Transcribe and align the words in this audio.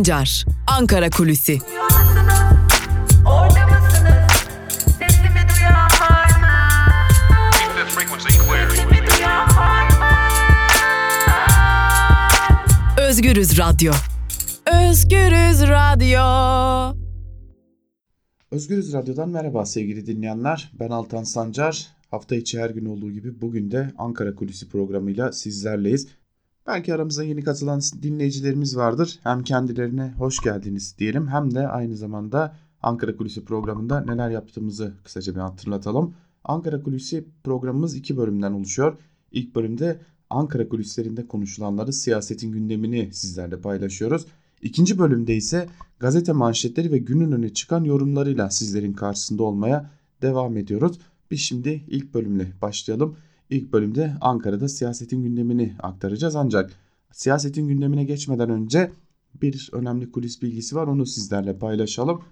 Sancar, 0.00 0.44
Ankara 0.66 1.10
Kulüsi. 1.10 1.58
Özgürüz 12.98 13.58
Radyo. 13.58 13.92
Özgürüz 14.66 15.62
Radyo. 15.62 16.20
Özgürüz 18.50 18.92
Radyo'dan 18.92 19.28
merhaba 19.28 19.66
sevgili 19.66 20.06
dinleyenler. 20.06 20.72
Ben 20.80 20.88
Altan 20.88 21.24
Sancar. 21.24 21.88
Hafta 22.10 22.36
içi 22.36 22.60
her 22.60 22.70
gün 22.70 22.86
olduğu 22.86 23.10
gibi 23.10 23.40
bugün 23.40 23.70
de 23.70 23.92
Ankara 23.98 24.34
Kulisi 24.34 24.68
programıyla 24.68 25.32
sizlerleyiz. 25.32 26.19
Belki 26.66 26.94
aramıza 26.94 27.24
yeni 27.24 27.42
katılan 27.44 27.80
dinleyicilerimiz 28.02 28.76
vardır. 28.76 29.18
Hem 29.22 29.42
kendilerine 29.42 30.14
hoş 30.18 30.40
geldiniz 30.40 30.94
diyelim 30.98 31.28
hem 31.28 31.54
de 31.54 31.68
aynı 31.68 31.96
zamanda 31.96 32.56
Ankara 32.82 33.16
Kulisi 33.16 33.44
programında 33.44 34.00
neler 34.00 34.30
yaptığımızı 34.30 34.94
kısaca 35.04 35.34
bir 35.34 35.40
hatırlatalım. 35.40 36.14
Ankara 36.44 36.82
Kulisi 36.82 37.24
programımız 37.44 37.94
iki 37.94 38.16
bölümden 38.16 38.52
oluşuyor. 38.52 38.96
İlk 39.32 39.54
bölümde 39.54 40.00
Ankara 40.30 40.68
kulislerinde 40.68 41.26
konuşulanları, 41.26 41.92
siyasetin 41.92 42.52
gündemini 42.52 43.08
sizlerle 43.12 43.60
paylaşıyoruz. 43.60 44.26
İkinci 44.62 44.98
bölümde 44.98 45.36
ise 45.36 45.68
gazete 45.98 46.32
manşetleri 46.32 46.92
ve 46.92 46.98
günün 46.98 47.32
öne 47.32 47.52
çıkan 47.52 47.84
yorumlarıyla 47.84 48.50
sizlerin 48.50 48.92
karşısında 48.92 49.42
olmaya 49.42 49.90
devam 50.22 50.56
ediyoruz. 50.56 50.98
Biz 51.30 51.40
şimdi 51.40 51.84
ilk 51.88 52.14
bölümle 52.14 52.52
başlayalım. 52.62 53.16
İlk 53.50 53.72
bölümde 53.72 54.12
Ankara'da 54.20 54.68
siyasetin 54.68 55.22
gündemini 55.22 55.74
aktaracağız 55.78 56.36
ancak 56.36 56.72
siyasetin 57.12 57.68
gündemine 57.68 58.04
geçmeden 58.04 58.50
önce 58.50 58.90
bir 59.42 59.70
önemli 59.72 60.12
kulis 60.12 60.42
bilgisi 60.42 60.76
var 60.76 60.86
onu 60.86 61.06
sizlerle 61.06 61.58
paylaşalım. 61.58 62.22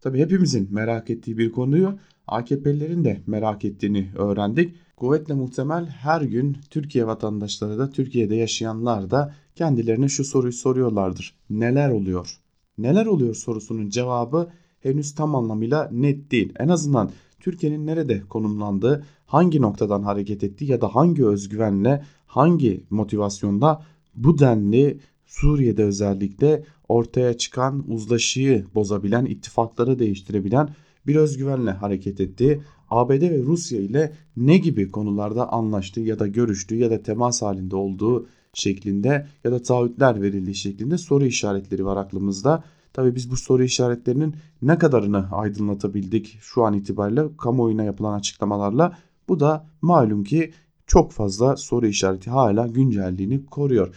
Tabi 0.00 0.18
hepimizin 0.18 0.68
merak 0.70 1.10
ettiği 1.10 1.38
bir 1.38 1.52
konuyu 1.52 1.98
AKP'lilerin 2.26 3.04
de 3.04 3.20
merak 3.26 3.64
ettiğini 3.64 4.10
öğrendik. 4.16 4.74
Kuvvetle 4.96 5.34
muhtemel 5.34 5.86
her 5.86 6.20
gün 6.20 6.56
Türkiye 6.70 7.06
vatandaşları 7.06 7.78
da 7.78 7.90
Türkiye'de 7.90 8.34
yaşayanlar 8.34 9.10
da 9.10 9.34
kendilerine 9.54 10.08
şu 10.08 10.24
soruyu 10.24 10.52
soruyorlardır. 10.52 11.34
Neler 11.50 11.90
oluyor? 11.90 12.38
Neler 12.78 13.06
oluyor 13.06 13.34
sorusunun 13.34 13.90
cevabı 13.90 14.48
henüz 14.80 15.14
tam 15.14 15.34
anlamıyla 15.34 15.88
net 15.92 16.30
değil. 16.30 16.52
En 16.58 16.68
azından 16.68 17.10
Türkiye'nin 17.40 17.86
nerede 17.86 18.22
konumlandığı, 18.28 19.04
hangi 19.26 19.62
noktadan 19.62 20.02
hareket 20.02 20.44
ettiği 20.44 20.70
ya 20.70 20.80
da 20.80 20.94
hangi 20.94 21.26
özgüvenle, 21.26 22.04
hangi 22.26 22.84
motivasyonda 22.90 23.82
bu 24.14 24.38
denli 24.38 25.00
Suriye'de 25.26 25.84
özellikle 25.84 26.64
ortaya 26.88 27.36
çıkan 27.36 27.84
uzlaşıyı 27.88 28.66
bozabilen, 28.74 29.24
ittifakları 29.24 29.98
değiştirebilen 29.98 30.68
bir 31.06 31.16
özgüvenle 31.16 31.70
hareket 31.70 32.20
ettiği, 32.20 32.60
ABD 32.90 33.22
ve 33.22 33.42
Rusya 33.42 33.80
ile 33.80 34.12
ne 34.36 34.58
gibi 34.58 34.90
konularda 34.90 35.52
anlaştığı 35.52 36.00
ya 36.00 36.18
da 36.18 36.26
görüştüğü 36.26 36.76
ya 36.76 36.90
da 36.90 37.02
temas 37.02 37.42
halinde 37.42 37.76
olduğu 37.76 38.26
şeklinde 38.54 39.26
ya 39.44 39.52
da 39.52 39.62
taahhütler 39.62 40.22
verildiği 40.22 40.54
şeklinde 40.54 40.98
soru 40.98 41.26
işaretleri 41.26 41.84
var 41.84 41.96
aklımızda. 41.96 42.64
Tabii 42.92 43.14
biz 43.14 43.30
bu 43.30 43.36
soru 43.36 43.64
işaretlerinin 43.64 44.34
ne 44.62 44.78
kadarını 44.78 45.28
aydınlatabildik 45.32 46.38
şu 46.40 46.64
an 46.64 46.74
itibariyle 46.74 47.36
kamuoyuna 47.36 47.84
yapılan 47.84 48.18
açıklamalarla 48.18 48.98
bu 49.28 49.40
da 49.40 49.66
malum 49.82 50.24
ki 50.24 50.52
çok 50.86 51.12
fazla 51.12 51.56
soru 51.56 51.86
işareti 51.86 52.30
hala 52.30 52.66
güncelliğini 52.66 53.46
koruyor. 53.46 53.94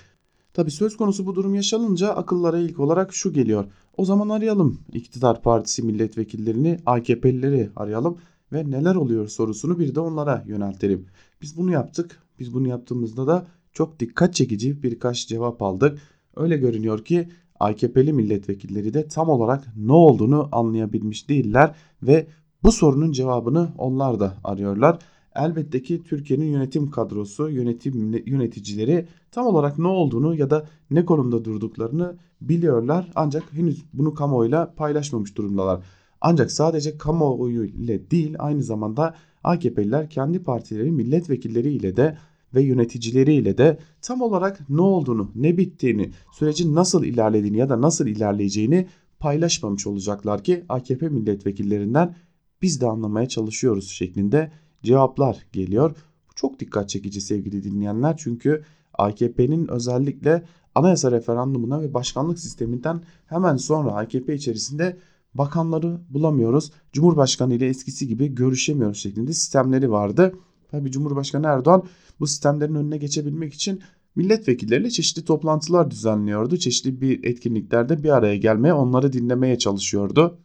Tabii 0.53 0.71
söz 0.71 0.97
konusu 0.97 1.25
bu 1.25 1.35
durum 1.35 1.55
yaşanınca 1.55 2.09
akıllara 2.09 2.57
ilk 2.57 2.79
olarak 2.79 3.13
şu 3.13 3.33
geliyor. 3.33 3.65
O 3.97 4.05
zaman 4.05 4.29
arayalım 4.29 4.79
iktidar 4.93 5.41
partisi 5.41 5.83
milletvekillerini, 5.83 6.79
AKP'lileri 6.85 7.69
arayalım 7.75 8.17
ve 8.53 8.71
neler 8.71 8.95
oluyor 8.95 9.27
sorusunu 9.27 9.79
bir 9.79 9.95
de 9.95 9.99
onlara 9.99 10.43
yöneltelim. 10.47 11.05
Biz 11.41 11.57
bunu 11.57 11.71
yaptık. 11.71 12.23
Biz 12.39 12.53
bunu 12.53 12.67
yaptığımızda 12.67 13.27
da 13.27 13.47
çok 13.73 13.99
dikkat 13.99 14.33
çekici 14.33 14.83
birkaç 14.83 15.27
cevap 15.27 15.61
aldık. 15.61 15.99
Öyle 16.35 16.57
görünüyor 16.57 17.05
ki 17.05 17.29
AKP'li 17.61 18.13
milletvekilleri 18.13 18.93
de 18.93 19.07
tam 19.07 19.29
olarak 19.29 19.67
ne 19.77 19.93
olduğunu 19.93 20.49
anlayabilmiş 20.51 21.29
değiller 21.29 21.75
ve 22.03 22.27
bu 22.63 22.71
sorunun 22.71 23.11
cevabını 23.11 23.69
onlar 23.77 24.19
da 24.19 24.37
arıyorlar. 24.43 24.99
Elbette 25.35 25.81
ki 25.81 26.03
Türkiye'nin 26.03 26.45
yönetim 26.45 26.91
kadrosu, 26.91 27.49
yönetim 27.49 28.13
yöneticileri 28.25 29.07
tam 29.31 29.45
olarak 29.45 29.79
ne 29.79 29.87
olduğunu 29.87 30.35
ya 30.35 30.49
da 30.49 30.65
ne 30.91 31.05
konumda 31.05 31.45
durduklarını 31.45 32.17
biliyorlar 32.41 33.11
ancak 33.15 33.53
henüz 33.53 33.85
bunu 33.93 34.13
kamuoyuyla 34.13 34.73
paylaşmamış 34.75 35.37
durumdalar. 35.37 35.83
Ancak 36.21 36.51
sadece 36.51 36.97
kamuoyu 36.97 37.65
ile 37.65 38.11
değil 38.11 38.35
aynı 38.39 38.63
zamanda 38.63 39.15
AKP'liler 39.43 40.09
kendi 40.09 40.43
partileri 40.43 40.91
milletvekilleri 40.91 41.73
ile 41.73 41.95
de 41.97 42.17
ve 42.53 42.61
yöneticileriyle 42.61 43.57
de 43.57 43.79
tam 44.01 44.21
olarak 44.21 44.69
ne 44.69 44.81
olduğunu, 44.81 45.31
ne 45.35 45.57
bittiğini, 45.57 46.11
sürecin 46.31 46.75
nasıl 46.75 47.03
ilerlediğini 47.03 47.57
ya 47.57 47.69
da 47.69 47.81
nasıl 47.81 48.07
ilerleyeceğini 48.07 48.87
paylaşmamış 49.19 49.87
olacaklar 49.87 50.43
ki 50.43 50.65
AKP 50.69 51.09
milletvekillerinden 51.09 52.15
biz 52.61 52.81
de 52.81 52.87
anlamaya 52.87 53.27
çalışıyoruz 53.27 53.89
şeklinde 53.89 54.51
cevaplar 54.83 55.37
geliyor. 55.51 55.91
Bu 56.29 56.35
çok 56.35 56.59
dikkat 56.59 56.89
çekici 56.89 57.21
sevgili 57.21 57.63
dinleyenler 57.63 58.17
çünkü 58.17 58.63
AKP'nin 58.93 59.67
özellikle 59.67 60.43
anayasa 60.75 61.11
referandumuna 61.11 61.81
ve 61.81 61.93
başkanlık 61.93 62.39
sisteminden 62.39 63.01
hemen 63.25 63.57
sonra 63.57 63.91
AKP 63.91 64.35
içerisinde 64.35 64.97
bakanları 65.33 65.99
bulamıyoruz. 66.09 66.71
Cumhurbaşkanı 66.93 67.53
ile 67.53 67.67
eskisi 67.67 68.07
gibi 68.07 68.35
görüşemiyoruz 68.35 68.97
şeklinde 68.97 69.33
sistemleri 69.33 69.91
vardı. 69.91 70.33
Tabi 70.71 70.91
Cumhurbaşkanı 70.91 71.47
Erdoğan 71.47 71.83
bu 72.19 72.27
sistemlerin 72.27 72.75
önüne 72.75 72.97
geçebilmek 72.97 73.53
için 73.53 73.81
milletvekilleriyle 74.15 74.89
çeşitli 74.89 75.25
toplantılar 75.25 75.91
düzenliyordu. 75.91 76.57
Çeşitli 76.57 77.01
bir 77.01 77.23
etkinliklerde 77.23 78.03
bir 78.03 78.09
araya 78.09 78.37
gelmeye, 78.37 78.73
onları 78.73 79.13
dinlemeye 79.13 79.57
çalışıyordu. 79.57 80.37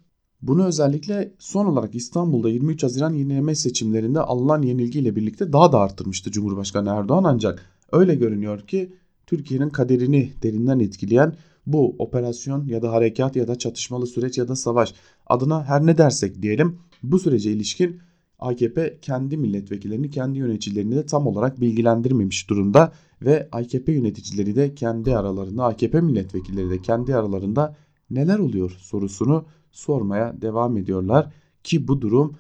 Bunu 0.42 0.66
özellikle 0.66 1.34
son 1.38 1.66
olarak 1.66 1.94
İstanbul'da 1.94 2.48
23 2.48 2.82
Haziran 2.82 3.12
yenileme 3.12 3.54
seçimlerinde 3.54 4.20
alınan 4.20 4.62
yenilgiyle 4.62 5.16
birlikte 5.16 5.53
daha 5.53 5.72
da 5.72 5.78
arttırmıştı 5.78 6.31
Cumhurbaşkanı 6.31 6.91
Erdoğan 6.91 7.25
ancak 7.25 7.66
öyle 7.92 8.15
görünüyor 8.15 8.60
ki 8.60 8.92
Türkiye'nin 9.26 9.70
kaderini 9.70 10.32
derinden 10.42 10.78
etkileyen 10.78 11.32
bu 11.66 11.97
operasyon 11.98 12.66
ya 12.66 12.82
da 12.82 12.92
harekat 12.92 13.36
ya 13.36 13.48
da 13.48 13.59
çatışmalı 13.59 14.06
süreç 14.06 14.38
ya 14.38 14.48
da 14.48 14.56
savaş 14.56 14.94
adına 15.26 15.65
her 15.65 15.86
ne 15.86 15.98
dersek 15.98 16.42
diyelim 16.42 16.78
bu 17.03 17.19
sürece 17.19 17.53
ilişkin 17.53 18.00
AKP 18.38 18.98
kendi 19.02 19.36
milletvekillerini, 19.36 20.10
kendi 20.10 20.38
yöneticilerini 20.38 20.97
de 20.97 21.06
tam 21.06 21.26
olarak 21.26 21.60
bilgilendirmemiş 21.60 22.50
durumda 22.50 22.92
ve 23.22 23.48
AKP 23.52 23.92
yöneticileri 23.92 24.56
de 24.56 24.74
kendi 24.74 25.16
aralarında, 25.16 25.64
AKP 25.64 26.00
milletvekilleri 26.00 26.70
de 26.70 26.82
kendi 26.82 27.16
aralarında 27.16 27.76
neler 28.10 28.38
oluyor 28.38 28.76
sorusunu 28.78 29.44
sormaya 29.70 30.42
devam 30.42 30.76
ediyorlar 30.76 31.32
ki 31.64 31.88
bu 31.88 32.00
durum 32.00 32.36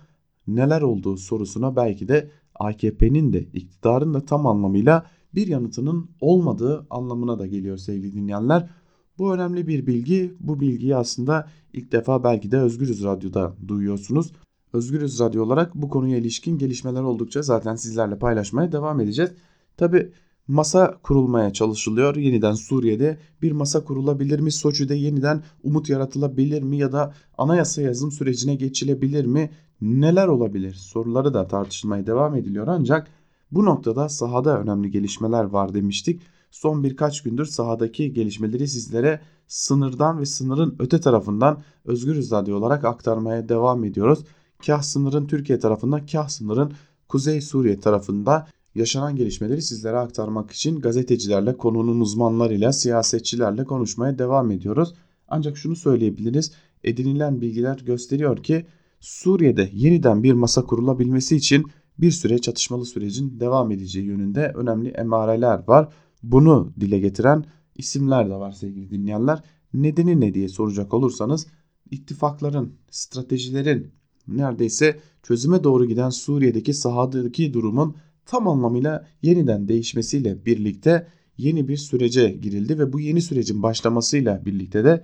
neler 0.48 0.82
olduğu 0.82 1.16
sorusuna 1.16 1.76
belki 1.76 2.08
de 2.08 2.30
AKP'nin 2.54 3.32
de 3.32 3.42
iktidarın 3.42 4.14
da 4.14 4.24
tam 4.24 4.46
anlamıyla 4.46 5.06
bir 5.34 5.46
yanıtının 5.46 6.10
olmadığı 6.20 6.86
anlamına 6.90 7.38
da 7.38 7.46
geliyor 7.46 7.76
sevgili 7.76 8.14
dinleyenler. 8.14 8.70
Bu 9.18 9.34
önemli 9.34 9.68
bir 9.68 9.86
bilgi. 9.86 10.34
Bu 10.40 10.60
bilgiyi 10.60 10.96
aslında 10.96 11.48
ilk 11.72 11.92
defa 11.92 12.24
belki 12.24 12.50
de 12.50 12.58
Özgürüz 12.58 13.04
Radyo'da 13.04 13.54
duyuyorsunuz. 13.68 14.32
Özgürüz 14.72 15.20
Radyo 15.20 15.44
olarak 15.44 15.74
bu 15.74 15.88
konuya 15.88 16.18
ilişkin 16.18 16.58
gelişmeler 16.58 17.02
oldukça 17.02 17.42
zaten 17.42 17.76
sizlerle 17.76 18.18
paylaşmaya 18.18 18.72
devam 18.72 19.00
edeceğiz. 19.00 19.30
Tabi 19.76 20.12
masa 20.48 20.98
kurulmaya 21.02 21.52
çalışılıyor. 21.52 22.16
Yeniden 22.16 22.52
Suriye'de 22.52 23.18
bir 23.42 23.52
masa 23.52 23.84
kurulabilir 23.84 24.40
mi? 24.40 24.52
Soçi'de 24.52 24.94
yeniden 24.94 25.42
umut 25.62 25.88
yaratılabilir 25.88 26.62
mi? 26.62 26.76
Ya 26.76 26.92
da 26.92 27.14
anayasa 27.38 27.82
yazım 27.82 28.12
sürecine 28.12 28.54
geçilebilir 28.54 29.24
mi? 29.24 29.50
Neler 29.80 30.26
olabilir? 30.26 30.74
Soruları 30.74 31.34
da 31.34 31.48
tartışılmaya 31.48 32.06
devam 32.06 32.34
ediliyor 32.34 32.66
ancak 32.66 33.08
bu 33.50 33.64
noktada 33.64 34.08
sahada 34.08 34.60
önemli 34.60 34.90
gelişmeler 34.90 35.44
var 35.44 35.74
demiştik. 35.74 36.22
Son 36.50 36.84
birkaç 36.84 37.22
gündür 37.22 37.44
sahadaki 37.44 38.12
gelişmeleri 38.12 38.68
sizlere 38.68 39.20
sınırdan 39.46 40.20
ve 40.20 40.26
sınırın 40.26 40.76
öte 40.78 41.00
tarafından 41.00 41.62
Özgürüz 41.84 42.30
Radyo 42.30 42.56
olarak 42.56 42.84
aktarmaya 42.84 43.48
devam 43.48 43.84
ediyoruz 43.84 44.24
kah 44.66 44.82
sınırın 44.82 45.26
Türkiye 45.26 45.58
tarafında 45.58 46.06
kah 46.06 46.28
sınırın 46.28 46.72
Kuzey 47.08 47.40
Suriye 47.40 47.80
tarafında 47.80 48.46
yaşanan 48.74 49.16
gelişmeleri 49.16 49.62
sizlere 49.62 49.96
aktarmak 49.96 50.50
için 50.50 50.80
gazetecilerle, 50.80 51.56
konunun 51.56 52.00
uzmanlarıyla, 52.00 52.72
siyasetçilerle 52.72 53.64
konuşmaya 53.64 54.18
devam 54.18 54.50
ediyoruz. 54.50 54.94
Ancak 55.28 55.56
şunu 55.56 55.76
söyleyebiliriz. 55.76 56.52
Edinilen 56.84 57.40
bilgiler 57.40 57.78
gösteriyor 57.86 58.42
ki 58.42 58.66
Suriye'de 59.00 59.70
yeniden 59.72 60.22
bir 60.22 60.32
masa 60.32 60.62
kurulabilmesi 60.62 61.36
için 61.36 61.64
bir 61.98 62.10
süre 62.10 62.38
çatışmalı 62.38 62.86
sürecin 62.86 63.40
devam 63.40 63.70
edeceği 63.70 64.06
yönünde 64.06 64.52
önemli 64.54 64.88
emareler 64.88 65.62
var. 65.68 65.92
Bunu 66.22 66.72
dile 66.80 66.98
getiren 66.98 67.44
isimler 67.76 68.30
de 68.30 68.34
var 68.34 68.52
sevgili 68.52 68.90
dinleyenler. 68.90 69.42
nedeni 69.74 70.20
ne 70.20 70.34
diye 70.34 70.48
soracak 70.48 70.94
olursanız 70.94 71.46
ittifakların, 71.90 72.72
stratejilerin 72.90 73.90
neredeyse 74.28 74.98
çözüme 75.22 75.64
doğru 75.64 75.84
giden 75.84 76.10
Suriye'deki 76.10 76.74
sahadaki 76.74 77.54
durumun 77.54 77.96
tam 78.26 78.48
anlamıyla 78.48 79.06
yeniden 79.22 79.68
değişmesiyle 79.68 80.46
birlikte 80.46 81.06
yeni 81.38 81.68
bir 81.68 81.76
sürece 81.76 82.28
girildi 82.30 82.78
ve 82.78 82.92
bu 82.92 83.00
yeni 83.00 83.22
sürecin 83.22 83.62
başlamasıyla 83.62 84.44
birlikte 84.44 84.84
de 84.84 85.02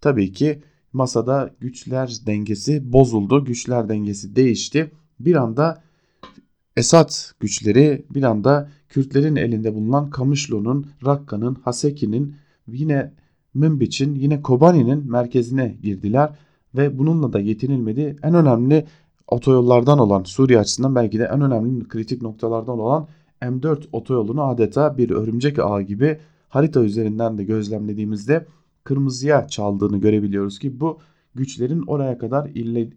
tabii 0.00 0.32
ki 0.32 0.62
masada 0.92 1.54
güçler 1.60 2.16
dengesi 2.26 2.92
bozuldu. 2.92 3.44
Güçler 3.44 3.88
dengesi 3.88 4.36
değişti. 4.36 4.90
Bir 5.20 5.34
anda 5.34 5.82
Esad 6.76 7.10
güçleri 7.40 8.06
bir 8.14 8.22
anda 8.22 8.70
Kürtlerin 8.88 9.36
elinde 9.36 9.74
bulunan 9.74 10.10
Kamışlo'nun, 10.10 10.86
Rakka'nın, 11.06 11.54
Haseki'nin 11.54 12.36
yine 12.66 13.12
Münbiç'in 13.54 14.14
yine 14.14 14.42
Kobani'nin 14.42 15.10
merkezine 15.10 15.78
girdiler 15.82 16.30
ve 16.74 16.98
bununla 16.98 17.32
da 17.32 17.40
yetinilmedi. 17.40 18.16
En 18.22 18.34
önemli 18.34 18.86
otoyollardan 19.28 19.98
olan 19.98 20.22
Suriye 20.22 20.58
açısından 20.58 20.94
belki 20.94 21.18
de 21.18 21.24
en 21.24 21.40
önemli 21.40 21.88
kritik 21.88 22.22
noktalardan 22.22 22.78
olan 22.78 23.08
M4 23.42 23.84
otoyolunu 23.92 24.42
adeta 24.42 24.98
bir 24.98 25.10
örümcek 25.10 25.58
ağı 25.58 25.82
gibi 25.82 26.18
harita 26.48 26.84
üzerinden 26.84 27.38
de 27.38 27.44
gözlemlediğimizde 27.44 28.46
kırmızıya 28.84 29.48
çaldığını 29.48 29.98
görebiliyoruz 29.98 30.58
ki 30.58 30.80
bu 30.80 30.98
güçlerin 31.34 31.82
oraya 31.82 32.18
kadar 32.18 32.50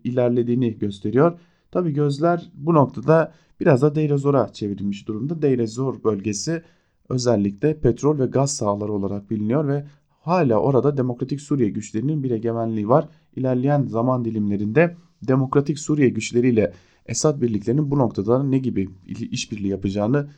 ilerlediğini 0.04 0.78
gösteriyor. 0.78 1.40
Tabi 1.72 1.94
gözler 1.94 2.52
bu 2.54 2.74
noktada 2.74 3.34
biraz 3.60 3.82
da 3.82 3.96
Deir 3.96 4.54
çevrilmiş 4.54 5.08
durumda. 5.08 5.42
Deir 5.42 6.04
bölgesi 6.04 6.64
özellikle 7.10 7.80
petrol 7.80 8.20
ve 8.20 8.26
gaz 8.26 8.56
sahaları 8.56 8.94
olarak 8.94 9.30
biliniyor 9.32 9.68
ve 9.68 9.86
hala 10.10 10.60
orada 10.60 10.98
Demokratik 10.98 11.42
Suriye 11.42 11.70
güçlerinin 11.70 12.24
bir 12.24 12.32
egemenliği 12.32 12.90
var. 12.90 13.08
İlerleyen 13.36 13.86
zaman 13.86 14.26
dilimlerinde 14.26 14.96
Demokratik 15.28 15.80
Suriye 15.80 16.10
güçleriyle 16.10 16.74
Esad 17.06 17.42
birliklerinin 17.42 17.92
bu 17.92 18.00
noktada 18.00 18.44
ne 18.44 18.58
gibi 18.58 18.90
işbirliği 19.32 19.68
yapacağını 19.68 20.30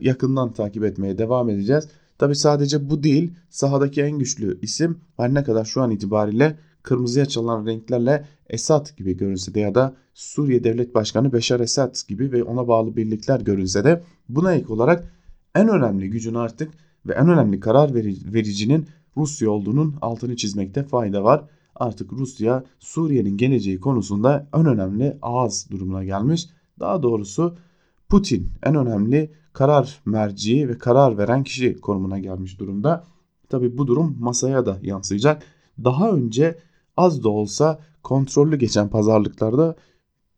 yakından 0.00 0.52
takip 0.52 0.84
etmeye 0.84 1.18
devam 1.18 1.50
edeceğiz. 1.50 1.88
Tabi 2.18 2.36
sadece 2.36 2.90
bu 2.90 3.02
değil 3.02 3.32
sahadaki 3.50 4.02
en 4.02 4.18
güçlü 4.18 4.60
isim 4.62 4.98
her 5.16 5.34
ne 5.34 5.44
kadar 5.44 5.64
şu 5.64 5.82
an 5.82 5.90
itibariyle 5.90 6.58
kırmızıya 6.82 7.26
çalan 7.26 7.66
renklerle 7.66 8.24
Esad 8.50 8.96
gibi 8.96 9.16
görünse 9.16 9.54
de 9.54 9.60
ya 9.60 9.74
da 9.74 9.96
Suriye 10.14 10.64
Devlet 10.64 10.94
Başkanı 10.94 11.32
Beşar 11.32 11.60
Esad 11.60 12.08
gibi 12.08 12.32
ve 12.32 12.42
ona 12.42 12.68
bağlı 12.68 12.96
birlikler 12.96 13.40
görünse 13.40 13.84
de 13.84 14.02
buna 14.28 14.54
ek 14.54 14.72
olarak 14.72 15.12
en 15.54 15.68
önemli 15.68 16.10
gücün 16.10 16.34
artık 16.34 16.72
ve 17.06 17.12
en 17.12 17.28
önemli 17.28 17.60
karar 17.60 17.94
vericinin 17.94 18.86
Rusya 19.16 19.50
olduğunun 19.50 19.94
altını 20.00 20.36
çizmekte 20.36 20.82
fayda 20.82 21.24
var. 21.24 21.44
Artık 21.76 22.12
Rusya 22.12 22.64
Suriye'nin 22.78 23.36
geleceği 23.36 23.80
konusunda 23.80 24.48
en 24.54 24.66
önemli 24.66 25.18
ağız 25.22 25.70
durumuna 25.70 26.04
gelmiş. 26.04 26.48
Daha 26.80 27.02
doğrusu 27.02 27.54
Putin 28.08 28.50
en 28.62 28.74
önemli 28.74 29.30
karar 29.52 30.00
merci 30.06 30.68
ve 30.68 30.78
karar 30.78 31.18
veren 31.18 31.44
kişi 31.44 31.80
konumuna 31.80 32.18
gelmiş 32.18 32.60
durumda. 32.60 33.04
Tabi 33.48 33.78
bu 33.78 33.86
durum 33.86 34.16
masaya 34.20 34.66
da 34.66 34.78
yansıyacak. 34.82 35.42
Daha 35.84 36.10
önce 36.10 36.58
az 36.96 37.24
da 37.24 37.28
olsa 37.28 37.80
kontrollü 38.02 38.56
geçen 38.56 38.88
pazarlıklarda 38.88 39.76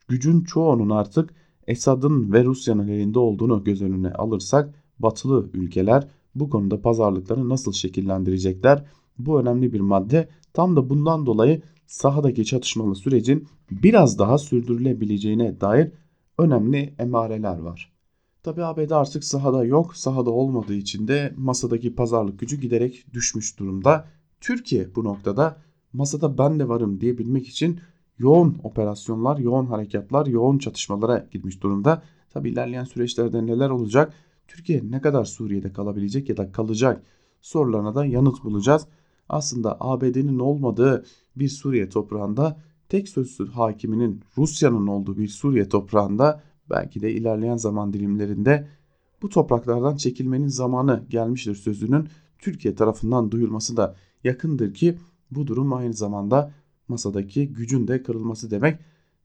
gücün 0.08 0.40
çoğunun 0.40 0.90
artık 0.90 1.34
Esad'ın 1.66 2.32
ve 2.32 2.44
Rusya'nın 2.44 2.88
elinde 2.88 3.18
olduğunu 3.18 3.64
göz 3.64 3.82
önüne 3.82 4.12
alırsak 4.12 4.74
batılı 4.98 5.50
ülkeler 5.54 6.08
bu 6.34 6.50
konuda 6.50 6.80
pazarlıkları 6.80 7.48
nasıl 7.48 7.72
şekillendirecekler? 7.72 8.84
Bu 9.18 9.40
önemli 9.40 9.72
bir 9.72 9.80
madde. 9.80 10.28
Tam 10.52 10.76
da 10.76 10.90
bundan 10.90 11.26
dolayı 11.26 11.62
sahadaki 11.86 12.44
çatışmalı 12.44 12.94
sürecin 12.94 13.48
biraz 13.70 14.18
daha 14.18 14.38
sürdürülebileceğine 14.38 15.60
dair 15.60 15.92
önemli 16.38 16.94
emareler 16.98 17.58
var. 17.58 17.92
Tabi 18.42 18.64
ABD 18.64 18.90
artık 18.90 19.24
sahada 19.24 19.64
yok. 19.64 19.96
Sahada 19.96 20.30
olmadığı 20.30 20.74
için 20.74 21.08
de 21.08 21.34
masadaki 21.36 21.94
pazarlık 21.94 22.40
gücü 22.40 22.60
giderek 22.60 23.06
düşmüş 23.14 23.58
durumda. 23.58 24.08
Türkiye 24.40 24.94
bu 24.94 25.04
noktada 25.04 25.56
masada 25.92 26.38
ben 26.38 26.58
de 26.58 26.68
varım 26.68 27.00
diyebilmek 27.00 27.48
için 27.48 27.80
yoğun 28.18 28.58
operasyonlar, 28.62 29.38
yoğun 29.38 29.66
harekatlar, 29.66 30.26
yoğun 30.26 30.58
çatışmalara 30.58 31.28
gitmiş 31.30 31.62
durumda. 31.62 32.02
Tabi 32.30 32.50
ilerleyen 32.50 32.84
süreçlerde 32.84 33.46
neler 33.46 33.70
olacak? 33.70 34.14
Türkiye 34.48 34.82
ne 34.90 35.00
kadar 35.00 35.24
Suriye'de 35.24 35.72
kalabilecek 35.72 36.28
ya 36.28 36.36
da 36.36 36.52
kalacak 36.52 37.02
sorularına 37.40 37.94
da 37.94 38.06
yanıt 38.06 38.44
bulacağız. 38.44 38.86
Aslında 39.28 39.76
ABD'nin 39.80 40.38
olmadığı 40.38 41.04
bir 41.36 41.48
Suriye 41.48 41.88
toprağında 41.88 42.60
tek 42.88 43.08
sözsüz 43.08 43.50
hakiminin 43.50 44.22
Rusya'nın 44.38 44.86
olduğu 44.86 45.18
bir 45.18 45.28
Suriye 45.28 45.68
toprağında 45.68 46.42
belki 46.70 47.00
de 47.02 47.12
ilerleyen 47.12 47.56
zaman 47.56 47.92
dilimlerinde 47.92 48.68
bu 49.22 49.28
topraklardan 49.28 49.96
çekilmenin 49.96 50.48
zamanı 50.48 51.04
gelmiştir 51.08 51.54
sözünün 51.54 52.08
Türkiye 52.38 52.74
tarafından 52.74 53.30
duyulması 53.30 53.76
da 53.76 53.96
yakındır 54.24 54.74
ki 54.74 54.98
bu 55.30 55.46
durum 55.46 55.72
aynı 55.72 55.94
zamanda 55.94 56.52
masadaki 56.88 57.48
gücün 57.48 57.88
de 57.88 58.02
kırılması 58.02 58.50
demek. 58.50 58.78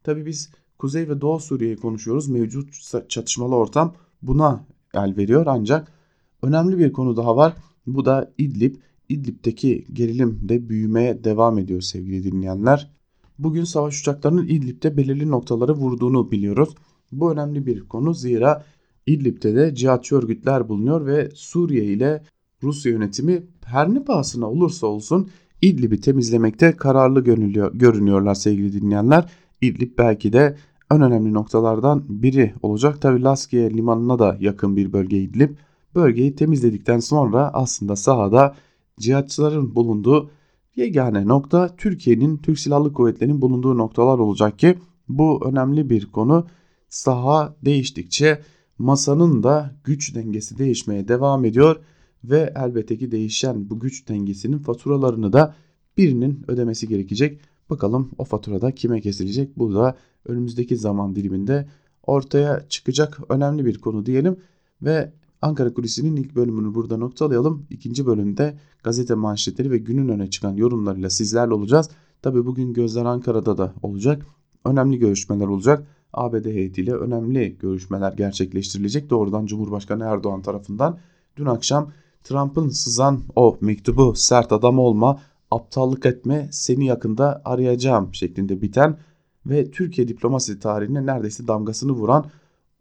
Tabi 0.04 0.26
biz 0.26 0.52
Kuzey 0.78 1.10
ve 1.10 1.22
Doğu 1.22 1.40
Suriye'yi 1.40 1.78
konuşuyoruz. 1.78 2.30
Mevcut 2.30 2.74
çatışmalı 3.10 3.56
ortam 3.56 3.94
buna 4.22 4.66
el 4.94 5.18
veriyor 5.18 5.46
ancak 5.48 5.92
önemli 6.42 6.78
bir 6.78 6.94
konu 6.94 7.18
daha 7.18 7.36
var. 7.38 7.54
Bu 7.88 8.06
da 8.06 8.34
İdlib. 8.38 8.76
İdlib'deki 9.10 9.86
gerilim 9.94 10.40
de 10.42 10.70
büyümeye 10.70 11.24
devam 11.24 11.58
ediyor 11.58 11.82
sevgili 11.82 12.24
dinleyenler. 12.24 12.92
Bugün 13.40 13.64
savaş 13.64 14.02
uçaklarının 14.02 14.48
İdlib'de 14.48 14.98
belirli 14.98 15.32
noktaları 15.32 15.74
vurduğunu 15.74 16.32
biliyoruz. 16.32 16.76
Bu 17.12 17.32
önemli 17.32 17.66
bir 17.66 17.80
konu 17.80 18.14
zira 18.14 18.66
İdlib'de 19.08 19.56
de 19.56 19.76
cihatçı 19.76 20.16
örgütler 20.16 20.70
bulunuyor 20.70 21.06
ve 21.06 21.30
Suriye 21.36 21.86
ile 21.86 22.24
Rusya 22.64 22.92
yönetimi 22.92 23.44
her 23.66 23.94
ne 23.94 24.04
pahasına 24.04 24.50
olursa 24.50 24.88
olsun 24.88 25.30
İdlib'i 25.62 26.00
temizlemekte 26.00 26.72
kararlı 26.72 27.24
görünüyor, 27.24 27.74
görünüyorlar 27.74 28.36
sevgili 28.36 28.82
dinleyenler. 28.82 29.30
İdlib 29.62 29.98
belki 29.98 30.34
de 30.34 30.58
en 30.92 31.02
önemli 31.02 31.34
noktalardan 31.34 32.04
biri 32.10 32.54
olacak. 32.62 33.02
Tabi 33.02 33.22
Laskiye 33.24 33.74
limanına 33.74 34.20
da 34.20 34.38
yakın 34.40 34.76
bir 34.76 34.94
bölge 34.94 35.18
İdlib. 35.18 35.50
Bölgeyi 35.96 36.36
temizledikten 36.36 37.00
sonra 37.00 37.54
aslında 37.54 37.96
sahada 37.96 38.56
cihatçıların 39.00 39.76
bulunduğu 39.76 40.30
yegane 40.76 41.28
nokta 41.28 41.76
Türkiye'nin 41.76 42.38
Türk 42.38 42.60
Silahlı 42.60 42.94
Kuvvetleri'nin 42.94 43.42
bulunduğu 43.42 43.78
noktalar 43.78 44.20
olacak 44.20 44.60
ki 44.60 44.78
bu 45.10 45.48
önemli 45.48 45.90
bir 45.90 46.06
konu. 46.06 46.48
Saha 46.90 47.56
değiştikçe 47.66 48.42
masanın 48.78 49.44
da 49.44 49.76
güç 49.84 50.16
dengesi 50.16 50.58
değişmeye 50.58 51.08
devam 51.08 51.46
ediyor 51.46 51.76
ve 52.24 52.54
elbette 52.56 52.98
ki 52.98 53.12
değişen 53.12 53.70
bu 53.70 53.80
güç 53.80 54.08
dengesinin 54.10 54.58
faturalarını 54.58 55.34
da 55.34 55.56
birinin 55.98 56.44
ödemesi 56.48 56.88
gerekecek. 56.88 57.40
Bakalım 57.70 58.12
o 58.18 58.24
faturada 58.24 58.72
kime 58.72 59.02
kesilecek? 59.02 59.58
Bu 59.58 59.74
da 59.74 59.98
önümüzdeki 60.26 60.78
zaman 60.78 61.16
diliminde 61.16 61.68
ortaya 62.04 62.66
çıkacak 62.70 63.20
önemli 63.30 63.66
bir 63.66 63.78
konu 63.78 64.06
diyelim 64.06 64.38
ve 64.82 65.14
Ankara 65.44 65.74
Kulisi'nin 65.74 66.16
ilk 66.16 66.36
bölümünü 66.36 66.76
burada 66.76 66.98
noktalayalım. 66.98 67.66
İkinci 67.70 68.06
bölümde 68.06 68.58
gazete 68.84 69.16
manşetleri 69.16 69.72
ve 69.72 69.78
günün 69.78 70.10
öne 70.10 70.30
çıkan 70.30 70.56
yorumlarıyla 70.56 71.10
sizlerle 71.10 71.54
olacağız. 71.54 71.90
Tabi 72.22 72.46
bugün 72.46 72.74
gözler 72.74 73.06
Ankara'da 73.06 73.58
da 73.58 73.74
olacak. 73.82 74.26
Önemli 74.66 75.00
görüşmeler 75.00 75.48
olacak. 75.48 75.88
ABD 76.14 76.46
heyetiyle 76.46 76.94
önemli 76.94 77.58
görüşmeler 77.60 78.14
gerçekleştirilecek. 78.14 79.10
Doğrudan 79.10 79.46
Cumhurbaşkanı 79.46 80.04
Erdoğan 80.04 80.42
tarafından 80.42 80.98
dün 81.38 81.46
akşam 81.46 81.92
Trump'ın 82.24 82.70
sızan 82.70 83.20
o 83.36 83.58
mektubu 83.62 84.14
sert 84.16 84.52
adam 84.52 84.80
olma, 84.80 85.20
aptallık 85.52 86.06
etme, 86.06 86.50
seni 86.52 86.86
yakında 86.86 87.42
arayacağım 87.46 88.14
şeklinde 88.14 88.62
biten 88.62 88.98
ve 89.46 89.72
Türkiye 89.72 90.08
diplomasi 90.08 90.60
tarihine 90.60 91.06
neredeyse 91.06 91.48
damgasını 91.48 91.92
vuran 91.92 92.26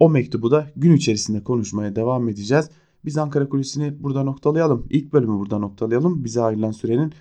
o 0.02 0.10
mektubu 0.10 0.50
da 0.50 0.70
gün 0.76 0.96
içerisinde 0.96 1.44
konuşmaya 1.44 1.96
devam 1.96 2.28
edeceğiz. 2.28 2.70
Biz 3.04 3.18
Ankara 3.18 3.48
Kulisi'ni 3.48 4.02
burada 4.02 4.22
noktalayalım. 4.22 4.86
İlk 4.90 5.12
bölümü 5.12 5.38
burada 5.38 5.58
noktalayalım. 5.58 6.24
Bize 6.24 6.42
ayrılan 6.42 6.70
sürenin 6.70 7.12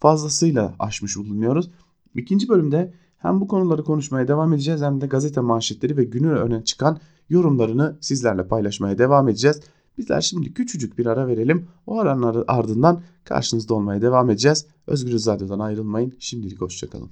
fazlasıyla 0.00 0.74
aşmış 0.78 1.16
bulunuyoruz. 1.16 1.70
İkinci 2.14 2.48
bölümde 2.48 2.94
hem 3.18 3.40
bu 3.40 3.48
konuları 3.48 3.84
konuşmaya 3.84 4.28
devam 4.28 4.52
edeceğiz 4.52 4.82
hem 4.82 5.00
de 5.00 5.06
gazete 5.06 5.40
manşetleri 5.40 5.96
ve 5.96 6.04
günün 6.04 6.36
öne 6.36 6.64
çıkan 6.64 6.98
yorumlarını 7.28 7.98
sizlerle 8.00 8.48
paylaşmaya 8.48 8.98
devam 8.98 9.28
edeceğiz. 9.28 9.60
Bizler 9.98 10.20
şimdi 10.20 10.54
küçücük 10.54 10.98
bir 10.98 11.06
ara 11.06 11.26
verelim. 11.26 11.68
O 11.86 12.00
aranın 12.00 12.44
ardından 12.48 13.02
karşınızda 13.24 13.74
olmaya 13.74 14.02
devam 14.02 14.30
edeceğiz. 14.30 14.66
Özgür 14.86 15.12
Radyo'dan 15.12 15.58
ayrılmayın. 15.58 16.14
Şimdilik 16.18 16.60
hoşçakalın. 16.60 17.10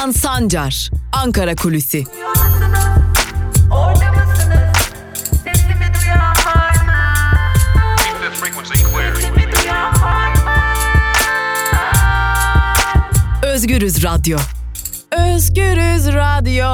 Ozan 0.00 0.10
Sancar, 0.10 0.90
Ankara 1.12 1.56
Kulüsi. 1.56 2.04
Özgürüz 13.42 14.04
Radyo. 14.04 14.38
Özgürüz 15.12 16.06
Radyo. 16.06 16.66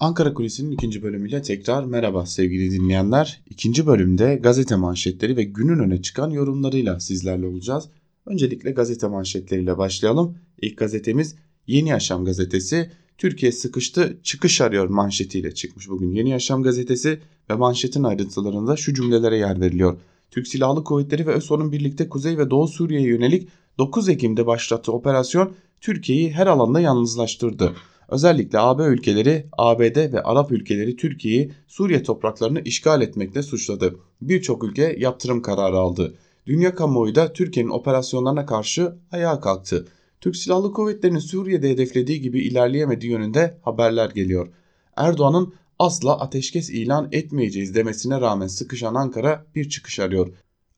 Ankara 0.00 0.34
Kulisi'nin 0.34 0.70
ikinci 0.70 1.02
bölümüyle 1.02 1.42
tekrar 1.42 1.84
merhaba 1.84 2.26
sevgili 2.26 2.70
dinleyenler. 2.70 3.42
İkinci 3.50 3.86
bölümde 3.86 4.34
gazete 4.34 4.76
manşetleri 4.76 5.36
ve 5.36 5.44
günün 5.44 5.78
öne 5.78 6.02
çıkan 6.02 6.30
yorumlarıyla 6.30 7.00
sizlerle 7.00 7.46
olacağız. 7.46 7.88
Öncelikle 8.26 8.70
gazete 8.70 9.06
manşetleriyle 9.06 9.78
başlayalım. 9.78 10.38
İlk 10.62 10.78
gazetemiz 10.78 11.34
Yeni 11.66 11.88
Yaşam 11.88 12.24
gazetesi. 12.24 12.90
Türkiye 13.18 13.52
sıkıştı 13.52 14.20
çıkış 14.22 14.60
arıyor 14.60 14.88
manşetiyle 14.88 15.54
çıkmış 15.54 15.88
bugün 15.88 16.10
Yeni 16.10 16.30
Yaşam 16.30 16.62
gazetesi 16.62 17.20
ve 17.50 17.54
manşetin 17.54 18.02
ayrıntılarında 18.02 18.76
şu 18.76 18.94
cümlelere 18.94 19.36
yer 19.36 19.60
veriliyor. 19.60 19.98
Türk 20.30 20.48
Silahlı 20.48 20.84
Kuvvetleri 20.84 21.26
ve 21.26 21.32
ÖSO'nun 21.32 21.72
birlikte 21.72 22.08
Kuzey 22.08 22.38
ve 22.38 22.50
Doğu 22.50 22.68
Suriye'ye 22.68 23.08
yönelik 23.08 23.48
9 23.78 24.08
Ekim'de 24.08 24.46
başlattığı 24.46 24.92
operasyon 24.92 25.52
Türkiye'yi 25.80 26.32
her 26.32 26.46
alanda 26.46 26.80
yalnızlaştırdı. 26.80 27.74
Özellikle 28.08 28.58
AB 28.58 28.82
ülkeleri, 28.82 29.46
ABD 29.58 30.12
ve 30.12 30.22
Arap 30.22 30.52
ülkeleri 30.52 30.96
Türkiye'yi 30.96 31.52
Suriye 31.66 32.02
topraklarını 32.02 32.60
işgal 32.60 33.02
etmekle 33.02 33.42
suçladı. 33.42 33.96
Birçok 34.22 34.64
ülke 34.64 34.96
yaptırım 34.98 35.42
kararı 35.42 35.76
aldı. 35.76 36.14
Dünya 36.46 36.74
kamuoyu 36.74 37.14
da 37.14 37.32
Türkiye'nin 37.32 37.70
operasyonlarına 37.70 38.46
karşı 38.46 38.94
ayağa 39.12 39.40
kalktı. 39.40 39.86
Türk 40.20 40.36
Silahlı 40.36 40.72
Kuvvetleri'nin 40.72 41.18
Suriye'de 41.18 41.70
hedeflediği 41.70 42.20
gibi 42.20 42.40
ilerleyemediği 42.40 43.12
yönünde 43.12 43.58
haberler 43.62 44.10
geliyor. 44.10 44.48
Erdoğan'ın 44.96 45.54
asla 45.78 46.20
ateşkes 46.20 46.70
ilan 46.70 47.08
etmeyeceğiz 47.12 47.74
demesine 47.74 48.20
rağmen 48.20 48.46
sıkışan 48.46 48.94
Ankara 48.94 49.46
bir 49.54 49.68
çıkış 49.68 50.00
arıyor. 50.00 50.28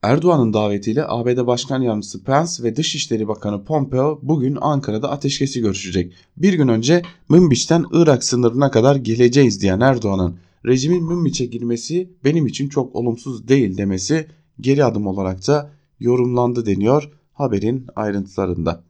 Erdoğan'ın 0.03 0.53
davetiyle 0.53 1.05
ABD 1.09 1.47
Başkan 1.47 1.83
Yardımcısı 1.83 2.25
Pence 2.25 2.63
ve 2.63 2.77
Dışişleri 2.77 3.29
Bakanı 3.29 3.65
Pompeo 3.65 4.21
bugün 4.23 4.59
Ankara'da 4.61 5.11
ateşkesi 5.11 5.61
görüşecek. 5.61 6.13
Bir 6.37 6.53
gün 6.53 6.69
önce 6.69 7.03
Münbiç'ten 7.29 7.85
Irak 7.93 8.25
sınırına 8.25 8.71
kadar 8.71 8.97
geleceğiz 8.97 9.63
diyen 9.63 9.81
Erdoğan'ın 9.81 10.37
rejimin 10.67 11.05
Münbiç'e 11.05 11.45
girmesi 11.47 12.11
benim 12.25 12.47
için 12.47 12.69
çok 12.69 12.97
olumsuz 12.97 13.49
değil 13.49 13.77
demesi 13.77 14.27
geri 14.61 14.85
adım 14.85 15.07
olarak 15.07 15.47
da 15.47 15.71
yorumlandı 16.01 16.67
deniyor 16.67 17.11
haberin 17.33 17.87
ayrıntılarında. 17.97 18.83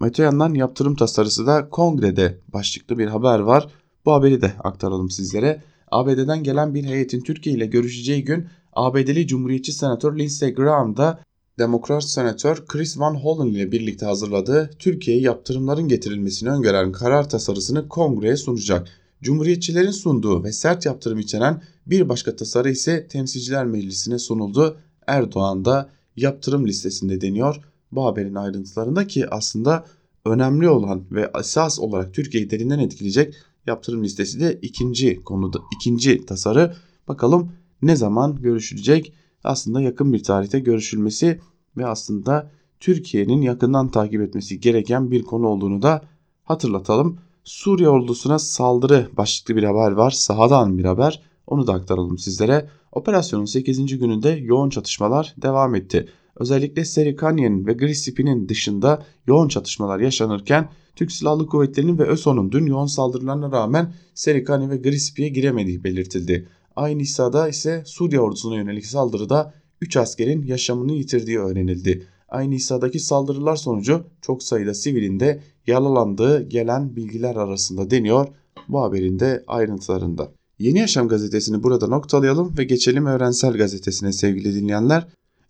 Öte 0.00 0.22
yandan 0.22 0.54
yaptırım 0.54 0.96
tasarısı 0.96 1.46
da 1.46 1.68
kongrede 1.68 2.38
başlıklı 2.48 2.98
bir 2.98 3.06
haber 3.06 3.38
var. 3.38 3.68
Bu 4.04 4.12
haberi 4.12 4.40
de 4.40 4.52
aktaralım 4.64 5.10
sizlere. 5.10 5.62
ABD'den 5.90 6.42
gelen 6.42 6.74
bir 6.74 6.84
heyetin 6.84 7.20
Türkiye 7.20 7.56
ile 7.56 7.66
görüşeceği 7.66 8.24
gün 8.24 8.46
ABD'li 8.72 9.26
Cumhuriyetçi 9.26 9.72
Senatör 9.72 10.18
Lindsey 10.18 10.54
Graham 10.54 10.96
da 10.96 11.20
Demokrat 11.58 12.04
Senatör 12.04 12.66
Chris 12.66 12.98
Van 12.98 13.14
Hollen 13.14 13.46
ile 13.46 13.72
birlikte 13.72 14.06
hazırladığı 14.06 14.70
Türkiye'ye 14.78 15.22
yaptırımların 15.22 15.88
getirilmesini 15.88 16.50
öngören 16.50 16.92
karar 16.92 17.28
tasarısını 17.28 17.88
kongreye 17.88 18.36
sunacak. 18.36 18.88
Cumhuriyetçilerin 19.22 19.90
sunduğu 19.90 20.44
ve 20.44 20.52
sert 20.52 20.86
yaptırım 20.86 21.18
içeren 21.18 21.62
bir 21.86 22.08
başka 22.08 22.36
tasarı 22.36 22.70
ise 22.70 23.06
Temsilciler 23.08 23.66
Meclisi'ne 23.66 24.18
sunuldu. 24.18 24.78
Erdoğan 25.08 25.64
da 25.64 25.90
yaptırım 26.16 26.66
listesinde 26.66 27.20
deniyor. 27.20 27.60
Bu 27.92 28.04
haberin 28.04 28.34
ayrıntılarında 28.34 29.06
ki 29.06 29.30
aslında 29.30 29.84
önemli 30.24 30.68
olan 30.68 31.04
ve 31.10 31.30
esas 31.38 31.78
olarak 31.78 32.14
Türkiye'yi 32.14 32.50
derinden 32.50 32.78
etkileyecek 32.78 33.34
yaptırım 33.66 34.04
listesi 34.04 34.40
de 34.40 34.58
ikinci 34.62 35.24
konuda 35.24 35.58
ikinci 35.74 36.26
tasarı. 36.26 36.74
Bakalım 37.08 37.52
ne 37.82 37.96
zaman 37.96 38.36
görüşülecek? 38.36 39.12
Aslında 39.44 39.80
yakın 39.80 40.12
bir 40.12 40.22
tarihte 40.22 40.60
görüşülmesi 40.60 41.40
ve 41.76 41.86
aslında 41.86 42.50
Türkiye'nin 42.80 43.42
yakından 43.42 43.90
takip 43.90 44.20
etmesi 44.20 44.60
gereken 44.60 45.10
bir 45.10 45.22
konu 45.22 45.46
olduğunu 45.46 45.82
da 45.82 46.02
hatırlatalım. 46.44 47.18
Suriye 47.44 47.88
ordusuna 47.88 48.38
saldırı 48.38 49.08
başlıklı 49.16 49.56
bir 49.56 49.62
haber 49.62 49.90
var. 49.92 50.10
Sahadan 50.10 50.78
bir 50.78 50.84
haber. 50.84 51.22
Onu 51.46 51.66
da 51.66 51.72
aktaralım 51.72 52.18
sizlere. 52.18 52.68
Operasyonun 52.92 53.44
8. 53.44 53.98
gününde 53.98 54.28
yoğun 54.28 54.70
çatışmalar 54.70 55.34
devam 55.42 55.74
etti. 55.74 56.08
Özellikle 56.36 56.84
Serikaniye'nin 56.84 57.66
ve 57.66 57.72
Grisipi'nin 57.72 58.48
dışında 58.48 59.06
yoğun 59.26 59.48
çatışmalar 59.48 60.00
yaşanırken 60.00 60.68
Türk 60.96 61.12
Silahlı 61.12 61.46
Kuvvetleri'nin 61.46 61.98
ve 61.98 62.04
ÖSO'nun 62.04 62.52
dün 62.52 62.66
yoğun 62.66 62.86
saldırılarına 62.86 63.52
rağmen 63.52 63.94
Serikani 64.14 64.70
ve 64.70 64.76
Grisipi'ye 64.76 65.28
giremediği 65.28 65.84
belirtildi. 65.84 66.48
Aynı 66.76 67.02
hissada 67.02 67.48
ise 67.48 67.82
Suriye 67.86 68.20
ordusuna 68.20 68.56
yönelik 68.56 68.86
saldırıda 68.86 69.54
3 69.80 69.96
askerin 69.96 70.42
yaşamını 70.42 70.92
yitirdiği 70.92 71.38
öğrenildi. 71.38 72.06
Aynı 72.28 72.54
hissadaki 72.54 72.98
saldırılar 72.98 73.56
sonucu 73.56 74.04
çok 74.22 74.42
sayıda 74.42 74.74
sivilin 74.74 75.20
de 75.20 75.42
yaralandığı 75.66 76.48
gelen 76.48 76.96
bilgiler 76.96 77.36
arasında 77.36 77.90
deniyor 77.90 78.28
bu 78.68 78.82
haberin 78.82 79.18
de 79.18 79.44
ayrıntılarında. 79.46 80.37
Yeni 80.58 80.78
Yaşam 80.78 81.08
gazetesini 81.08 81.62
burada 81.62 81.86
noktalayalım 81.86 82.58
ve 82.58 82.64
geçelim 82.64 83.06
Evrensel 83.06 83.52
Gazetesi'ne 83.52 84.12
sevgili 84.12 84.54
dinleyenler. 84.54 85.06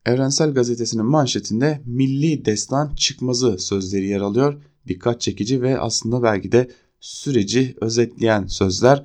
Evrensel 0.07 0.55
Gazetesi'nin 0.55 1.05
manşetinde 1.05 1.81
milli 1.87 2.45
destan 2.45 2.95
çıkmazı 2.97 3.59
sözleri 3.59 4.07
yer 4.07 4.21
alıyor. 4.21 4.62
Dikkat 4.88 5.21
çekici 5.21 5.62
ve 5.62 5.81
aslında 5.81 6.23
belki 6.23 6.53
de 6.53 6.69
süreci 7.00 7.77
özetleyen 7.81 8.47
sözler. 8.47 9.05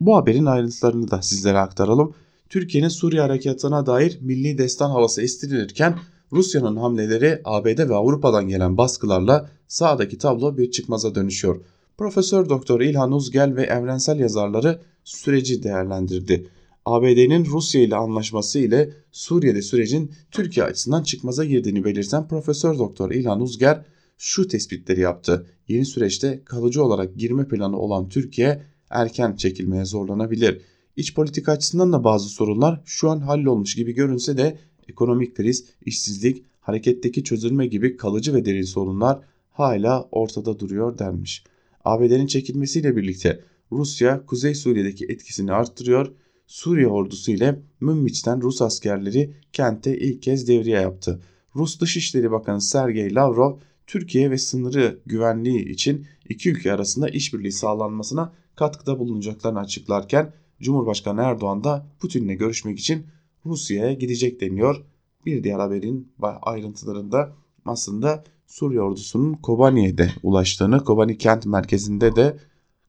Bu 0.00 0.16
haberin 0.16 0.46
ayrıntılarını 0.46 1.10
da 1.10 1.22
sizlere 1.22 1.58
aktaralım. 1.58 2.14
Türkiye'nin 2.48 2.88
Suriye 2.88 3.22
harekatına 3.22 3.86
dair 3.86 4.18
milli 4.20 4.58
destan 4.58 4.90
havası 4.90 5.22
estirilirken 5.22 5.98
Rusya'nın 6.32 6.76
hamleleri 6.76 7.40
ABD 7.44 7.88
ve 7.88 7.94
Avrupa'dan 7.94 8.48
gelen 8.48 8.76
baskılarla 8.76 9.50
sağdaki 9.68 10.18
tablo 10.18 10.56
bir 10.56 10.70
çıkmaza 10.70 11.14
dönüşüyor. 11.14 11.60
Profesör 11.98 12.48
Doktor 12.48 12.80
İlhan 12.80 13.12
Uzgel 13.12 13.56
ve 13.56 13.62
evrensel 13.62 14.18
yazarları 14.18 14.80
süreci 15.04 15.62
değerlendirdi. 15.62 16.46
ABD'nin 16.84 17.44
Rusya 17.44 17.82
ile 17.82 17.96
anlaşması 17.96 18.58
ile 18.58 18.90
Suriye'de 19.12 19.62
sürecin 19.62 20.10
Türkiye 20.30 20.66
açısından 20.66 21.02
çıkmaza 21.02 21.44
girdiğini 21.44 21.84
belirten 21.84 22.28
Profesör 22.28 22.78
Doktor 22.78 23.10
İlhan 23.10 23.40
Uzger 23.40 23.84
şu 24.18 24.48
tespitleri 24.48 25.00
yaptı. 25.00 25.46
Yeni 25.68 25.86
süreçte 25.86 26.42
kalıcı 26.44 26.84
olarak 26.84 27.16
girme 27.16 27.48
planı 27.48 27.78
olan 27.78 28.08
Türkiye 28.08 28.62
erken 28.90 29.36
çekilmeye 29.36 29.84
zorlanabilir. 29.84 30.60
İç 30.96 31.14
politika 31.14 31.52
açısından 31.52 31.92
da 31.92 32.04
bazı 32.04 32.28
sorunlar 32.28 32.82
şu 32.84 33.10
an 33.10 33.20
hallolmuş 33.20 33.74
gibi 33.74 33.92
görünse 33.92 34.36
de 34.36 34.58
ekonomik 34.88 35.36
kriz, 35.36 35.64
işsizlik, 35.86 36.44
hareketteki 36.60 37.24
çözülme 37.24 37.66
gibi 37.66 37.96
kalıcı 37.96 38.34
ve 38.34 38.44
derin 38.44 38.62
sorunlar 38.62 39.20
hala 39.50 40.08
ortada 40.12 40.58
duruyor 40.58 40.98
denmiş. 40.98 41.44
ABD'nin 41.84 42.26
çekilmesiyle 42.26 42.96
birlikte 42.96 43.40
Rusya 43.72 44.26
Kuzey 44.26 44.54
Suriye'deki 44.54 45.04
etkisini 45.04 45.52
arttırıyor. 45.52 46.12
Suriye 46.46 46.88
ordusu 46.88 47.32
ile 47.32 47.62
Münbiç'ten 47.80 48.42
Rus 48.42 48.62
askerleri 48.62 49.34
kente 49.52 49.98
ilk 49.98 50.22
kez 50.22 50.48
devriye 50.48 50.80
yaptı. 50.80 51.20
Rus 51.56 51.80
Dışişleri 51.80 52.30
Bakanı 52.30 52.60
Sergey 52.60 53.14
Lavrov 53.14 53.58
Türkiye 53.86 54.30
ve 54.30 54.38
sınırı 54.38 55.00
güvenliği 55.06 55.68
için 55.68 56.06
iki 56.28 56.50
ülke 56.50 56.72
arasında 56.72 57.08
işbirliği 57.08 57.52
sağlanmasına 57.52 58.32
katkıda 58.56 58.98
bulunacaklarını 58.98 59.58
açıklarken 59.58 60.32
Cumhurbaşkanı 60.60 61.20
Erdoğan 61.20 61.64
da 61.64 61.86
Putin'le 62.00 62.38
görüşmek 62.38 62.78
için 62.78 63.06
Rusya'ya 63.46 63.92
gidecek 63.92 64.40
deniyor. 64.40 64.84
Bir 65.26 65.44
diğer 65.44 65.58
haberin 65.58 66.12
ayrıntılarında 66.42 67.32
aslında 67.64 68.24
Suriye 68.46 68.80
ordusunun 68.80 69.32
Kobani'de 69.32 70.10
ulaştığını, 70.22 70.84
Kobani 70.84 71.18
kent 71.18 71.46
merkezinde 71.46 72.16
de 72.16 72.36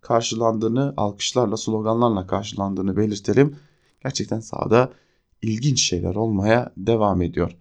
karşılandığını, 0.01 0.93
alkışlarla, 0.97 1.57
sloganlarla 1.57 2.27
karşılandığını 2.27 2.97
belirtelim. 2.97 3.55
Gerçekten 4.03 4.39
sahada 4.39 4.91
ilginç 5.41 5.81
şeyler 5.81 6.15
olmaya 6.15 6.73
devam 6.77 7.21
ediyor. 7.21 7.57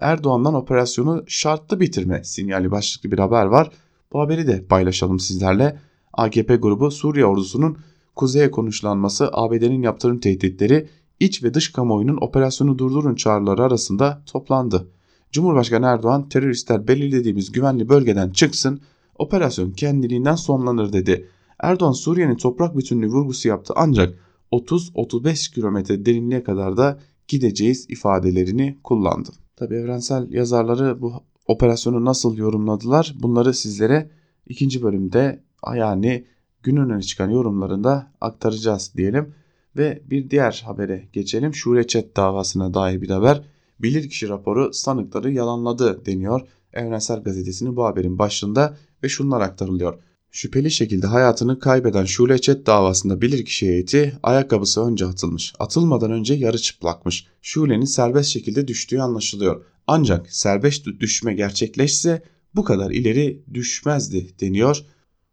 Erdoğan'dan 0.00 0.54
operasyonu 0.54 1.24
şartlı 1.26 1.80
bitirme 1.80 2.24
sinyali 2.24 2.70
başlıklı 2.70 3.12
bir 3.12 3.18
haber 3.18 3.46
var. 3.46 3.70
Bu 4.12 4.20
haberi 4.20 4.46
de 4.46 4.64
paylaşalım 4.66 5.20
sizlerle. 5.20 5.78
AKP 6.12 6.56
grubu 6.56 6.90
Suriye 6.90 7.26
ordusunun 7.26 7.78
kuzeye 8.16 8.50
konuşlanması, 8.50 9.30
ABD'nin 9.32 9.82
yaptırım 9.82 10.20
tehditleri, 10.20 10.88
iç 11.20 11.42
ve 11.42 11.54
dış 11.54 11.72
kamuoyunun 11.72 12.18
operasyonu 12.20 12.78
durdurun 12.78 13.14
çağrıları 13.14 13.62
arasında 13.62 14.22
toplandı. 14.26 14.88
Cumhurbaşkanı 15.32 15.86
Erdoğan 15.86 16.28
teröristler 16.28 16.88
belirlediğimiz 16.88 17.52
güvenli 17.52 17.88
bölgeden 17.88 18.30
çıksın, 18.30 18.80
operasyon 19.18 19.70
kendiliğinden 19.70 20.34
sonlanır 20.34 20.92
dedi. 20.92 21.28
Erdoğan 21.64 21.92
Suriye'nin 21.92 22.36
toprak 22.36 22.76
bütünlüğü 22.76 23.08
vurgusu 23.08 23.48
yaptı 23.48 23.74
ancak 23.76 24.18
30-35 24.52 25.54
kilometre 25.54 26.06
derinliğe 26.06 26.42
kadar 26.42 26.76
da 26.76 26.98
gideceğiz 27.28 27.86
ifadelerini 27.90 28.78
kullandı. 28.84 29.30
Tabi 29.56 29.74
evrensel 29.74 30.32
yazarları 30.32 31.02
bu 31.02 31.12
operasyonu 31.46 32.04
nasıl 32.04 32.36
yorumladılar 32.36 33.14
bunları 33.22 33.54
sizlere 33.54 34.10
ikinci 34.46 34.82
bölümde 34.82 35.42
yani 35.76 36.26
günün 36.62 36.90
öne 36.90 37.02
çıkan 37.02 37.30
yorumlarında 37.30 38.12
aktaracağız 38.20 38.92
diyelim. 38.96 39.34
Ve 39.76 40.02
bir 40.10 40.30
diğer 40.30 40.62
habere 40.66 41.08
geçelim. 41.12 41.54
Şure 41.54 41.86
Çet 41.86 42.16
davasına 42.16 42.74
dair 42.74 43.02
bir 43.02 43.10
haber. 43.10 43.42
Bilirkişi 43.80 44.28
raporu 44.28 44.72
sanıkları 44.72 45.32
yalanladı 45.32 46.06
deniyor 46.06 46.40
Evrensel 46.72 47.22
Gazetesi'nin 47.22 47.76
bu 47.76 47.84
haberin 47.84 48.18
başlığında 48.18 48.76
ve 49.02 49.08
şunlar 49.08 49.40
aktarılıyor. 49.40 49.98
Şüpheli 50.34 50.70
şekilde 50.70 51.06
hayatını 51.06 51.58
kaybeden 51.58 52.04
Şule 52.04 52.38
Çet 52.38 52.66
davasında 52.66 53.20
bilirkişi 53.20 53.66
heyeti 53.66 54.18
ayakkabısı 54.22 54.84
önce 54.84 55.06
atılmış. 55.06 55.54
Atılmadan 55.58 56.10
önce 56.10 56.34
yarı 56.34 56.58
çıplakmış. 56.58 57.26
Şule'nin 57.42 57.84
serbest 57.84 58.30
şekilde 58.30 58.68
düştüğü 58.68 58.98
anlaşılıyor. 58.98 59.64
Ancak 59.86 60.32
serbest 60.32 60.86
düşme 60.86 61.34
gerçekleşse 61.34 62.22
bu 62.54 62.64
kadar 62.64 62.90
ileri 62.90 63.42
düşmezdi 63.54 64.30
deniyor. 64.40 64.84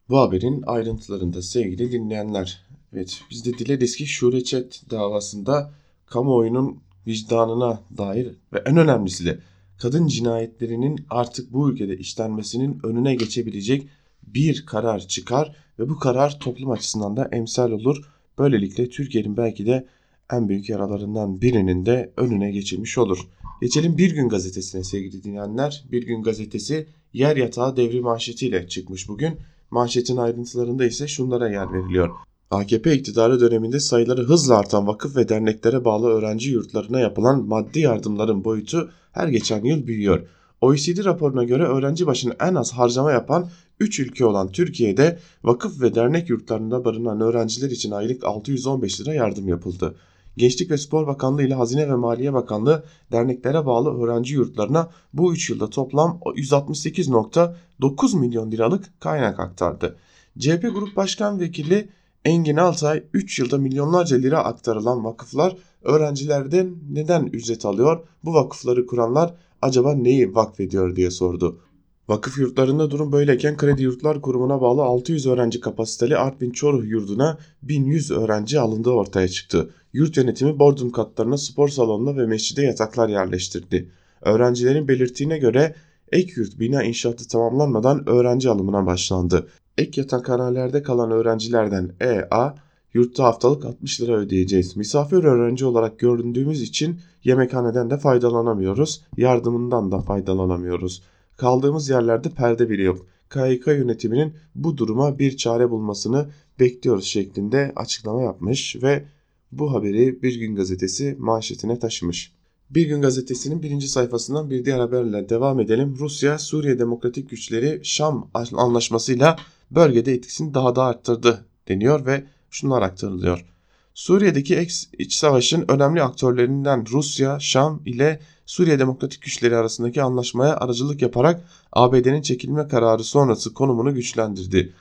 Bu 0.10 0.20
haberin 0.20 0.64
ayrıntılarında 0.66 1.42
sevgili 1.42 1.92
dinleyenler. 1.92 2.66
Evet 2.94 3.22
biz 3.32 3.46
de 3.46 3.58
dileriz 3.58 3.96
ki 3.96 4.08
Şule 4.08 4.44
Çet 4.44 4.82
davasında 4.90 5.74
kamuoyunun 6.06 6.80
vicdanına 7.08 7.82
dair 7.98 8.28
ve 8.54 8.64
en 8.66 8.78
önemlisi 8.78 9.26
de 9.26 9.40
kadın 9.78 10.08
cinayetlerinin 10.08 11.06
artık 11.10 11.54
bu 11.54 11.72
ülkede 11.72 11.98
işlenmesinin 11.98 12.80
önüne 12.84 13.16
geçebilecek 13.16 13.88
bir 14.24 14.66
karar 14.66 15.00
çıkar 15.00 15.56
ve 15.80 15.90
bu 15.90 16.00
karar 16.00 16.40
toplum 16.40 16.72
açısından 16.72 17.18
da 17.18 17.30
emsal 17.32 17.72
olur. 17.72 17.98
Böylelikle 18.40 18.90
Türkiye'nin 18.90 19.38
belki 19.38 19.66
de 19.66 19.88
en 20.32 20.50
büyük 20.50 20.70
yaralarından 20.70 21.42
birinin 21.42 21.86
de 21.86 22.14
önüne 22.18 22.52
geçilmiş 22.52 22.98
olur. 22.98 23.28
Geçelim 23.62 23.98
Bir 23.98 24.16
Gün 24.16 24.30
Gazetesi'ne 24.30 24.84
sevgili 24.84 25.24
dinleyenler. 25.24 25.84
Bir 25.92 26.04
Gün 26.04 26.24
Gazetesi 26.24 26.88
yer 27.14 27.38
yatağı 27.38 27.78
devri 27.78 28.02
manşetiyle 28.02 28.68
çıkmış 28.68 29.10
bugün. 29.10 29.38
Manşetin 29.72 30.18
ayrıntılarında 30.18 30.86
ise 30.86 31.08
şunlara 31.08 31.50
yer 31.50 31.74
veriliyor. 31.74 32.10
AKP 32.52 32.94
iktidarı 32.94 33.40
döneminde 33.40 33.80
sayıları 33.80 34.24
hızla 34.24 34.58
artan 34.58 34.88
vakıf 34.88 35.16
ve 35.16 35.30
derneklere 35.30 35.86
bağlı 35.86 36.10
öğrenci 36.10 36.52
yurtlarına 36.52 37.00
yapılan 37.00 37.46
maddi 37.46 37.80
yardımların 37.80 38.44
boyutu 38.44 38.92
her 39.12 39.28
geçen 39.28 39.64
yıl 39.64 39.88
büyüyor. 39.88 40.28
OECD 40.62 41.06
raporuna 41.06 41.44
göre 41.44 41.64
öğrenci 41.64 42.08
başına 42.08 42.34
en 42.40 42.56
az 42.56 42.72
harcama 42.72 43.12
yapan 43.12 43.50
3 43.80 44.00
ülke 44.00 44.26
olan 44.26 44.52
Türkiye'de 44.52 45.20
vakıf 45.44 45.82
ve 45.82 45.96
dernek 45.96 46.30
yurtlarında 46.30 46.86
barınan 46.86 47.22
öğrenciler 47.22 47.70
için 47.70 47.92
aylık 47.92 48.24
615 48.24 49.02
lira 49.02 49.14
yardım 49.14 49.48
yapıldı. 49.48 49.96
Gençlik 50.38 50.72
ve 50.72 50.78
Spor 50.78 51.08
Bakanlığı 51.08 51.44
ile 51.44 51.54
Hazine 51.54 51.90
ve 51.90 51.96
Maliye 51.96 52.34
Bakanlığı 52.34 52.84
derneklere 53.12 53.66
bağlı 53.66 54.04
öğrenci 54.04 54.34
yurtlarına 54.34 54.90
bu 55.14 55.34
3 55.34 55.50
yılda 55.50 55.70
toplam 55.70 56.20
168.9 56.26 58.20
milyon 58.20 58.52
liralık 58.52 59.02
kaynak 59.02 59.40
aktardı. 59.40 59.96
CHP 60.40 60.62
Grup 60.62 60.96
Başkan 60.96 61.40
Vekili 61.40 61.90
Engin 62.26 62.58
Altay 62.58 63.04
3 63.14 63.40
yılda 63.40 63.58
milyonlarca 63.58 64.18
lira 64.18 64.44
aktarılan 64.44 65.06
vakıflar 65.06 65.58
öğrencilerden 65.82 66.76
neden 66.92 67.26
ücret 67.26 67.66
alıyor? 67.66 68.08
Bu 68.24 68.34
vakıfları 68.34 68.86
kuranlar 68.86 69.34
acaba 69.62 69.94
neyi 69.94 70.36
vakfediyor 70.36 70.96
diye 70.96 71.12
sordu. 71.12 71.60
Vakıf 72.08 72.38
yurtlarında 72.38 72.92
durum 72.92 73.12
böyleyken 73.12 73.58
Kredi 73.58 73.84
Yurtlar 73.84 74.22
Kurumu'na 74.22 74.62
bağlı 74.62 74.84
600 74.84 75.28
öğrenci 75.28 75.60
kapasiteli 75.60 76.18
Artvin 76.18 76.52
Çoruh 76.52 76.86
yurduna 76.86 77.38
1100 77.64 78.12
öğrenci 78.12 78.60
alındığı 78.60 78.90
ortaya 78.90 79.28
çıktı. 79.28 79.70
Yurt 79.94 80.18
yönetimi 80.18 80.60
Bodrum 80.60 80.92
katlarına 80.92 81.38
spor 81.38 81.70
salonuna 81.70 82.18
ve 82.18 82.26
mescide 82.26 82.62
yataklar 82.62 83.10
yerleştirdi. 83.10 83.90
Öğrencilerin 84.22 84.88
belirttiğine 84.88 85.38
göre 85.38 85.76
ek 86.12 86.34
yurt 86.36 86.60
bina 86.60 86.84
inşaatı 86.84 87.28
tamamlanmadan 87.28 88.10
öğrenci 88.10 88.50
alımına 88.50 88.86
başlandı. 88.86 89.48
Ek 89.78 90.02
yatakhanelerde 90.02 90.84
kalan 90.84 91.12
öğrencilerden 91.12 91.92
EA 92.02 92.56
yurtta 92.94 93.24
haftalık 93.24 93.66
60 93.66 94.02
lira 94.02 94.18
ödeyeceğiz. 94.18 94.78
Misafir 94.78 95.24
öğrenci 95.24 95.66
olarak 95.66 96.00
göründüğümüz 96.00 96.62
için 96.62 97.00
yemekhaneden 97.24 97.90
de 97.90 97.98
faydalanamıyoruz, 97.98 99.04
yardımından 99.18 99.92
da 99.92 100.00
faydalanamıyoruz. 100.00 101.04
Kaldığımız 101.38 101.90
yerlerde 101.90 102.30
perde 102.30 102.70
bile 102.70 102.84
yok. 102.84 103.06
KYK 103.30 103.68
yönetiminin 103.68 104.34
bu 104.56 104.78
duruma 104.78 105.20
bir 105.20 105.38
çare 105.38 105.70
bulmasını 105.70 106.30
bekliyoruz 106.60 107.06
şeklinde 107.06 107.74
açıklama 107.76 108.22
yapmış 108.22 108.78
ve 108.84 109.06
bu 109.52 109.74
haberi 109.74 110.22
Bir 110.22 110.40
Gün 110.40 110.56
Gazetesi 110.56 111.16
manşetine 111.20 111.80
taşımış. 111.80 112.34
Bir 112.70 112.88
Gün 112.88 113.02
Gazetesi'nin 113.02 113.64
birinci 113.64 113.88
sayfasından 113.88 114.50
bir 114.50 114.66
diğer 114.66 114.80
haberle 114.80 115.30
devam 115.30 115.60
edelim. 115.60 115.96
Rusya, 116.00 116.40
Suriye 116.40 116.80
Demokratik 116.80 117.30
Güçleri 117.30 117.80
Şam 117.84 118.30
anlaşmasıyla 118.54 119.36
bölgede 119.72 120.14
etkisini 120.14 120.54
daha 120.54 120.76
da 120.76 120.84
arttırdı 120.84 121.46
deniyor 121.68 122.06
ve 122.06 122.24
şunlar 122.50 122.82
aktarılıyor. 122.82 123.46
Suriye'deki 123.94 124.68
iç 124.98 125.14
savaşın 125.14 125.66
önemli 125.68 126.04
aktörlerinden 126.04 126.86
Rusya, 126.92 127.40
Şam 127.40 127.82
ile 127.86 128.20
Suriye 128.46 128.80
Demokratik 128.80 129.22
Güçleri 129.22 129.56
arasındaki 129.56 130.02
anlaşmaya 130.04 130.56
aracılık 130.56 131.02
yaparak 131.02 131.46
ABD'nin 131.72 132.22
çekilme 132.22 132.68
kararı 132.68 133.04
sonrası 133.04 133.54
konumunu 133.54 133.94
güçlendirdi. 133.94 134.74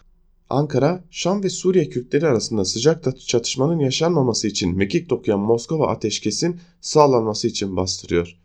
Ankara, 0.51 1.05
Şam 1.11 1.43
ve 1.43 1.49
Suriye 1.49 1.89
Kürtleri 1.89 2.27
arasında 2.27 2.65
sıcak 2.65 3.19
çatışmanın 3.27 3.79
yaşanmaması 3.79 4.49
için 4.49 4.77
mekik 4.77 5.11
dokuyan 5.11 5.41
Moskova 5.41 5.89
ateşkesin 5.89 6.61
sağlanması 6.81 7.49
için 7.49 7.77
bastırıyor. 7.77 8.37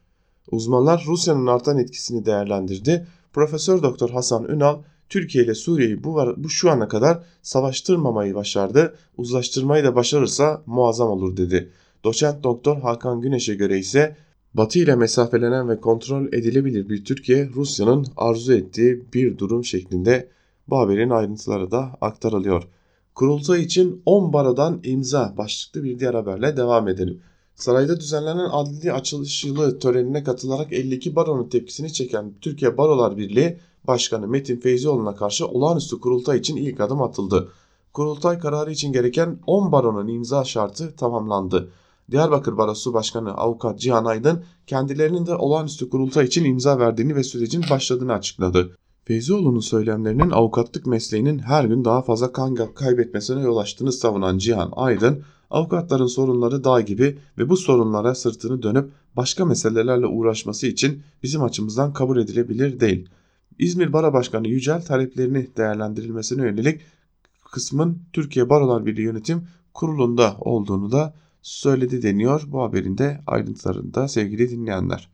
Uzmanlar 0.52 1.04
Rusya'nın 1.08 1.48
artan 1.48 1.78
etkisini 1.78 2.26
değerlendirdi. 2.26 3.08
Profesör 3.34 3.84
Doktor 3.84 4.10
Hasan 4.10 4.44
Ünal, 4.44 4.82
Türkiye 5.10 5.44
ile 5.44 5.56
Suriye'yi 5.56 6.04
bu, 6.04 6.34
bu 6.38 6.50
şu 6.50 6.72
ana 6.72 6.88
kadar 6.88 7.24
savaştırmamayı 7.42 8.36
başardı. 8.36 8.96
Uzlaştırmayı 9.18 9.84
da 9.84 9.96
başarırsa 9.96 10.62
muazzam 10.66 11.10
olur 11.10 11.38
dedi. 11.38 11.70
Doçent 12.04 12.44
Doktor 12.44 12.78
Hakan 12.78 13.22
Güneş'e 13.22 13.56
göre 13.56 13.80
ise 13.80 14.16
Batı 14.54 14.80
ile 14.80 14.96
mesafelenen 14.96 15.70
ve 15.70 15.80
kontrol 15.82 16.28
edilebilir 16.28 16.90
bir 16.90 17.06
Türkiye 17.06 17.50
Rusya'nın 17.56 18.06
arzu 18.18 18.54
ettiği 18.54 19.04
bir 19.14 19.38
durum 19.38 19.66
şeklinde 19.66 20.30
bu 20.68 20.78
haberin 20.78 21.10
ayrıntıları 21.10 21.72
da 21.72 21.98
aktarılıyor. 22.02 22.64
Kurultay 23.16 23.64
için 23.64 24.02
10 24.06 24.34
barodan 24.34 24.80
imza 24.84 25.34
başlıklı 25.38 25.84
bir 25.84 26.00
diğer 26.00 26.14
haberle 26.14 26.58
devam 26.58 26.88
edelim. 26.88 27.22
Sarayda 27.56 28.00
düzenlenen 28.00 28.50
adli 28.52 28.94
açılış 28.94 29.46
yılı 29.46 29.80
törenine 29.80 30.24
katılarak 30.24 30.74
52 30.74 31.16
baronun 31.16 31.50
tepkisini 31.50 31.94
çeken 31.94 32.34
Türkiye 32.42 32.78
Barolar 32.78 33.18
Birliği 33.18 33.58
Başkanı 33.88 34.28
Metin 34.28 34.60
Feyzioğlu'na 34.60 35.16
karşı 35.16 35.48
olağanüstü 35.48 36.00
kurultay 36.00 36.40
için 36.40 36.56
ilk 36.56 36.82
adım 36.82 37.02
atıldı. 37.02 37.50
Kurultay 37.94 38.40
kararı 38.40 38.72
için 38.72 38.92
gereken 38.94 39.40
10 39.48 39.72
baronun 39.72 40.08
imza 40.08 40.44
şartı 40.44 40.96
tamamlandı. 40.96 41.70
Diyarbakır 42.12 42.58
Barosu 42.58 42.94
Başkanı 42.94 43.34
Avukat 43.34 43.80
Cihan 43.80 44.06
Aydın 44.06 44.44
kendilerinin 44.68 45.26
de 45.26 45.36
olağanüstü 45.36 45.90
kurultay 45.90 46.26
için 46.26 46.46
imza 46.46 46.80
verdiğini 46.80 47.16
ve 47.16 47.24
sürecin 47.24 47.64
başladığını 47.70 48.14
açıkladı. 48.14 48.78
Feyzioğlu'nun 49.06 49.60
söylemlerinin 49.60 50.32
avukatlık 50.32 50.86
mesleğinin 50.86 51.40
her 51.40 51.66
gün 51.66 51.86
daha 51.86 52.02
fazla 52.02 52.32
kan 52.32 52.56
kaybetmesine 52.74 53.42
yol 53.42 53.58
açtığını 53.58 53.92
savunan 53.92 54.38
Cihan 54.38 54.72
Aydın, 54.76 55.24
avukatların 55.50 56.08
sorunları 56.08 56.64
dağ 56.64 56.82
gibi 56.82 57.18
ve 57.38 57.50
bu 57.50 57.58
sorunlara 57.58 58.16
sırtını 58.16 58.64
dönüp 58.64 58.92
başka 59.16 59.46
meselelerle 59.46 60.08
uğraşması 60.08 60.68
için 60.68 61.04
bizim 61.24 61.44
açımızdan 61.44 61.94
kabul 61.94 62.18
edilebilir 62.18 62.80
değil. 62.80 63.10
İzmir 63.60 63.94
Bara 63.94 64.14
Başkanı 64.14 64.48
Yücel 64.48 64.82
taleplerini 64.82 65.48
değerlendirilmesine 65.58 66.42
yönelik 66.42 66.82
kısmın 67.52 68.02
Türkiye 68.14 68.50
Barolar 68.50 68.86
Birliği 68.86 69.02
Yönetim 69.02 69.48
Kurulu'nda 69.74 70.38
olduğunu 70.40 70.92
da 70.92 71.16
söyledi 71.42 72.02
deniyor 72.02 72.44
bu 72.48 72.62
haberin 72.62 72.98
de 72.98 73.22
ayrıntılarında 73.28 74.08
sevgili 74.08 74.50
dinleyenler. 74.50 75.10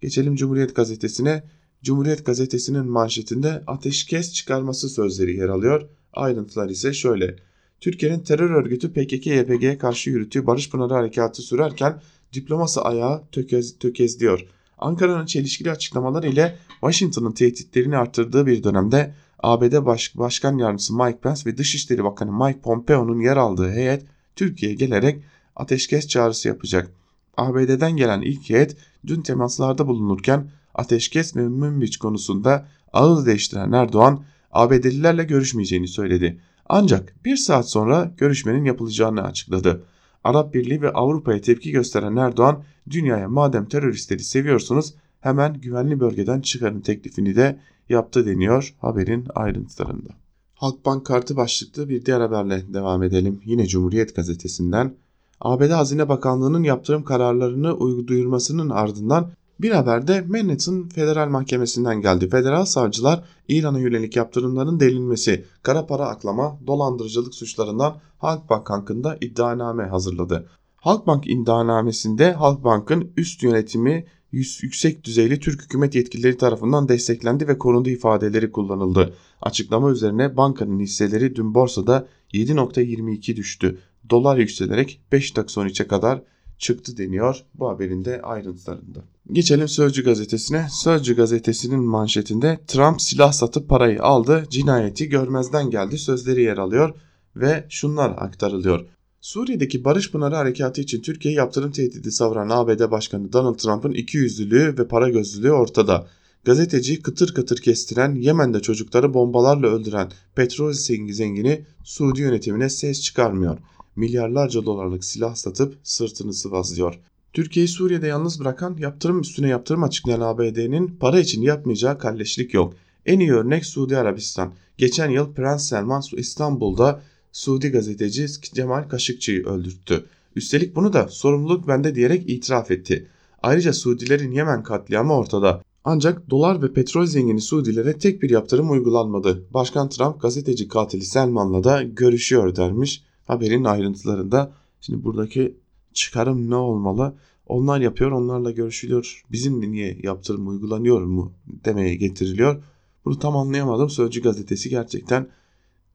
Geçelim 0.00 0.36
Cumhuriyet 0.36 0.76
Gazetesi'ne. 0.76 1.44
Cumhuriyet 1.82 2.26
Gazetesi'nin 2.26 2.86
manşetinde 2.86 3.62
ateşkes 3.66 4.32
çıkarması 4.32 4.88
sözleri 4.88 5.36
yer 5.36 5.48
alıyor. 5.48 5.88
Ayrıntılar 6.12 6.68
ise 6.68 6.92
şöyle. 6.92 7.36
Türkiye'nin 7.80 8.20
terör 8.20 8.50
örgütü 8.50 8.92
PKK-YPG'ye 8.92 9.78
karşı 9.78 10.10
yürüttüğü 10.10 10.46
Barış 10.46 10.70
Pınarı 10.70 10.94
Harekatı 10.94 11.42
sürerken 11.42 12.00
diploması 12.32 12.82
ayağı 12.82 13.22
tökez, 13.32 13.78
tökezliyor. 13.78 14.46
Ankara'nın 14.84 15.26
çelişkili 15.26 15.70
açıklamaları 15.70 16.28
ile 16.28 16.56
Washington'ın 16.80 17.32
tehditlerini 17.32 17.96
arttırdığı 17.96 18.46
bir 18.46 18.62
dönemde 18.62 19.14
ABD 19.42 19.86
Baş 19.86 20.16
Başkan 20.16 20.58
Yardımcısı 20.58 20.96
Mike 20.96 21.18
Pence 21.18 21.42
ve 21.46 21.58
Dışişleri 21.58 22.04
Bakanı 22.04 22.32
Mike 22.32 22.60
Pompeo'nun 22.60 23.20
yer 23.20 23.36
aldığı 23.36 23.70
heyet 23.70 24.02
Türkiye'ye 24.36 24.76
gelerek 24.76 25.24
ateşkes 25.56 26.08
çağrısı 26.08 26.48
yapacak. 26.48 26.90
ABD'den 27.36 27.96
gelen 27.96 28.20
ilk 28.20 28.50
heyet 28.50 28.76
dün 29.06 29.22
temaslarda 29.22 29.86
bulunurken 29.86 30.50
ateşkes 30.74 31.36
ve 31.36 31.48
Münbiç 31.48 31.96
konusunda 31.96 32.66
ağız 32.92 33.26
değiştiren 33.26 33.72
Erdoğan 33.72 34.24
ABD'lilerle 34.52 35.24
görüşmeyeceğini 35.24 35.88
söyledi. 35.88 36.40
Ancak 36.68 37.24
bir 37.24 37.36
saat 37.36 37.70
sonra 37.70 38.12
görüşmenin 38.16 38.64
yapılacağını 38.64 39.22
açıkladı. 39.22 39.84
Arap 40.24 40.54
Birliği 40.54 40.82
ve 40.82 40.90
Avrupa'ya 40.90 41.40
tepki 41.40 41.70
gösteren 41.70 42.16
Erdoğan 42.16 42.62
dünyaya 42.90 43.28
madem 43.28 43.66
teröristleri 43.66 44.24
seviyorsunuz 44.24 44.94
hemen 45.20 45.60
güvenli 45.60 46.00
bölgeden 46.00 46.40
çıkarın 46.40 46.80
teklifini 46.80 47.36
de 47.36 47.60
yaptı 47.88 48.26
deniyor 48.26 48.74
haberin 48.80 49.26
ayrıntılarında. 49.34 50.08
Halkbank 50.54 51.06
kartı 51.06 51.36
başlıklı 51.36 51.88
bir 51.88 52.04
diğer 52.04 52.20
haberle 52.20 52.74
devam 52.74 53.02
edelim. 53.02 53.40
Yine 53.44 53.66
Cumhuriyet 53.66 54.16
gazetesinden. 54.16 54.94
ABD 55.40 55.70
Hazine 55.70 56.08
Bakanlığı'nın 56.08 56.62
yaptırım 56.62 57.04
kararlarını 57.04 58.06
duyurmasının 58.06 58.70
ardından 58.70 59.30
Bir 59.60 59.70
haber 59.70 60.06
de 60.06 60.20
Manhattan 60.20 60.88
Federal 60.88 61.28
Mahkemesi'nden 61.28 62.00
geldi. 62.00 62.28
Federal 62.28 62.64
savcılar 62.64 63.24
İran'a 63.48 63.78
yönelik 63.78 64.16
yaptırımların 64.16 64.80
delinmesi, 64.80 65.44
kara 65.62 65.86
para 65.86 66.06
aklama, 66.06 66.58
dolandırıcılık 66.66 67.34
suçlarından 67.34 68.00
Halkbank 68.18 68.70
hakkında 68.70 69.18
iddianame 69.20 69.84
hazırladı. 69.84 70.48
Halkbank 70.76 71.26
iddianamesinde 71.26 72.32
Halkbank'ın 72.32 73.12
üst 73.16 73.42
yönetimi 73.42 74.06
yüksek 74.32 75.04
düzeyli 75.04 75.40
Türk 75.40 75.62
hükümet 75.62 75.94
yetkilileri 75.94 76.36
tarafından 76.36 76.88
desteklendi 76.88 77.48
ve 77.48 77.58
korundu 77.58 77.90
ifadeleri 77.90 78.52
kullanıldı. 78.52 79.14
Açıklama 79.42 79.90
üzerine 79.90 80.36
bankanın 80.36 80.80
hisseleri 80.80 81.36
dün 81.36 81.54
borsada 81.54 82.06
7.22 82.32 83.36
düştü. 83.36 83.78
Dolar 84.10 84.38
yükselerek 84.38 85.00
5.93'e 85.12 85.86
kadar 85.86 86.22
çıktı 86.58 86.96
deniyor 86.96 87.44
bu 87.54 87.68
haberin 87.68 88.04
de 88.04 88.22
ayrıntılarında. 88.22 89.04
Geçelim 89.32 89.68
Sözcü 89.68 90.04
gazetesine. 90.04 90.66
Sözcü 90.70 91.16
gazetesinin 91.16 91.84
manşetinde 91.84 92.60
Trump 92.66 93.02
silah 93.02 93.32
satıp 93.32 93.68
parayı 93.68 94.02
aldı, 94.02 94.46
cinayeti 94.50 95.08
görmezden 95.08 95.70
geldi 95.70 95.98
sözleri 95.98 96.42
yer 96.42 96.58
alıyor 96.58 96.94
ve 97.36 97.66
şunlar 97.68 98.10
aktarılıyor. 98.10 98.86
Suriye'deki 99.20 99.84
Barış 99.84 100.12
Pınarı 100.12 100.34
Harekatı 100.34 100.80
için 100.80 101.02
Türkiye 101.02 101.34
yaptırım 101.34 101.70
tehdidi 101.70 102.12
savuran 102.12 102.48
ABD 102.48 102.90
Başkanı 102.90 103.32
Donald 103.32 103.54
Trump'ın 103.54 103.92
ikiyüzlülüğü 103.92 104.78
ve 104.78 104.88
para 104.88 105.08
gözlülüğü 105.08 105.52
ortada. 105.52 106.06
Gazeteciyi 106.44 107.02
kıtır 107.02 107.34
kıtır 107.34 107.56
kestiren, 107.56 108.14
Yemen'de 108.14 108.60
çocukları 108.60 109.14
bombalarla 109.14 109.66
öldüren 109.66 110.10
petrol 110.34 110.72
zengini 110.72 111.64
Suudi 111.84 112.20
yönetimine 112.20 112.70
ses 112.70 113.02
çıkarmıyor. 113.02 113.58
Milyarlarca 113.96 114.64
dolarlık 114.64 115.04
silah 115.04 115.34
satıp 115.34 115.78
sırtını 115.82 116.32
sıvazlıyor. 116.32 117.00
Türkiye'yi 117.32 117.68
Suriye'de 117.68 118.06
yalnız 118.06 118.40
bırakan 118.40 118.76
yaptırım 118.76 119.20
üstüne 119.20 119.48
yaptırım 119.48 119.82
açıklayan 119.82 120.20
ABD'nin 120.20 120.86
para 121.00 121.20
için 121.20 121.42
yapmayacağı 121.42 121.98
kalleşlik 121.98 122.54
yok. 122.54 122.74
En 123.06 123.20
iyi 123.20 123.32
örnek 123.32 123.66
Suudi 123.66 123.98
Arabistan. 123.98 124.52
Geçen 124.78 125.10
yıl 125.10 125.34
Prens 125.34 125.68
Selman 125.68 126.02
İstanbul'da 126.12 127.00
Suudi 127.32 127.68
gazeteci 127.68 128.26
Cemal 128.54 128.88
Kaşıkçı'yı 128.88 129.46
öldürttü. 129.46 130.04
Üstelik 130.36 130.76
bunu 130.76 130.92
da 130.92 131.08
sorumluluk 131.08 131.68
bende 131.68 131.94
diyerek 131.94 132.30
itiraf 132.30 132.70
etti. 132.70 133.06
Ayrıca 133.42 133.72
Suudilerin 133.72 134.32
Yemen 134.32 134.62
katliamı 134.62 135.14
ortada. 135.14 135.62
Ancak 135.84 136.30
dolar 136.30 136.62
ve 136.62 136.72
petrol 136.72 137.06
zengini 137.06 137.40
Suudilere 137.40 137.98
tek 137.98 138.22
bir 138.22 138.30
yaptırım 138.30 138.70
uygulanmadı. 138.70 139.44
Başkan 139.54 139.88
Trump 139.88 140.22
gazeteci 140.22 140.68
katili 140.68 141.04
Selman'la 141.04 141.64
da 141.64 141.82
görüşüyor 141.82 142.56
dermiş 142.56 143.02
haberin 143.24 143.64
ayrıntılarında. 143.64 144.52
Şimdi 144.80 145.04
buradaki 145.04 145.56
çıkarım 145.92 146.50
ne 146.50 146.54
olmalı? 146.54 147.14
Onlar 147.46 147.80
yapıyor, 147.80 148.10
onlarla 148.10 148.50
görüşülüyor. 148.50 149.22
Bizim 149.32 149.72
niye 149.72 149.98
yaptırım 150.02 150.48
uygulanıyor 150.48 151.02
mu 151.02 151.32
demeye 151.64 151.94
getiriliyor. 151.94 152.62
Bunu 153.04 153.18
tam 153.18 153.36
anlayamadım. 153.36 153.90
Sözcü 153.90 154.22
gazetesi 154.22 154.70
gerçekten 154.70 155.28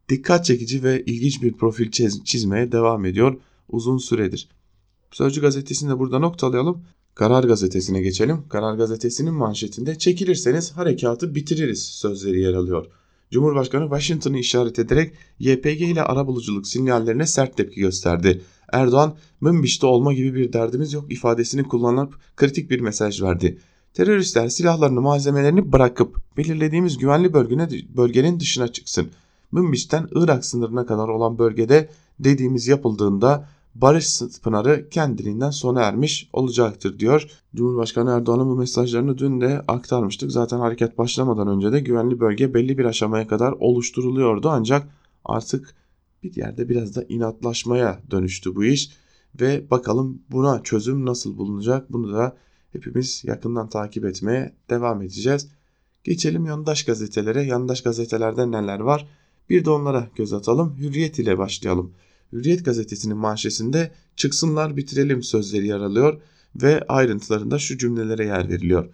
dikkat 0.09 0.45
çekici 0.45 0.83
ve 0.83 1.03
ilginç 1.05 1.43
bir 1.43 1.53
profil 1.53 1.91
çizmeye 2.25 2.71
devam 2.71 3.05
ediyor 3.05 3.37
uzun 3.69 3.97
süredir. 3.97 4.49
Sözcü 5.11 5.41
gazetesini 5.41 5.89
de 5.89 5.99
burada 5.99 6.19
noktalayalım. 6.19 6.83
Karar 7.15 7.43
gazetesine 7.43 8.01
geçelim. 8.01 8.43
Karar 8.49 8.75
gazetesinin 8.75 9.33
manşetinde 9.33 9.97
çekilirseniz 9.97 10.71
harekatı 10.71 11.35
bitiririz 11.35 11.85
sözleri 11.85 12.41
yer 12.41 12.53
alıyor. 12.53 12.85
Cumhurbaşkanı 13.31 13.83
Washington'ı 13.83 14.37
işaret 14.37 14.79
ederek 14.79 15.13
YPG 15.39 15.81
ile 15.81 16.03
arabuluculuk 16.03 16.67
sinyallerine 16.67 17.25
sert 17.25 17.57
tepki 17.57 17.79
gösterdi. 17.79 18.41
Erdoğan, 18.73 19.15
Münbiş'te 19.41 19.87
olma 19.87 20.13
gibi 20.13 20.35
bir 20.35 20.53
derdimiz 20.53 20.93
yok 20.93 21.11
ifadesini 21.11 21.63
kullanıp 21.63 22.13
kritik 22.35 22.69
bir 22.69 22.79
mesaj 22.79 23.21
verdi. 23.21 23.57
Teröristler 23.93 24.49
silahlarını 24.49 25.01
malzemelerini 25.01 25.71
bırakıp 25.71 26.37
belirlediğimiz 26.37 26.97
güvenli 26.97 27.33
bölgenin 27.97 28.39
dışına 28.39 28.67
çıksın. 28.67 29.07
Münbiş'ten 29.51 30.07
Irak 30.15 30.45
sınırına 30.45 30.85
kadar 30.85 31.07
olan 31.07 31.39
bölgede 31.39 31.89
dediğimiz 32.19 32.67
yapıldığında 32.67 33.49
barış 33.75 34.21
pınarı 34.43 34.89
kendiliğinden 34.89 35.49
sona 35.49 35.81
ermiş 35.81 36.29
olacaktır 36.33 36.99
diyor. 36.99 37.29
Cumhurbaşkanı 37.55 38.11
Erdoğan'ın 38.11 38.49
bu 38.49 38.55
mesajlarını 38.55 39.17
dün 39.17 39.41
de 39.41 39.63
aktarmıştık. 39.67 40.31
Zaten 40.31 40.59
hareket 40.59 40.97
başlamadan 40.97 41.47
önce 41.47 41.71
de 41.71 41.79
güvenli 41.79 42.19
bölge 42.19 42.53
belli 42.53 42.77
bir 42.77 42.85
aşamaya 42.85 43.27
kadar 43.27 43.51
oluşturuluyordu 43.51 44.49
ancak 44.49 44.87
artık 45.25 45.75
bir 46.23 46.35
yerde 46.35 46.69
biraz 46.69 46.95
da 46.95 47.03
inatlaşmaya 47.09 47.99
dönüştü 48.11 48.55
bu 48.55 48.65
iş 48.65 48.91
ve 49.41 49.71
bakalım 49.71 50.21
buna 50.31 50.63
çözüm 50.63 51.05
nasıl 51.05 51.37
bulunacak 51.37 51.93
bunu 51.93 52.13
da 52.13 52.37
hepimiz 52.73 53.23
yakından 53.25 53.69
takip 53.69 54.05
etmeye 54.05 54.53
devam 54.69 55.01
edeceğiz. 55.01 55.47
Geçelim 56.03 56.45
yandaş 56.45 56.85
gazetelere. 56.85 57.43
Yandaş 57.43 57.83
gazetelerde 57.83 58.51
neler 58.51 58.79
var? 58.79 59.07
Bir 59.49 59.65
de 59.65 59.69
onlara 59.69 60.07
göz 60.15 60.33
atalım. 60.33 60.75
Hürriyet 60.77 61.19
ile 61.19 61.37
başlayalım. 61.37 61.93
Hürriyet 62.33 62.65
gazetesinin 62.65 63.17
manşesinde 63.17 63.91
çıksınlar 64.15 64.77
bitirelim 64.77 65.23
sözleri 65.23 65.67
yer 65.67 65.79
alıyor 65.79 66.21
ve 66.55 66.83
ayrıntılarında 66.87 67.59
şu 67.59 67.77
cümlelere 67.77 68.25
yer 68.25 68.49
veriliyor. 68.49 68.89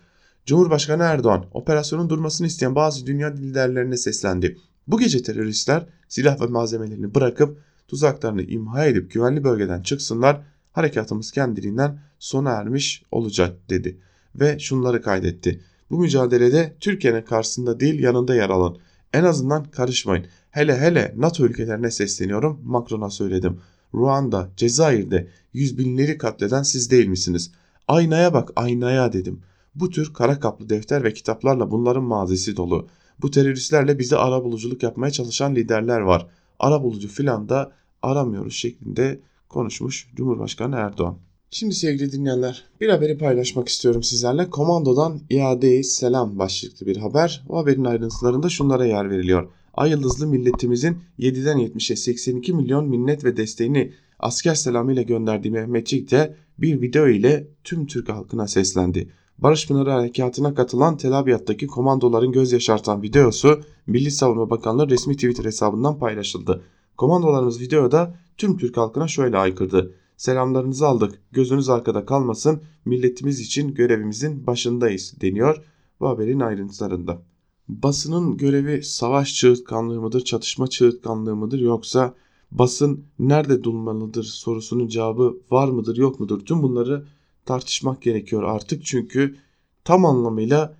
Cumhurbaşkanı 0.45 1.03
Erdoğan 1.03 1.45
operasyonun 1.53 2.09
durmasını 2.09 2.47
isteyen 2.47 2.75
bazı 2.75 3.05
dünya 3.05 3.27
liderlerine 3.27 3.97
seslendi. 3.97 4.57
Bu 4.87 4.99
gece 4.99 5.23
teröristler 5.23 5.85
silah 6.07 6.41
ve 6.41 6.45
malzemelerini 6.45 7.15
bırakıp 7.15 7.59
tuzaklarını 7.87 8.43
imha 8.43 8.85
edip 8.85 9.11
güvenli 9.11 9.43
bölgeden 9.43 9.81
çıksınlar 9.81 10.41
harekatımız 10.71 11.31
kendiliğinden 11.31 11.99
sona 12.19 12.51
ermiş 12.51 13.03
olacak 13.11 13.69
dedi. 13.69 13.97
Ve 14.35 14.59
şunları 14.59 15.01
kaydetti. 15.01 15.61
Bu 15.91 15.99
mücadelede 15.99 16.75
Türkiye'nin 16.79 17.21
karşısında 17.21 17.79
değil 17.79 17.99
yanında 17.99 18.35
yer 18.35 18.49
alın. 18.49 18.77
En 19.13 19.23
azından 19.23 19.63
karışmayın. 19.63 20.25
Hele 20.55 20.77
hele 20.77 21.13
NATO 21.17 21.45
ülkelerine 21.45 21.91
sesleniyorum 21.91 22.59
Macron'a 22.63 23.09
söyledim. 23.09 23.59
Ruanda, 23.93 24.49
Cezayir'de 24.57 25.27
yüz 25.53 25.77
binleri 25.77 26.17
katleden 26.17 26.63
siz 26.63 26.91
değil 26.91 27.07
misiniz? 27.07 27.51
Aynaya 27.87 28.33
bak 28.33 28.51
aynaya 28.55 29.13
dedim. 29.13 29.41
Bu 29.75 29.89
tür 29.89 30.13
kara 30.13 30.39
kaplı 30.39 30.69
defter 30.69 31.03
ve 31.03 31.13
kitaplarla 31.13 31.71
bunların 31.71 32.03
mazisi 32.03 32.57
dolu. 32.57 32.87
Bu 33.21 33.31
teröristlerle 33.31 33.99
bizi 33.99 34.17
ara 34.17 34.43
buluculuk 34.43 34.83
yapmaya 34.83 35.11
çalışan 35.11 35.55
liderler 35.55 35.99
var. 35.99 36.27
Ara 36.59 36.83
bulucu 36.83 37.07
filan 37.07 37.49
da 37.49 37.71
aramıyoruz 38.01 38.53
şeklinde 38.53 39.19
konuşmuş 39.49 40.07
Cumhurbaşkanı 40.15 40.75
Erdoğan. 40.75 41.17
Şimdi 41.51 41.75
sevgili 41.75 42.11
dinleyenler 42.11 42.63
bir 42.81 42.89
haberi 42.89 43.17
paylaşmak 43.17 43.67
istiyorum 43.67 44.03
sizlerle. 44.03 44.49
Komandodan 44.49 45.19
iadeyi 45.29 45.83
selam 45.83 46.39
başlıklı 46.39 46.85
bir 46.85 46.97
haber. 46.97 47.45
O 47.49 47.57
haberin 47.57 47.85
ayrıntılarında 47.85 48.49
şunlara 48.49 48.85
yer 48.85 49.09
veriliyor. 49.09 49.47
Ay 49.77 49.89
yıldızlı 49.89 50.27
milletimizin 50.27 50.97
7'den 51.19 51.57
70'e 51.57 51.95
82 51.95 52.53
milyon 52.53 52.89
minnet 52.89 53.23
ve 53.23 53.37
desteğini 53.37 53.93
asker 54.19 54.55
selamı 54.55 54.93
ile 54.93 55.03
gönderdiği 55.03 55.51
Mehmetçik 55.51 56.11
de 56.11 56.35
bir 56.57 56.81
video 56.81 57.07
ile 57.07 57.47
tüm 57.63 57.85
Türk 57.85 58.09
halkına 58.09 58.47
seslendi. 58.47 59.09
Barış 59.37 59.67
Pınarı 59.67 59.89
Harekatı'na 59.89 60.53
katılan 60.53 60.97
Tel 60.97 61.19
Abyad'daki 61.19 61.67
komandoların 61.67 62.31
göz 62.31 62.51
yaşartan 62.51 63.01
videosu 63.01 63.61
Milli 63.87 64.11
Savunma 64.11 64.49
Bakanlığı 64.49 64.89
resmi 64.89 65.15
Twitter 65.15 65.45
hesabından 65.45 65.99
paylaşıldı. 65.99 66.63
Komandolarımız 66.97 67.61
videoda 67.61 68.15
tüm 68.37 68.57
Türk 68.57 68.77
halkına 68.77 69.07
şöyle 69.07 69.37
aykırdı. 69.37 69.93
Selamlarınızı 70.17 70.87
aldık. 70.87 71.21
Gözünüz 71.31 71.69
arkada 71.69 72.05
kalmasın. 72.05 72.61
Milletimiz 72.85 73.39
için 73.39 73.73
görevimizin 73.73 74.47
başındayız 74.47 75.13
deniyor 75.21 75.63
bu 75.99 76.07
haberin 76.07 76.39
ayrıntılarında. 76.39 77.21
Basının 77.67 78.37
görevi 78.37 78.83
savaş 78.83 79.35
çığırtkanlığı 79.35 80.01
mıdır, 80.01 80.23
çatışma 80.23 80.67
çığırtkanlığı 80.67 81.35
mıdır 81.35 81.59
yoksa 81.59 82.13
basın 82.51 83.03
nerede 83.19 83.63
durmalıdır 83.63 84.23
sorusunun 84.23 84.87
cevabı 84.87 85.37
var 85.51 85.67
mıdır 85.67 85.97
yok 85.97 86.19
mudur? 86.19 86.39
Tüm 86.39 86.63
bunları 86.63 87.05
tartışmak 87.45 88.01
gerekiyor 88.01 88.43
artık 88.43 88.85
çünkü 88.85 89.35
tam 89.83 90.05
anlamıyla 90.05 90.77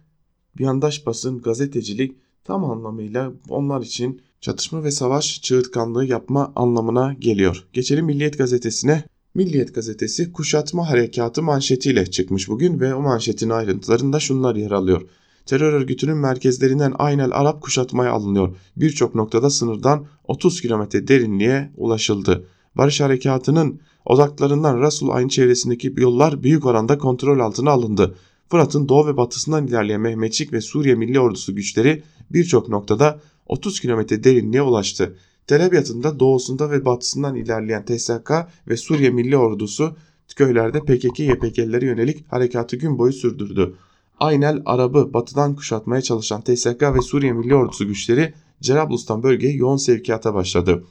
yandaş 0.59 1.05
basın, 1.05 1.41
gazetecilik 1.41 2.15
tam 2.43 2.65
anlamıyla 2.65 3.31
onlar 3.49 3.81
için 3.81 4.21
çatışma 4.41 4.83
ve 4.83 4.91
savaş 4.91 5.41
çığırtkanlığı 5.41 6.05
yapma 6.05 6.53
anlamına 6.55 7.13
geliyor. 7.13 7.67
Geçelim 7.73 8.05
Milliyet 8.05 8.37
gazetesine. 8.37 9.03
Milliyet 9.35 9.75
gazetesi 9.75 10.31
kuşatma 10.31 10.89
harekatı 10.89 11.43
manşetiyle 11.43 12.05
çıkmış 12.05 12.49
bugün 12.49 12.79
ve 12.79 12.95
o 12.95 13.01
manşetin 13.01 13.49
ayrıntılarında 13.49 14.19
şunlar 14.19 14.55
yer 14.55 14.71
alıyor. 14.71 15.01
Terör 15.45 15.73
örgütünün 15.73 16.17
merkezlerinden 16.17 16.93
Aynel 16.99 17.31
Arap 17.31 17.61
kuşatmaya 17.61 18.11
alınıyor. 18.11 18.55
Birçok 18.77 19.15
noktada 19.15 19.49
sınırdan 19.49 20.05
30 20.27 20.61
kilometre 20.61 21.07
derinliğe 21.07 21.71
ulaşıldı. 21.77 22.47
Barış 22.75 23.01
harekatının 23.01 23.79
odaklarından 24.05 24.81
Rasul 24.81 25.09
Ayn 25.09 25.27
çevresindeki 25.27 25.93
yollar 25.97 26.43
büyük 26.43 26.65
oranda 26.65 26.97
kontrol 26.97 27.39
altına 27.39 27.71
alındı. 27.71 28.15
Fırat'ın 28.49 28.89
doğu 28.89 29.07
ve 29.07 29.17
batısından 29.17 29.67
ilerleyen 29.67 30.01
Mehmetçik 30.01 30.53
ve 30.53 30.61
Suriye 30.61 30.95
Milli 30.95 31.19
Ordusu 31.19 31.55
güçleri 31.55 32.03
birçok 32.29 32.69
noktada 32.69 33.19
30 33.45 33.79
kilometre 33.79 34.23
derinliğe 34.23 34.61
ulaştı. 34.61 35.15
Tel 35.47 35.65
Abyad'ın 35.65 36.03
da 36.03 36.19
doğusunda 36.19 36.71
ve 36.71 36.85
batısından 36.85 37.35
ilerleyen 37.35 37.85
TSK 37.85 38.31
ve 38.67 38.77
Suriye 38.77 39.09
Milli 39.09 39.37
Ordusu 39.37 39.95
köylerde 40.35 40.79
PKK 40.79 41.19
YPG'lilere 41.19 41.85
yönelik 41.85 42.31
harekatı 42.31 42.75
gün 42.75 42.97
boyu 42.97 43.13
sürdürdü. 43.13 43.75
Aynel 44.19 44.61
Arabı 44.65 45.13
batıdan 45.13 45.55
kuşatmaya 45.55 46.01
çalışan 46.01 46.41
TSK 46.41 46.81
ve 46.81 47.01
Suriye 47.01 47.33
Milli 47.33 47.55
Ordusu 47.55 47.87
güçleri 47.87 48.33
Cerablus'tan 48.61 49.23
bölgeye 49.23 49.53
yoğun 49.53 49.77
sevkiyata 49.77 50.33
başladı. 50.33 50.83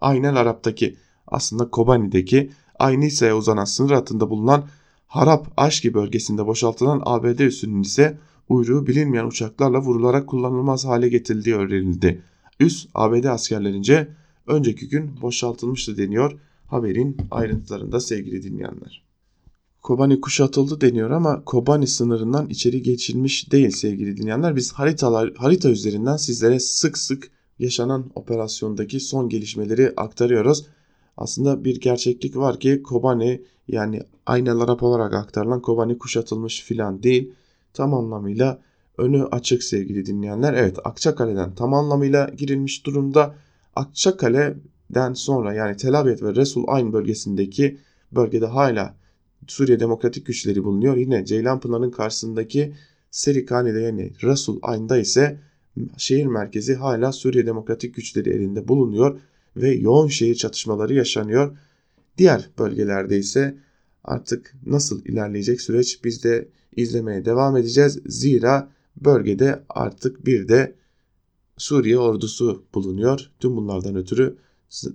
Aynel 0.00 0.36
Arap'taki 0.36 0.96
aslında 1.26 1.70
Kobani'deki 1.70 2.50
Aynisa'ya 2.78 3.36
uzanan 3.36 3.64
sınır 3.64 3.90
hattında 3.90 4.30
bulunan 4.30 4.64
Harap 5.06 5.46
Aşki 5.56 5.94
bölgesinde 5.94 6.46
boşaltılan 6.46 7.02
ABD 7.04 7.38
üssünün 7.38 7.82
ise 7.82 8.18
uyruğu 8.48 8.86
bilinmeyen 8.86 9.26
uçaklarla 9.26 9.78
vurularak 9.80 10.26
kullanılmaz 10.26 10.84
hale 10.84 11.08
getirildiği 11.08 11.54
öğrenildi. 11.54 12.22
Üs 12.60 12.86
ABD 12.94 13.24
askerlerince 13.24 14.08
önceki 14.46 14.88
gün 14.88 15.22
boşaltılmıştı 15.22 15.96
deniyor 15.96 16.38
haberin 16.66 17.16
ayrıntılarında 17.30 18.00
sevgili 18.00 18.42
dinleyenler. 18.42 19.09
Kobani 19.82 20.20
kuşatıldı 20.20 20.80
deniyor 20.80 21.10
ama 21.10 21.44
Kobani 21.44 21.86
sınırından 21.86 22.48
içeri 22.48 22.82
geçilmiş 22.82 23.52
değil 23.52 23.70
sevgili 23.70 24.16
dinleyenler. 24.16 24.56
Biz 24.56 24.72
haritalar 24.72 25.34
harita 25.36 25.70
üzerinden 25.70 26.16
sizlere 26.16 26.60
sık 26.60 26.98
sık 26.98 27.30
yaşanan 27.58 28.10
operasyondaki 28.14 29.00
son 29.00 29.28
gelişmeleri 29.28 29.92
aktarıyoruz. 29.96 30.66
Aslında 31.16 31.64
bir 31.64 31.80
gerçeklik 31.80 32.36
var 32.36 32.60
ki 32.60 32.82
Kobani 32.82 33.42
yani 33.68 34.02
aynı 34.26 34.62
Arap 34.62 34.82
olarak 34.82 35.14
aktarılan 35.14 35.62
Kobani 35.62 35.98
kuşatılmış 35.98 36.62
filan 36.62 37.02
değil. 37.02 37.32
Tam 37.74 37.94
anlamıyla 37.94 38.60
önü 38.98 39.24
açık 39.24 39.62
sevgili 39.62 40.06
dinleyenler. 40.06 40.54
Evet 40.54 40.78
Akçakale'den 40.84 41.54
tam 41.54 41.74
anlamıyla 41.74 42.30
girilmiş 42.38 42.86
durumda. 42.86 43.34
Akçakale'den 43.76 45.12
sonra 45.14 45.54
yani 45.54 45.76
Tel 45.76 46.00
Abyad 46.00 46.22
ve 46.22 46.34
Resul 46.34 46.64
Ayn 46.68 46.92
bölgesindeki 46.92 47.78
bölgede 48.12 48.46
hala 48.46 48.99
Suriye 49.50 49.80
Demokratik 49.80 50.26
Güçleri 50.26 50.64
bulunuyor. 50.64 50.96
Yine 50.96 51.24
Ceylanpınar'ın 51.24 51.90
karşısındaki 51.90 52.74
Serikani'de 53.10 53.80
yani 53.80 54.12
Resul 54.22 54.58
Ayn'da 54.62 54.98
ise 54.98 55.40
şehir 55.96 56.26
merkezi 56.26 56.74
hala 56.74 57.12
Suriye 57.12 57.46
Demokratik 57.46 57.94
Güçleri 57.94 58.30
elinde 58.30 58.68
bulunuyor 58.68 59.20
ve 59.56 59.70
yoğun 59.70 60.08
şehir 60.08 60.34
çatışmaları 60.34 60.94
yaşanıyor. 60.94 61.58
Diğer 62.18 62.50
bölgelerde 62.58 63.18
ise 63.18 63.56
artık 64.04 64.54
nasıl 64.66 65.04
ilerleyecek 65.04 65.60
süreç 65.60 66.04
biz 66.04 66.24
de 66.24 66.48
izlemeye 66.76 67.24
devam 67.24 67.56
edeceğiz. 67.56 67.98
Zira 68.06 68.70
bölgede 68.96 69.62
artık 69.68 70.26
bir 70.26 70.48
de 70.48 70.74
Suriye 71.56 71.98
ordusu 71.98 72.64
bulunuyor. 72.74 73.30
Tüm 73.40 73.56
bunlardan 73.56 73.96
ötürü 73.96 74.36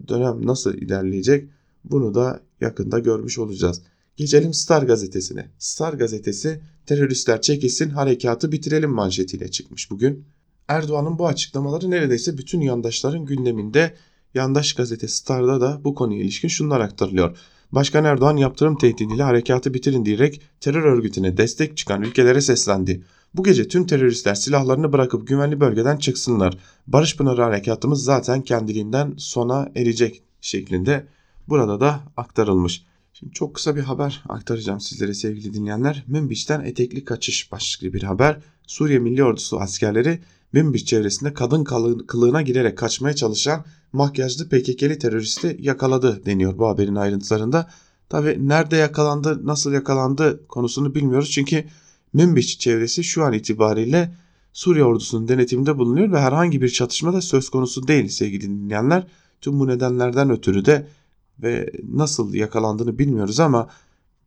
dönem 0.07 0.45
nasıl 0.45 0.73
ilerleyecek 0.73 1.49
bunu 1.83 2.13
da 2.15 2.41
yakında 2.61 2.99
görmüş 2.99 3.39
olacağız. 3.39 3.81
Geçelim 4.17 4.53
Star 4.53 4.83
gazetesine. 4.83 5.49
Star 5.59 5.93
gazetesi 5.93 6.61
teröristler 6.85 7.41
çekilsin 7.41 7.89
harekatı 7.89 8.51
bitirelim 8.51 8.91
manşetiyle 8.91 9.51
çıkmış 9.51 9.91
bugün. 9.91 10.25
Erdoğan'ın 10.67 11.19
bu 11.19 11.27
açıklamaları 11.27 11.91
neredeyse 11.91 12.37
bütün 12.37 12.61
yandaşların 12.61 13.25
gündeminde. 13.25 13.93
Yandaş 14.33 14.73
gazete 14.73 15.07
Star'da 15.07 15.61
da 15.61 15.81
bu 15.83 15.95
konuya 15.95 16.21
ilişkin 16.21 16.47
şunlar 16.47 16.79
aktarılıyor. 16.79 17.37
Başkan 17.71 18.05
Erdoğan 18.05 18.37
yaptırım 18.37 18.77
tehdidiyle 18.77 19.23
harekatı 19.23 19.73
bitirin 19.73 20.05
diyerek 20.05 20.41
terör 20.59 20.83
örgütüne 20.83 21.37
destek 21.37 21.77
çıkan 21.77 22.01
ülkelere 22.01 22.41
seslendi. 22.41 23.03
Bu 23.33 23.43
gece 23.43 23.67
tüm 23.67 23.87
teröristler 23.87 24.35
silahlarını 24.35 24.93
bırakıp 24.93 25.27
güvenli 25.27 25.59
bölgeden 25.59 25.97
çıksınlar. 25.97 26.57
Barış 26.87 27.17
Pınarı 27.17 27.41
harekatımız 27.41 28.03
zaten 28.03 28.41
kendiliğinden 28.41 29.13
sona 29.17 29.71
erecek 29.75 30.23
şeklinde 30.41 31.07
burada 31.47 31.79
da 31.79 31.99
aktarılmış. 32.17 32.85
Şimdi 33.19 33.33
çok 33.33 33.55
kısa 33.55 33.75
bir 33.75 33.81
haber 33.81 34.23
aktaracağım 34.29 34.79
sizlere 34.79 35.13
sevgili 35.13 35.53
dinleyenler. 35.53 36.03
Münbiş'ten 36.07 36.61
etekli 36.61 37.05
kaçış 37.05 37.51
başlıklı 37.51 37.93
bir 37.93 38.03
haber. 38.03 38.39
Suriye 38.67 38.99
Milli 38.99 39.23
Ordusu 39.23 39.59
askerleri 39.59 40.19
Münbiş 40.53 40.85
çevresinde 40.85 41.33
kadın 41.33 41.63
kılığına 42.07 42.41
girerek 42.41 42.77
kaçmaya 42.77 43.15
çalışan 43.15 43.65
makyajlı 43.93 44.49
PKK'li 44.49 44.99
teröristi 44.99 45.57
yakaladı 45.59 46.25
deniyor 46.25 46.57
bu 46.57 46.67
haberin 46.67 46.95
ayrıntılarında. 46.95 47.69
Tabi 48.09 48.47
nerede 48.47 48.75
yakalandı, 48.75 49.47
nasıl 49.47 49.73
yakalandı 49.73 50.47
konusunu 50.47 50.95
bilmiyoruz. 50.95 51.31
Çünkü 51.31 51.65
Münbiş 52.13 52.59
çevresi 52.59 53.03
şu 53.03 53.23
an 53.23 53.33
itibariyle 53.33 54.15
Suriye 54.53 54.85
ordusunun 54.85 55.27
denetiminde 55.27 55.77
bulunuyor 55.77 56.11
ve 56.11 56.19
herhangi 56.19 56.61
bir 56.61 56.69
çatışma 56.69 57.13
da 57.13 57.21
söz 57.21 57.49
konusu 57.49 57.87
değil 57.87 58.07
sevgili 58.07 58.41
dinleyenler. 58.41 59.07
Tüm 59.41 59.59
bu 59.59 59.67
nedenlerden 59.67 60.29
ötürü 60.29 60.65
de 60.65 60.87
ve 61.39 61.71
nasıl 61.93 62.33
yakalandığını 62.33 62.99
bilmiyoruz 62.99 63.39
ama 63.39 63.69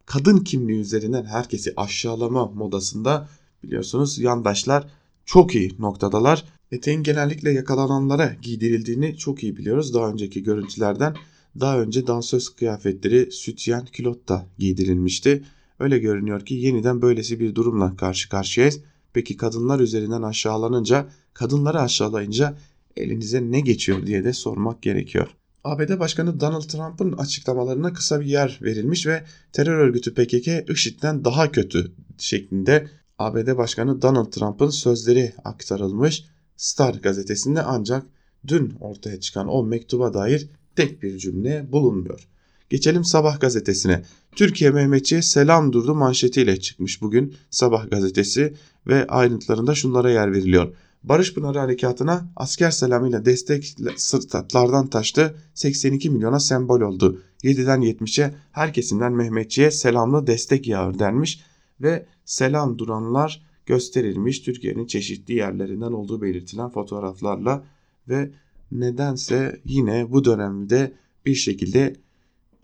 kadın 0.07 0.39
kimliği 0.39 0.81
üzerinden 0.81 1.25
herkesi 1.25 1.73
aşağılama 1.77 2.47
modasında 2.47 3.29
biliyorsunuz 3.63 4.19
yandaşlar 4.19 4.87
çok 5.25 5.55
iyi 5.55 5.75
noktadalar. 5.79 6.45
Eteğin 6.73 7.03
genellikle 7.03 7.53
yakalananlara 7.53 8.37
giydirildiğini 8.43 9.17
çok 9.17 9.43
iyi 9.43 9.57
biliyoruz 9.57 9.95
daha 9.95 10.11
önceki 10.11 10.43
görüntülerden. 10.43 11.17
Daha 11.61 11.81
önce 11.81 12.07
dansöz 12.07 12.49
kıyafetleri 12.49 13.33
sütyen 13.33 13.85
kilotta 13.85 14.47
giydirilmişti. 14.59 15.45
Öyle 15.79 15.99
görünüyor 15.99 16.47
ki 16.47 16.55
yeniden 16.55 17.03
böylesi 17.03 17.41
bir 17.41 17.55
durumla 17.55 17.97
karşı 17.97 18.29
karşıyayız. 18.29 18.81
Peki 19.13 19.37
kadınlar 19.37 19.81
üzerinden 19.81 20.23
aşağılanınca, 20.23 21.09
kadınları 21.35 21.81
aşağılayınca 21.81 22.59
elinize 22.97 23.51
ne 23.51 23.61
geçiyor 23.61 24.07
diye 24.07 24.25
de 24.25 24.33
sormak 24.33 24.83
gerekiyor. 24.83 25.29
ABD 25.65 25.99
Başkanı 25.99 26.41
Donald 26.41 26.63
Trump'ın 26.63 27.13
açıklamalarına 27.13 27.93
kısa 27.93 28.21
bir 28.21 28.27
yer 28.27 28.59
verilmiş 28.63 29.07
ve 29.07 29.25
terör 29.53 29.79
örgütü 29.79 30.15
PKK 30.15 30.71
IŞİD'den 30.71 31.25
daha 31.25 31.53
kötü 31.53 31.93
şeklinde 32.19 32.89
ABD 33.19 33.57
Başkanı 33.57 34.03
Donald 34.03 34.33
Trump'ın 34.33 34.71
sözleri 34.71 35.33
aktarılmış 35.45 36.25
Star 36.57 36.95
gazetesinde 36.95 37.63
ancak 37.63 38.07
dün 38.47 38.75
ortaya 38.81 39.21
çıkan 39.21 39.49
o 39.49 39.65
mektuba 39.65 40.15
dair 40.15 40.49
tek 40.77 41.03
bir 41.03 41.19
cümle 41.19 41.73
bulunmuyor. 41.73 42.29
Geçelim 42.71 43.05
Sabah 43.05 43.41
gazetesine. 43.41 44.03
Türkiye 44.37 44.71
Mehmetçi'ye 44.71 45.23
selam 45.23 45.73
durdu 45.73 45.95
manşetiyle 45.95 46.61
çıkmış 46.61 47.03
bugün 47.03 47.35
Sabah 47.51 47.91
gazetesi 47.91 48.55
ve 48.87 49.07
ayrıntılarında 49.07 49.75
şunlara 49.75 50.11
yer 50.11 50.33
veriliyor. 50.33 50.75
Barış 51.09 51.35
Pınarı 51.35 51.59
Harekatı'na 51.59 52.29
asker 52.37 52.71
selamıyla 52.71 53.25
destek 53.25 53.75
sırtlardan 53.97 54.87
taştı 54.87 55.35
82 55.55 56.11
milyona 56.11 56.41
sembol 56.41 56.81
oldu. 56.81 57.23
7'den 57.43 57.81
70'e 57.81 58.35
her 58.53 58.73
kesimden 58.73 59.13
Mehmetçi'ye 59.13 59.71
selamlı 59.71 60.27
destek 60.27 60.69
yağır 60.69 60.99
denmiş 60.99 61.41
ve 61.81 62.07
selam 62.25 62.79
duranlar 62.79 63.47
gösterilmiş 63.67 64.41
Türkiye'nin 64.41 64.87
çeşitli 64.87 65.35
yerlerinden 65.35 65.93
olduğu 65.93 66.23
belirtilen 66.23 66.71
fotoğraflarla 66.71 67.65
ve 68.09 68.31
nedense 68.73 69.61
yine 69.65 70.13
bu 70.13 70.25
dönemde 70.25 70.93
bir 71.27 71.35
şekilde 71.35 71.97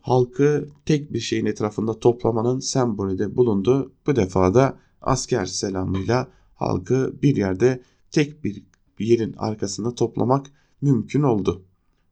halkı 0.00 0.68
tek 0.86 1.12
bir 1.12 1.20
şeyin 1.20 1.46
etrafında 1.46 1.98
toplamanın 1.98 2.58
sembolü 2.58 3.18
de 3.18 3.36
bulundu. 3.36 3.92
Bu 4.06 4.16
defa 4.16 4.54
da 4.54 4.78
asker 5.02 5.46
selamıyla 5.46 6.28
halkı 6.54 7.14
bir 7.22 7.36
yerde 7.36 7.80
tek 8.14 8.44
bir 8.44 8.62
yerin 8.98 9.34
arkasında 9.38 9.94
toplamak 9.94 10.46
mümkün 10.80 11.22
oldu. 11.22 11.64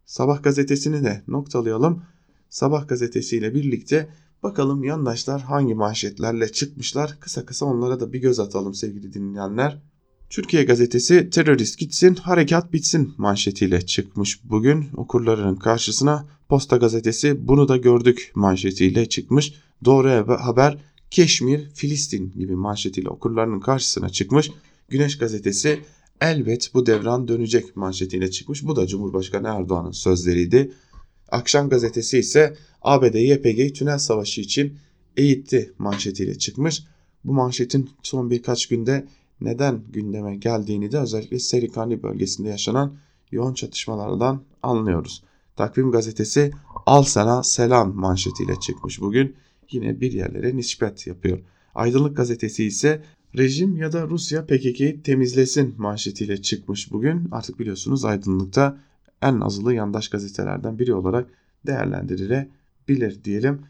Sabah 0.05 0.43
gazetesini 0.43 1.05
de 1.05 1.23
noktalayalım. 1.29 2.03
Sabah 2.51 2.89
gazetesiyle 2.89 3.55
birlikte 3.55 4.09
bakalım 4.43 4.85
yandaşlar 4.85 5.43
hangi 5.43 5.75
manşetlerle 5.75 6.53
çıkmışlar. 6.53 7.17
Kısa 7.21 7.47
kısa 7.47 7.67
onlara 7.67 8.01
da 8.01 8.13
bir 8.13 8.21
göz 8.21 8.41
atalım 8.41 8.75
sevgili 8.75 9.15
dinleyenler. 9.15 9.83
Türkiye 10.31 10.65
gazetesi 10.65 11.31
terörist 11.31 11.79
gitsin 11.79 12.15
harekat 12.15 12.73
bitsin 12.73 13.15
manşetiyle 13.17 13.87
çıkmış 13.87 14.41
bugün 14.45 14.89
okurlarının 14.97 15.57
karşısına 15.57 16.27
Posta 16.49 16.77
gazetesi 16.77 17.49
bunu 17.49 17.69
da 17.69 17.77
gördük 17.77 18.33
manşetiyle 18.35 19.09
çıkmış. 19.09 19.55
Doğru 19.85 20.39
haber 20.41 20.79
Keşmir 21.11 21.71
Filistin 21.75 22.33
gibi 22.33 22.57
manşetiyle 22.57 23.09
okurlarının 23.09 23.61
karşısına 23.61 24.09
çıkmış. 24.09 24.51
Güneş 24.89 25.19
gazetesi 25.19 25.81
elbet 26.21 26.75
bu 26.75 26.87
devran 26.87 27.29
dönecek 27.29 27.77
manşetiyle 27.77 28.31
çıkmış. 28.31 28.67
Bu 28.67 28.77
da 28.77 28.87
Cumhurbaşkanı 28.87 29.49
Erdoğan'ın 29.49 29.91
sözleriydi. 29.91 30.73
Akşam 31.29 31.69
gazetesi 31.69 32.19
ise 32.19 32.57
ABD 32.83 33.15
YPG 33.15 33.75
tünel 33.75 33.99
savaşı 33.99 34.41
için 34.41 34.79
eğitti 35.17 35.73
manşetiyle 35.79 36.39
çıkmış. 36.39 36.85
Bu 37.25 37.33
manşetin 37.33 37.91
son 38.03 38.31
birkaç 38.31 38.67
günde 38.67 39.07
neden 39.41 39.83
gündeme 39.93 40.37
geldiğini 40.37 40.93
de 40.93 40.99
özellikle 40.99 41.39
Serikani 41.39 42.03
bölgesinde 42.03 42.49
yaşanan 42.49 42.97
yoğun 43.31 43.55
çatışmalardan 43.55 44.43
anlıyoruz. 44.63 45.23
Takvim 45.57 45.91
gazetesi 45.91 46.51
al 46.87 47.03
sana 47.03 47.43
selam 47.43 47.95
manşetiyle 47.95 48.61
çıkmış 48.61 49.01
bugün. 49.01 49.37
Yine 49.71 50.01
bir 50.01 50.13
yerlere 50.13 50.57
nispet 50.57 51.07
yapıyor. 51.07 51.39
Aydınlık 51.75 52.17
gazetesi 52.17 52.65
ise 52.65 53.03
rejim 53.37 53.77
ya 53.77 53.93
da 53.93 54.09
Rusya 54.09 54.47
PKK'yı 54.47 55.03
temizlesin 55.03 55.75
manşetiyle 55.79 56.43
çıkmış 56.43 56.93
bugün. 56.93 57.29
Artık 57.31 57.59
biliyorsunuz 57.59 58.05
aydınlıkta 58.05 58.79
en 59.23 59.41
azılı 59.41 59.75
yandaş 59.75 60.09
gazetelerden 60.09 60.79
biri 60.79 60.95
olarak 60.95 61.31
değerlendirilebilir 61.67 63.25
diyelim. 63.25 63.63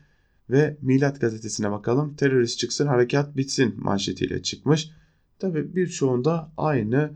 Ve 0.51 0.77
Milat 0.83 1.21
gazetesine 1.21 1.71
bakalım. 1.71 2.15
Terörist 2.17 2.59
çıksın 2.59 2.87
harekat 2.87 3.37
bitsin 3.37 3.75
manşetiyle 3.79 4.43
çıkmış. 4.43 4.91
Tabi 5.39 5.77
birçoğunda 5.77 6.53
aynı 6.57 7.11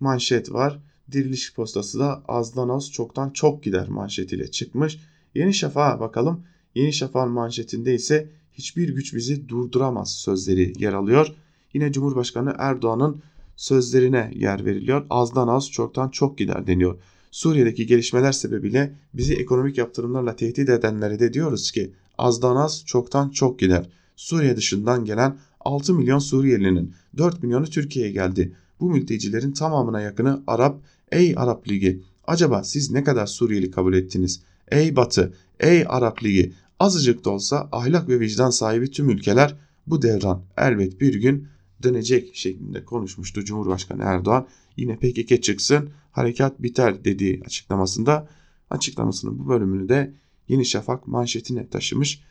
manşet 0.00 0.52
var. 0.52 0.80
Diriliş 1.12 1.54
postası 1.54 1.98
da 1.98 2.22
azdan 2.28 2.68
az 2.68 2.92
çoktan 2.92 3.30
çok 3.30 3.62
gider 3.62 3.88
manşetiyle 3.88 4.50
çıkmış. 4.50 4.98
Yeni 5.34 5.54
Şafak'a 5.54 6.00
bakalım. 6.00 6.44
Yeni 6.74 6.92
Şafak'ın 6.92 7.32
manşetinde 7.32 7.94
ise 7.94 8.30
hiçbir 8.52 8.88
güç 8.88 9.14
bizi 9.14 9.48
durduramaz 9.48 10.14
sözleri 10.14 10.72
yer 10.78 10.92
alıyor. 10.92 11.36
Yine 11.74 11.92
Cumhurbaşkanı 11.92 12.54
Erdoğan'ın 12.58 13.22
sözlerine 13.56 14.32
yer 14.34 14.64
veriliyor. 14.64 15.06
Azdan 15.10 15.48
az 15.48 15.70
çoktan 15.70 16.08
çok 16.08 16.38
gider 16.38 16.66
deniyor. 16.66 16.98
Suriye'deki 17.30 17.86
gelişmeler 17.86 18.32
sebebiyle 18.32 18.94
bizi 19.14 19.34
ekonomik 19.34 19.78
yaptırımlarla 19.78 20.36
tehdit 20.36 20.68
edenlere 20.68 21.18
de 21.18 21.32
diyoruz 21.32 21.70
ki 21.70 21.92
azdan 22.18 22.56
az 22.56 22.84
çoktan 22.86 23.28
çok 23.28 23.58
gider. 23.58 23.88
Suriye 24.16 24.56
dışından 24.56 25.04
gelen 25.04 25.38
6 25.60 25.94
milyon 25.94 26.18
Suriyelinin 26.18 26.94
4 27.16 27.42
milyonu 27.42 27.66
Türkiye'ye 27.66 28.12
geldi. 28.12 28.56
Bu 28.80 28.90
mültecilerin 28.90 29.52
tamamına 29.52 30.00
yakını 30.00 30.42
Arap. 30.46 30.80
Ey 31.12 31.34
Arap 31.36 31.68
Ligi 31.68 32.02
acaba 32.26 32.64
siz 32.64 32.90
ne 32.90 33.04
kadar 33.04 33.26
Suriyeli 33.26 33.70
kabul 33.70 33.94
ettiniz? 33.94 34.42
Ey 34.68 34.96
Batı, 34.96 35.34
ey 35.60 35.84
Arap 35.88 36.24
Ligi 36.24 36.52
azıcık 36.80 37.24
da 37.24 37.30
olsa 37.30 37.68
ahlak 37.72 38.08
ve 38.08 38.20
vicdan 38.20 38.50
sahibi 38.50 38.90
tüm 38.90 39.10
ülkeler 39.10 39.56
bu 39.86 40.02
devran 40.02 40.42
elbet 40.56 41.00
bir 41.00 41.14
gün 41.14 41.48
dönecek 41.82 42.36
şeklinde 42.36 42.84
konuşmuştu 42.84 43.44
Cumhurbaşkanı 43.44 44.02
Erdoğan. 44.02 44.48
Yine 44.76 44.96
PKK 44.96 45.42
çıksın 45.42 45.90
harekat 46.12 46.62
biter 46.62 47.04
dediği 47.04 47.42
açıklamasında 47.46 48.28
açıklamasının 48.70 49.38
bu 49.38 49.48
bölümünü 49.48 49.88
de 49.88 50.14
Yeni 50.48 50.66
Şafak 50.66 51.06
manşetine 51.06 51.68
taşımış 51.68 52.22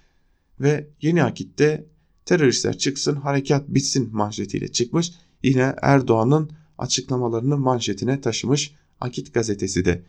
ve 0.60 0.88
Yeni 1.02 1.24
Akit'te 1.24 1.86
teröristler 2.26 2.78
çıksın 2.78 3.16
harekat 3.16 3.68
bitsin 3.68 4.10
manşetiyle 4.12 4.72
çıkmış. 4.72 5.12
Yine 5.44 5.76
Erdoğan'ın 5.82 6.50
açıklamalarını 6.78 7.58
manşetine 7.58 8.22
taşımış 8.22 8.76
Akit 9.02 9.34
gazetesi 9.34 9.86
de. 9.86 10.06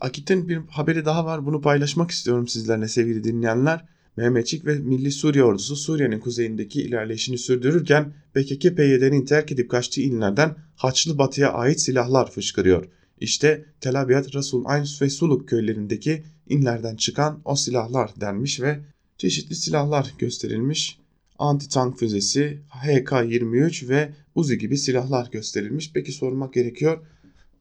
Akit'in 0.00 0.48
bir 0.48 0.56
haberi 0.56 1.04
daha 1.04 1.24
var 1.24 1.46
bunu 1.46 1.60
paylaşmak 1.60 2.10
istiyorum 2.10 2.48
sizlerle 2.48 2.88
sevgili 2.88 3.24
dinleyenler. 3.24 3.84
Mehmetçik 4.16 4.66
ve 4.66 4.74
Milli 4.74 5.12
Suriye 5.12 5.44
Ordusu 5.44 5.76
Suriye'nin 5.76 6.20
kuzeyindeki 6.20 6.82
ilerleyişini 6.82 7.38
sürdürürken 7.38 8.12
PKK-PYD'nin 8.34 9.24
terk 9.24 9.52
edip 9.52 9.70
kaçtığı 9.70 10.00
inlerden 10.00 10.56
Haçlı 10.76 11.18
Batı'ya 11.18 11.52
ait 11.52 11.80
silahlar 11.80 12.30
fışkırıyor. 12.30 12.88
İşte 13.20 13.64
Tel 13.80 14.00
Abyad, 14.00 14.34
Rasul 14.34 14.64
Ayn 14.64 14.86
ve 15.00 15.10
Suluk 15.10 15.48
köylerindeki 15.48 16.22
inlerden 16.48 16.96
çıkan 16.96 17.40
o 17.44 17.56
silahlar 17.56 18.10
denmiş 18.20 18.60
ve 18.60 18.80
çeşitli 19.18 19.54
silahlar 19.54 20.14
gösterilmiş. 20.18 20.98
Anti-tank 21.38 21.96
füzesi, 21.96 22.58
HK-23 22.70 23.88
ve 23.88 24.12
Uzi 24.34 24.58
gibi 24.58 24.78
silahlar 24.78 25.30
gösterilmiş. 25.30 25.90
Peki 25.94 26.12
sormak 26.12 26.54
gerekiyor. 26.54 26.98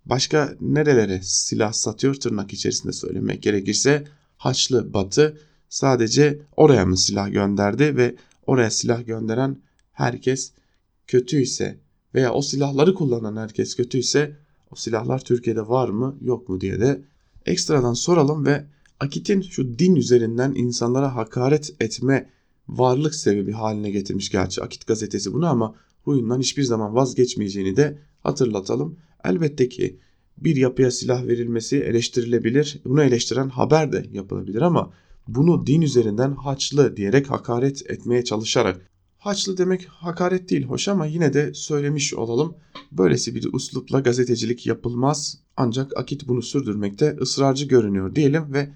Başka 0.06 0.56
nerelere 0.62 1.20
silah 1.24 1.74
satıyor 1.74 2.16
tırnak 2.16 2.54
içerisinde 2.54 2.94
söylemek 2.94 3.44
gerekirse 3.44 4.04
Haçlı 4.38 4.94
Batı 4.94 5.38
sadece 5.74 6.40
oraya 6.58 6.86
mı 6.86 6.98
silah 6.98 7.32
gönderdi 7.32 7.98
ve 7.98 8.16
oraya 8.48 8.72
silah 8.72 9.06
gönderen 9.06 9.58
herkes 9.92 10.52
kötüyse 11.08 11.80
veya 12.16 12.34
o 12.34 12.42
silahları 12.42 12.94
kullanan 12.94 13.38
herkes 13.38 13.76
kötüyse 13.76 14.38
o 14.72 14.76
silahlar 14.76 15.20
Türkiye'de 15.20 15.68
var 15.68 15.90
mı 15.90 16.18
yok 16.22 16.50
mu 16.50 16.62
diye 16.62 16.80
de 16.80 17.02
ekstradan 17.46 17.94
soralım 17.94 18.46
ve 18.46 18.66
Akit'in 19.00 19.42
şu 19.42 19.80
din 19.80 19.96
üzerinden 19.96 20.54
insanlara 20.56 21.16
hakaret 21.16 21.76
etme 21.80 22.30
varlık 22.68 23.16
sebebi 23.16 23.52
haline 23.52 23.92
getirmiş 23.92 24.30
gerçi 24.30 24.62
Akit 24.62 24.88
gazetesi 24.88 25.34
bunu 25.34 25.48
ama 25.48 25.76
huyundan 26.04 26.40
hiçbir 26.40 26.64
zaman 26.64 26.96
vazgeçmeyeceğini 26.96 27.76
de 27.76 27.98
hatırlatalım. 28.24 28.98
Elbette 29.24 29.70
ki 29.70 30.00
bir 30.38 30.56
yapıya 30.56 30.92
silah 30.92 31.28
verilmesi 31.28 31.78
eleştirilebilir. 31.78 32.80
Bunu 32.86 33.04
eleştiren 33.04 33.50
haber 33.50 33.92
de 33.92 34.06
yapılabilir 34.12 34.62
ama 34.62 34.94
bunu 35.28 35.68
din 35.68 35.82
üzerinden 35.82 36.32
haçlı 36.32 36.98
diyerek 36.98 37.32
hakaret 37.32 37.92
etmeye 37.92 38.24
çalışarak 38.24 38.94
haçlı 39.24 39.58
demek 39.58 39.86
hakaret 39.86 40.50
değil 40.50 40.64
hoş 40.64 40.88
ama 40.88 41.06
yine 41.06 41.34
de 41.34 41.54
söylemiş 41.54 42.14
olalım. 42.14 42.56
Böylesi 42.92 43.36
bir 43.36 43.54
uslupla 43.54 44.00
gazetecilik 44.00 44.68
yapılmaz 44.68 45.38
ancak 45.58 45.98
Akit 45.98 46.28
bunu 46.28 46.42
sürdürmekte 46.42 47.18
ısrarcı 47.22 47.66
görünüyor 47.66 48.16
diyelim 48.16 48.54
ve 48.54 48.70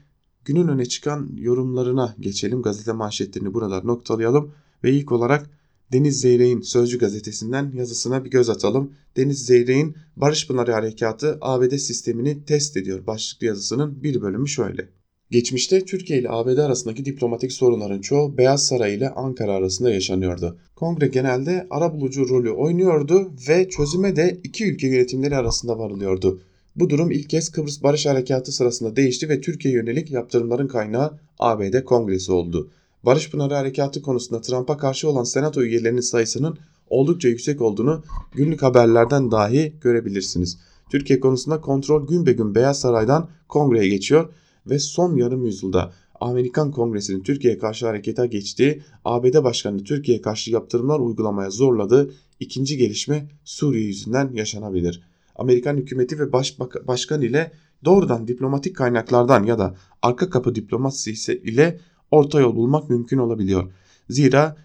günün 0.45 0.67
öne 0.67 0.85
çıkan 0.85 1.29
yorumlarına 1.35 2.15
geçelim. 2.19 2.61
Gazete 2.61 2.91
manşetlerini 2.91 3.53
burada 3.53 3.81
noktalayalım 3.81 4.51
ve 4.83 4.91
ilk 4.91 5.11
olarak 5.11 5.49
Deniz 5.91 6.21
Zeyrek'in 6.21 6.61
Sözcü 6.61 6.99
gazetesinden 6.99 7.71
yazısına 7.71 8.25
bir 8.25 8.29
göz 8.29 8.49
atalım. 8.49 8.91
Deniz 9.17 9.45
Zeyrek'in 9.45 9.95
Barış 10.15 10.47
Pınarı 10.47 10.71
Harekatı 10.71 11.37
ABD 11.41 11.77
sistemini 11.77 12.45
test 12.45 12.77
ediyor 12.77 13.07
başlıklı 13.07 13.47
yazısının 13.47 14.03
bir 14.03 14.21
bölümü 14.21 14.47
şöyle. 14.47 14.96
Geçmişte 15.31 15.85
Türkiye 15.85 16.19
ile 16.19 16.29
ABD 16.29 16.57
arasındaki 16.57 17.05
diplomatik 17.05 17.51
sorunların 17.51 18.01
çoğu 18.01 18.37
Beyaz 18.37 18.65
Saray 18.65 18.95
ile 18.95 19.09
Ankara 19.09 19.51
arasında 19.51 19.89
yaşanıyordu. 19.89 20.57
Kongre 20.75 21.07
genelde 21.07 21.67
arabulucu 21.69 22.29
rolü 22.29 22.51
oynuyordu 22.51 23.31
ve 23.49 23.69
çözüme 23.69 24.15
de 24.15 24.39
iki 24.43 24.65
ülke 24.65 24.87
yönetimleri 24.87 25.35
arasında 25.35 25.79
varılıyordu. 25.79 26.41
Bu 26.75 26.89
durum 26.89 27.11
ilk 27.11 27.29
kez 27.29 27.49
Kıbrıs 27.49 27.83
Barış 27.83 28.05
Harekatı 28.05 28.51
sırasında 28.51 28.95
değişti 28.95 29.29
ve 29.29 29.41
Türkiye 29.41 29.73
yönelik 29.73 30.11
yaptırımların 30.11 30.67
kaynağı 30.67 31.19
ABD 31.39 31.83
Kongresi 31.83 32.31
oldu. 32.31 32.69
Barış 33.03 33.31
Pınarı 33.31 33.53
Harekatı 33.53 34.01
konusunda 34.01 34.41
Trump'a 34.41 34.77
karşı 34.77 35.09
olan 35.09 35.23
senato 35.23 35.61
üyelerinin 35.61 36.01
sayısının 36.01 36.57
oldukça 36.89 37.27
yüksek 37.27 37.61
olduğunu 37.61 38.03
günlük 38.35 38.61
haberlerden 38.61 39.31
dahi 39.31 39.73
görebilirsiniz. 39.81 40.57
Türkiye 40.91 41.19
konusunda 41.19 41.61
kontrol 41.61 42.07
gün 42.07 42.25
be 42.25 42.31
gün 42.31 42.55
Beyaz 42.55 42.79
Saray'dan 42.79 43.29
kongreye 43.47 43.87
geçiyor 43.87 44.29
ve 44.69 44.79
son 44.79 45.15
yarım 45.15 45.45
yüzyılda 45.45 45.93
Amerikan 46.19 46.71
Kongresi'nin 46.71 47.23
Türkiye'ye 47.23 47.59
karşı 47.59 47.85
harekete 47.85 48.27
geçtiği, 48.27 48.81
ABD 49.05 49.43
Başkanı 49.43 49.83
Türkiye'ye 49.83 50.21
karşı 50.21 50.51
yaptırımlar 50.51 50.99
uygulamaya 50.99 51.49
zorladığı 51.49 52.11
ikinci 52.39 52.77
gelişme 52.77 53.29
Suriye 53.43 53.85
yüzünden 53.85 54.29
yaşanabilir. 54.33 55.01
Amerikan 55.35 55.77
hükümeti 55.77 56.19
ve 56.19 56.33
başbak 56.33 56.87
başkan 56.87 57.21
ile 57.21 57.51
doğrudan 57.85 58.27
diplomatik 58.27 58.75
kaynaklardan 58.75 59.43
ya 59.43 59.59
da 59.59 59.75
arka 60.01 60.29
kapı 60.29 60.55
diplomasisi 60.55 61.33
ile 61.33 61.79
orta 62.11 62.39
yol 62.39 62.55
bulmak 62.55 62.89
mümkün 62.89 63.17
olabiliyor. 63.17 63.71
Zira 64.09 64.57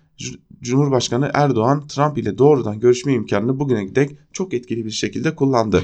Cumhurbaşkanı 0.62 1.30
Erdoğan 1.34 1.86
Trump 1.86 2.18
ile 2.18 2.38
doğrudan 2.38 2.80
görüşme 2.80 3.12
imkanını 3.12 3.58
bugüne 3.58 3.94
dek 3.94 4.10
çok 4.32 4.54
etkili 4.54 4.84
bir 4.84 4.90
şekilde 4.90 5.34
kullandı. 5.34 5.82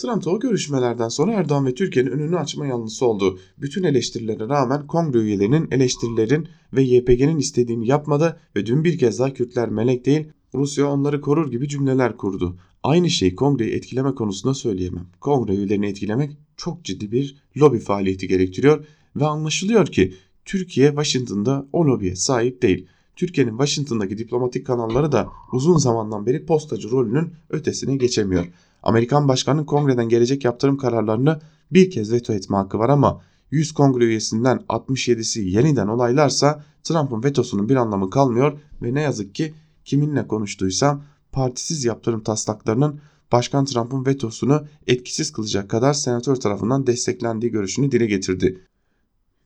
Trump 0.00 0.24
da 0.24 0.30
o 0.30 0.40
görüşmelerden 0.40 1.08
sonra 1.08 1.32
Erdoğan 1.32 1.66
ve 1.66 1.74
Türkiye'nin 1.74 2.10
önünü 2.10 2.38
açma 2.38 2.66
yanlısı 2.66 3.06
oldu. 3.06 3.38
Bütün 3.58 3.82
eleştirilere 3.82 4.48
rağmen 4.48 4.86
kongre 4.86 5.18
üyelerinin 5.18 5.68
eleştirilerin 5.70 6.48
ve 6.72 6.82
YPG'nin 6.82 7.38
istediğini 7.38 7.86
yapmadı 7.86 8.40
ve 8.56 8.66
dün 8.66 8.84
bir 8.84 8.98
kez 8.98 9.18
daha 9.18 9.34
Kürtler 9.34 9.68
melek 9.68 10.06
değil 10.06 10.28
Rusya 10.54 10.86
onları 10.86 11.20
korur 11.20 11.50
gibi 11.50 11.68
cümleler 11.68 12.16
kurdu. 12.16 12.56
Aynı 12.82 13.10
şeyi 13.10 13.34
kongreyi 13.34 13.72
etkileme 13.72 14.14
konusunda 14.14 14.54
söyleyemem. 14.54 15.06
Kongre 15.20 15.54
üyelerini 15.54 15.86
etkilemek 15.86 16.36
çok 16.56 16.84
ciddi 16.84 17.12
bir 17.12 17.36
lobi 17.56 17.78
faaliyeti 17.78 18.28
gerektiriyor 18.28 18.84
ve 19.16 19.26
anlaşılıyor 19.26 19.86
ki 19.86 20.14
Türkiye 20.44 20.88
Washington'da 20.88 21.66
o 21.72 21.86
lobiye 21.86 22.16
sahip 22.16 22.62
değil. 22.62 22.86
Türkiye'nin 23.16 23.50
Washington'daki 23.50 24.18
diplomatik 24.18 24.66
kanalları 24.66 25.12
da 25.12 25.28
uzun 25.52 25.76
zamandan 25.76 26.26
beri 26.26 26.46
postacı 26.46 26.90
rolünün 26.90 27.32
ötesine 27.50 27.96
geçemiyor. 27.96 28.46
Amerikan 28.82 29.28
başkanının 29.28 29.64
kongreden 29.64 30.08
gelecek 30.08 30.44
yaptırım 30.44 30.76
kararlarını 30.76 31.40
bir 31.70 31.90
kez 31.90 32.12
veto 32.12 32.32
etme 32.32 32.56
hakkı 32.56 32.78
var 32.78 32.88
ama 32.88 33.20
100 33.50 33.72
kongre 33.72 34.04
üyesinden 34.04 34.58
67'si 34.68 35.40
yeniden 35.40 35.88
olaylarsa 35.88 36.64
Trump'ın 36.84 37.24
vetosunun 37.24 37.68
bir 37.68 37.76
anlamı 37.76 38.10
kalmıyor 38.10 38.58
ve 38.82 38.94
ne 38.94 39.00
yazık 39.00 39.34
ki 39.34 39.54
kiminle 39.84 40.26
konuştuysam 40.28 41.02
partisiz 41.32 41.84
yaptırım 41.84 42.22
taslaklarının 42.22 43.00
Başkan 43.32 43.64
Trump'ın 43.64 44.06
vetosunu 44.06 44.66
etkisiz 44.86 45.32
kılacak 45.32 45.70
kadar 45.70 45.92
senatör 45.92 46.36
tarafından 46.36 46.86
desteklendiği 46.86 47.52
görüşünü 47.52 47.92
dile 47.92 48.06
getirdi. 48.06 48.66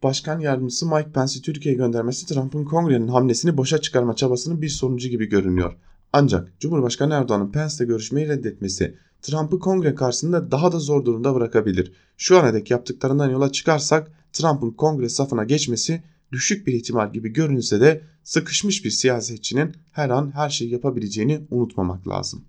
Başkan 0.02 0.40
Yardımcısı 0.40 0.86
Mike 0.86 1.12
Pence'i 1.12 1.42
Türkiye'ye 1.42 1.78
göndermesi 1.78 2.26
Trump'ın 2.26 2.64
kongrenin 2.64 3.08
hamlesini 3.08 3.56
boşa 3.56 3.80
çıkarma 3.80 4.16
çabasının 4.16 4.62
bir 4.62 4.68
sonucu 4.68 5.08
gibi 5.08 5.26
görünüyor. 5.26 5.76
Ancak 6.12 6.60
Cumhurbaşkanı 6.60 7.14
Erdoğan'ın 7.14 7.52
Pence'le 7.52 7.86
görüşmeyi 7.86 8.28
reddetmesi 8.28 8.98
Trump'ı 9.24 9.58
kongre 9.58 9.94
karşısında 9.94 10.50
daha 10.50 10.72
da 10.72 10.78
zor 10.78 11.04
durumda 11.04 11.34
bırakabilir. 11.34 11.92
Şu 12.16 12.38
ana 12.38 12.54
dek 12.54 12.70
yaptıklarından 12.70 13.30
yola 13.30 13.52
çıkarsak 13.52 14.12
Trump'ın 14.32 14.70
kongre 14.70 15.08
safına 15.08 15.44
geçmesi 15.44 16.02
düşük 16.32 16.66
bir 16.66 16.72
ihtimal 16.72 17.12
gibi 17.12 17.28
görünse 17.28 17.80
de 17.80 18.02
sıkışmış 18.24 18.84
bir 18.84 18.90
siyasetçinin 18.90 19.76
her 19.92 20.10
an 20.10 20.34
her 20.34 20.50
şeyi 20.50 20.70
yapabileceğini 20.70 21.46
unutmamak 21.50 22.08
lazım. 22.08 22.44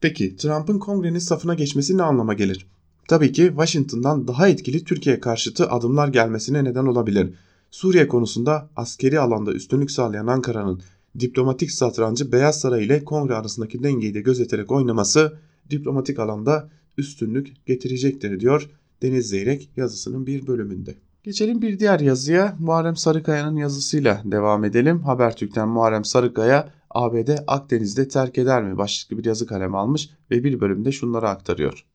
Peki 0.00 0.36
Trump'ın 0.36 0.78
kongrenin 0.78 1.18
safına 1.18 1.54
geçmesi 1.54 1.98
ne 1.98 2.02
anlama 2.02 2.34
gelir? 2.34 2.66
Tabii 3.08 3.32
ki 3.32 3.46
Washington'dan 3.48 4.28
daha 4.28 4.48
etkili 4.48 4.84
Türkiye 4.84 5.20
karşıtı 5.20 5.70
adımlar 5.70 6.08
gelmesine 6.08 6.64
neden 6.64 6.86
olabilir. 6.86 7.34
Suriye 7.70 8.08
konusunda 8.08 8.70
askeri 8.76 9.20
alanda 9.20 9.52
üstünlük 9.52 9.90
sağlayan 9.90 10.26
Ankara'nın 10.26 10.82
diplomatik 11.20 11.70
satrancı 11.70 12.32
Beyaz 12.32 12.60
Saray 12.60 12.84
ile 12.84 13.04
Kongre 13.04 13.34
arasındaki 13.34 13.82
dengeyi 13.82 14.14
de 14.14 14.20
gözeterek 14.20 14.72
oynaması 14.72 15.38
diplomatik 15.70 16.18
alanda 16.18 16.70
üstünlük 16.98 17.66
getirecektir 17.66 18.40
diyor 18.40 18.70
Deniz 19.02 19.28
Zeyrek 19.28 19.70
yazısının 19.76 20.26
bir 20.26 20.46
bölümünde. 20.46 20.94
Geçelim 21.22 21.62
bir 21.62 21.78
diğer 21.78 22.00
yazıya 22.00 22.56
Muharrem 22.58 22.96
Sarıkaya'nın 22.96 23.56
yazısıyla 23.56 24.22
devam 24.24 24.64
edelim. 24.64 25.00
Habertürk'ten 25.00 25.68
Muharrem 25.68 26.04
Sarıkaya 26.04 26.72
ABD 26.90 27.28
Akdeniz'de 27.46 28.08
terk 28.08 28.38
eder 28.38 28.64
mi 28.64 28.78
başlıklı 28.78 29.18
bir 29.18 29.24
yazı 29.24 29.46
kalemi 29.46 29.76
almış 29.76 30.10
ve 30.30 30.44
bir 30.44 30.60
bölümde 30.60 30.92
şunları 30.92 31.28
aktarıyor. 31.28 31.86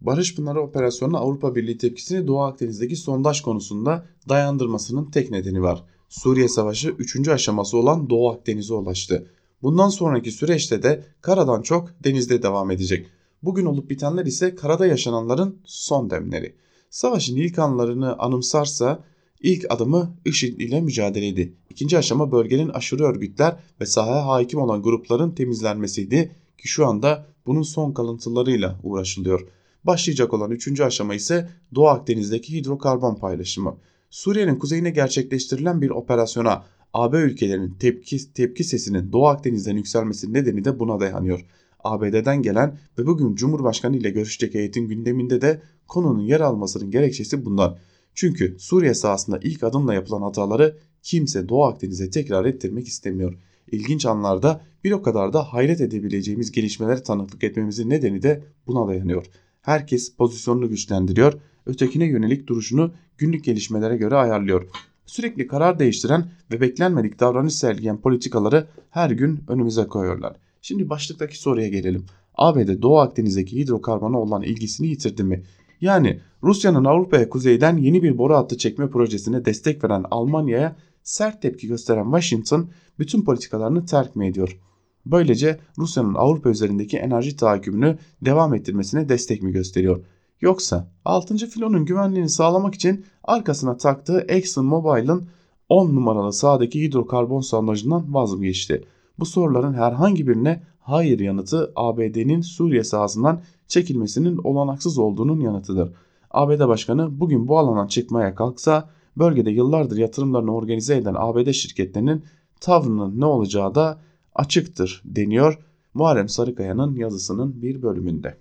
Barış 0.00 0.36
Pınarı 0.36 0.60
Operasyonu 0.60 1.16
Avrupa 1.16 1.54
Birliği 1.54 1.78
tepkisini 1.78 2.26
Doğu 2.26 2.40
Akdeniz'deki 2.42 2.96
sondaj 2.96 3.40
konusunda 3.40 4.06
dayandırmasının 4.28 5.10
tek 5.10 5.30
nedeni 5.30 5.62
var. 5.62 5.84
Suriye 6.08 6.48
Savaşı 6.48 6.88
3. 6.88 7.28
aşaması 7.28 7.76
olan 7.76 8.10
Doğu 8.10 8.30
Akdeniz'e 8.30 8.74
ulaştı. 8.74 9.26
Bundan 9.62 9.88
sonraki 9.88 10.30
süreçte 10.30 10.82
de 10.82 11.04
karadan 11.20 11.62
çok 11.62 11.90
denizde 12.04 12.42
devam 12.42 12.70
edecek. 12.70 13.06
Bugün 13.42 13.66
olup 13.66 13.90
bitenler 13.90 14.26
ise 14.26 14.54
karada 14.54 14.86
yaşananların 14.86 15.60
son 15.64 16.10
demleri. 16.10 16.54
Savaşın 16.90 17.36
ilk 17.36 17.58
anlarını 17.58 18.18
anımsarsa 18.18 19.04
ilk 19.40 19.66
adımı 19.68 20.16
IŞİD 20.24 20.60
ile 20.60 20.80
mücadeleydi. 20.80 21.54
İkinci 21.70 21.98
aşama 21.98 22.32
bölgenin 22.32 22.68
aşırı 22.68 23.04
örgütler 23.04 23.56
ve 23.80 23.86
sahaya 23.86 24.26
hakim 24.26 24.60
olan 24.60 24.82
grupların 24.82 25.30
temizlenmesiydi 25.30 26.36
ki 26.58 26.68
şu 26.68 26.86
anda 26.86 27.26
bunun 27.46 27.62
son 27.62 27.92
kalıntılarıyla 27.92 28.80
uğraşılıyor. 28.82 29.48
Başlayacak 29.84 30.34
olan 30.34 30.50
üçüncü 30.50 30.84
aşama 30.84 31.14
ise 31.14 31.48
Doğu 31.74 31.88
Akdeniz'deki 31.88 32.54
hidrokarbon 32.54 33.14
paylaşımı. 33.14 33.76
Suriye'nin 34.10 34.56
kuzeyine 34.56 34.90
gerçekleştirilen 34.90 35.82
bir 35.82 35.90
operasyona 35.90 36.64
AB 36.92 37.16
ülkelerinin 37.18 37.74
tepki, 37.74 38.32
tepki 38.32 38.64
sesinin 38.64 39.12
Doğu 39.12 39.26
Akdeniz'den 39.26 39.76
yükselmesi 39.76 40.32
nedeni 40.32 40.64
de 40.64 40.78
buna 40.78 41.00
dayanıyor. 41.00 41.44
ABD'den 41.84 42.42
gelen 42.42 42.78
ve 42.98 43.06
bugün 43.06 43.34
Cumhurbaşkanı 43.34 43.96
ile 43.96 44.10
görüşecek 44.10 44.54
heyetin 44.54 44.88
gündeminde 44.88 45.40
de 45.40 45.62
konunun 45.86 46.22
yer 46.22 46.40
almasının 46.40 46.90
gerekçesi 46.90 47.44
bundan. 47.44 47.76
Çünkü 48.14 48.56
Suriye 48.58 48.94
sahasında 48.94 49.38
ilk 49.42 49.62
adımla 49.62 49.94
yapılan 49.94 50.22
hataları 50.22 50.76
kimse 51.02 51.48
Doğu 51.48 51.64
Akdeniz'e 51.64 52.10
tekrar 52.10 52.44
ettirmek 52.44 52.88
istemiyor. 52.88 53.38
İlginç 53.72 54.06
anlarda 54.06 54.60
bir 54.84 54.92
o 54.92 55.02
kadar 55.02 55.32
da 55.32 55.52
hayret 55.52 55.80
edebileceğimiz 55.80 56.52
gelişmelere 56.52 57.02
tanıklık 57.02 57.44
etmemizin 57.44 57.90
nedeni 57.90 58.22
de 58.22 58.44
buna 58.66 58.88
dayanıyor. 58.88 59.26
Herkes 59.62 60.16
pozisyonunu 60.16 60.68
güçlendiriyor, 60.68 61.32
ötekine 61.66 62.04
yönelik 62.04 62.46
duruşunu 62.46 62.92
günlük 63.18 63.44
gelişmelere 63.44 63.96
göre 63.96 64.14
ayarlıyor. 64.14 64.68
Sürekli 65.06 65.46
karar 65.46 65.78
değiştiren 65.78 66.30
ve 66.50 66.60
beklenmedik 66.60 67.20
davranış 67.20 67.54
sergileyen 67.54 68.00
politikaları 68.00 68.66
her 68.90 69.10
gün 69.10 69.40
önümüze 69.48 69.84
koyuyorlar. 69.84 70.36
Şimdi 70.62 70.90
başlıktaki 70.90 71.38
soruya 71.38 71.68
gelelim. 71.68 72.06
ABD 72.34 72.82
Doğu 72.82 72.98
Akdeniz'deki 72.98 73.56
hidrokarbona 73.56 74.20
olan 74.20 74.42
ilgisini 74.42 74.86
yitirdi 74.86 75.22
mi? 75.24 75.42
Yani 75.80 76.20
Rusya'nın 76.42 76.84
Avrupa'ya 76.84 77.28
kuzeyden 77.28 77.76
yeni 77.76 78.02
bir 78.02 78.18
boru 78.18 78.34
hattı 78.34 78.58
çekme 78.58 78.90
projesine 78.90 79.44
destek 79.44 79.84
veren 79.84 80.04
Almanya'ya 80.10 80.76
sert 81.02 81.42
tepki 81.42 81.66
gösteren 81.66 82.04
Washington 82.04 82.70
bütün 82.98 83.22
politikalarını 83.22 83.86
terk 83.86 84.16
mi 84.16 84.26
ediyor? 84.26 84.60
Böylece 85.06 85.60
Rusya'nın 85.78 86.14
Avrupa 86.14 86.50
üzerindeki 86.50 86.96
enerji 86.96 87.36
tahakkümünü 87.36 87.98
devam 88.22 88.54
ettirmesine 88.54 89.08
destek 89.08 89.42
mi 89.42 89.52
gösteriyor? 89.52 90.04
Yoksa 90.40 90.90
6. 91.04 91.36
filonun 91.36 91.84
güvenliğini 91.84 92.28
sağlamak 92.28 92.74
için 92.74 93.04
arkasına 93.24 93.76
taktığı 93.76 94.24
Exxon 94.28 94.64
Mobil'ın 94.64 95.26
10 95.68 95.94
numaralı 95.94 96.32
sağdaki 96.32 96.82
hidrokarbon 96.82 97.40
sondajından 97.40 98.14
vaz 98.14 98.34
mı 98.34 98.44
geçti? 98.44 98.84
Bu 99.20 99.26
soruların 99.26 99.74
herhangi 99.74 100.28
birine 100.28 100.62
hayır 100.78 101.20
yanıtı 101.20 101.72
ABD'nin 101.76 102.40
Suriye 102.40 102.84
sahasından 102.84 103.40
çekilmesinin 103.68 104.40
olanaksız 104.44 104.98
olduğunun 104.98 105.40
yanıtıdır. 105.40 105.92
ABD 106.30 106.68
Başkanı 106.68 107.20
bugün 107.20 107.48
bu 107.48 107.58
alandan 107.58 107.86
çıkmaya 107.86 108.34
kalksa 108.34 108.90
bölgede 109.16 109.50
yıllardır 109.50 109.96
yatırımlarını 109.96 110.54
organize 110.54 110.96
eden 110.96 111.14
ABD 111.18 111.50
şirketlerinin 111.50 112.24
tavrının 112.60 113.20
ne 113.20 113.24
olacağı 113.24 113.74
da 113.74 114.00
açıktır 114.34 115.02
deniyor 115.04 115.58
Muharrem 115.94 116.28
Sarıkaya'nın 116.28 116.94
yazısının 116.94 117.62
bir 117.62 117.82
bölümünde. 117.82 118.36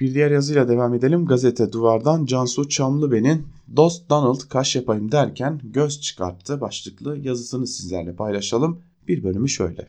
Bir 0.00 0.14
diğer 0.14 0.30
yazıyla 0.30 0.68
devam 0.68 0.94
edelim. 0.94 1.26
Gazete 1.26 1.72
Duvar'dan 1.72 2.24
Cansu 2.24 2.68
Çamlıben'in 2.68 3.46
Dost 3.76 4.10
Donald 4.10 4.40
kaş 4.48 4.76
yapayım 4.76 5.12
derken 5.12 5.60
göz 5.64 6.00
çıkarttı 6.00 6.60
başlıklı 6.60 7.18
yazısını 7.18 7.66
sizlerle 7.66 8.16
paylaşalım. 8.16 8.82
Bir 9.08 9.24
bölümü 9.24 9.48
şöyle. 9.48 9.88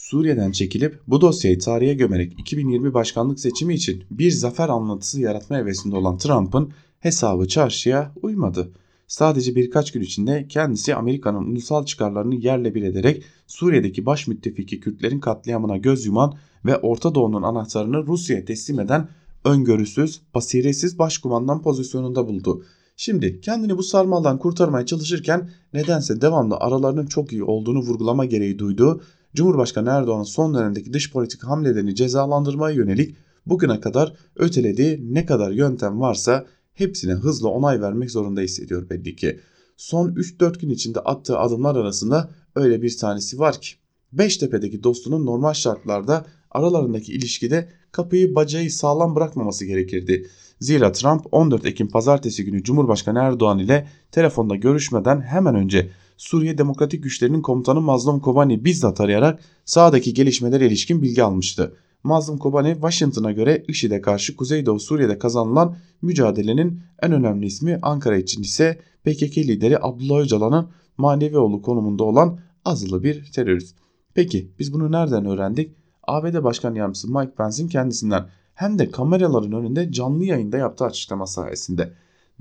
Suriye'den 0.00 0.52
çekilip 0.52 1.00
bu 1.06 1.20
dosyayı 1.20 1.58
tarihe 1.58 1.94
gömerek 1.94 2.40
2020 2.40 2.94
başkanlık 2.94 3.40
seçimi 3.40 3.74
için 3.74 4.04
bir 4.10 4.30
zafer 4.30 4.68
anlatısı 4.68 5.20
yaratma 5.20 5.56
hevesinde 5.56 5.96
olan 5.96 6.18
Trump'ın 6.18 6.70
hesabı 7.00 7.48
çarşıya 7.48 8.12
uymadı. 8.22 8.70
Sadece 9.06 9.54
birkaç 9.54 9.92
gün 9.92 10.00
içinde 10.00 10.46
kendisi 10.48 10.94
Amerika'nın 10.94 11.52
ulusal 11.52 11.84
çıkarlarını 11.84 12.34
yerle 12.34 12.74
bir 12.74 12.82
ederek 12.82 13.22
Suriye'deki 13.46 14.06
baş 14.06 14.26
müttefiki 14.26 14.80
Kürtlerin 14.80 15.20
katliamına 15.20 15.76
göz 15.76 16.06
yuman 16.06 16.34
ve 16.64 16.76
Orta 16.76 17.14
Doğu'nun 17.14 17.42
anahtarını 17.42 18.06
Rusya'ya 18.06 18.44
teslim 18.44 18.80
eden 18.80 19.08
öngörüsüz, 19.44 20.20
basiretsiz 20.34 20.98
başkumandan 20.98 21.62
pozisyonunda 21.62 22.28
buldu. 22.28 22.64
Şimdi 22.96 23.40
kendini 23.40 23.78
bu 23.78 23.82
sarmaldan 23.82 24.38
kurtarmaya 24.38 24.86
çalışırken 24.86 25.50
nedense 25.74 26.20
devamlı 26.20 26.56
aralarının 26.56 27.06
çok 27.06 27.32
iyi 27.32 27.44
olduğunu 27.44 27.78
vurgulama 27.78 28.24
gereği 28.24 28.58
duyduğu 28.58 29.00
Cumhurbaşkanı 29.34 29.90
Erdoğan'ın 29.90 30.24
son 30.24 30.54
dönemdeki 30.54 30.92
dış 30.92 31.12
politik 31.12 31.44
hamlelerini 31.44 31.94
cezalandırmaya 31.94 32.76
yönelik 32.76 33.16
bugüne 33.46 33.80
kadar 33.80 34.14
ötelediği 34.36 35.14
ne 35.14 35.26
kadar 35.26 35.50
yöntem 35.50 36.00
varsa 36.00 36.46
hepsine 36.74 37.12
hızla 37.12 37.48
onay 37.48 37.80
vermek 37.80 38.10
zorunda 38.10 38.40
hissediyor 38.40 38.90
belli 38.90 39.16
ki. 39.16 39.40
Son 39.76 40.08
3-4 40.08 40.58
gün 40.58 40.70
içinde 40.70 41.00
attığı 41.00 41.38
adımlar 41.38 41.76
arasında 41.76 42.30
öyle 42.54 42.82
bir 42.82 42.96
tanesi 42.96 43.38
var 43.38 43.60
ki 43.60 43.70
Beştepe'deki 44.12 44.82
dostunun 44.82 45.26
normal 45.26 45.52
şartlarda 45.52 46.26
aralarındaki 46.50 47.12
ilişkide 47.12 47.68
kapıyı 47.92 48.34
bacayı 48.34 48.70
sağlam 48.70 49.16
bırakmaması 49.16 49.64
gerekirdi. 49.64 50.26
Zira 50.60 50.92
Trump 50.92 51.26
14 51.32 51.66
Ekim 51.66 51.88
pazartesi 51.88 52.44
günü 52.44 52.62
Cumhurbaşkanı 52.62 53.18
Erdoğan 53.18 53.58
ile 53.58 53.88
telefonda 54.12 54.56
görüşmeden 54.56 55.20
hemen 55.20 55.54
önce 55.54 55.90
Suriye 56.20 56.58
Demokratik 56.58 57.02
Güçlerinin 57.02 57.42
komutanı 57.42 57.80
Mazlum 57.80 58.20
Kobani 58.20 58.64
bizzat 58.64 59.00
arayarak 59.00 59.40
sahadaki 59.64 60.14
gelişmelere 60.14 60.66
ilişkin 60.66 61.02
bilgi 61.02 61.22
almıştı. 61.22 61.76
Mazlum 62.04 62.38
Kobani 62.38 62.72
Washington'a 62.72 63.32
göre 63.32 63.64
IŞİD'e 63.68 64.00
karşı 64.00 64.36
Kuzeydoğu 64.36 64.80
Suriye'de 64.80 65.18
kazanılan 65.18 65.76
mücadelenin 66.02 66.80
en 67.02 67.12
önemli 67.12 67.46
ismi 67.46 67.78
Ankara 67.82 68.16
için 68.16 68.42
ise 68.42 68.78
PKK 69.04 69.38
lideri 69.38 69.78
Abdullah 69.80 70.20
Öcalan'ın 70.20 70.68
manevi 70.96 71.38
oğlu 71.38 71.62
konumunda 71.62 72.04
olan 72.04 72.38
azılı 72.64 73.02
bir 73.02 73.32
terörist. 73.32 73.76
Peki 74.14 74.50
biz 74.58 74.72
bunu 74.72 74.92
nereden 74.92 75.26
öğrendik? 75.26 75.74
ABD 76.02 76.44
Başkan 76.44 76.74
Yardımcısı 76.74 77.08
Mike 77.08 77.34
Pence'in 77.34 77.68
kendisinden 77.68 78.26
hem 78.54 78.78
de 78.78 78.90
kameraların 78.90 79.52
önünde 79.52 79.92
canlı 79.92 80.24
yayında 80.24 80.56
yaptığı 80.56 80.84
açıklama 80.84 81.26
sayesinde. 81.26 81.92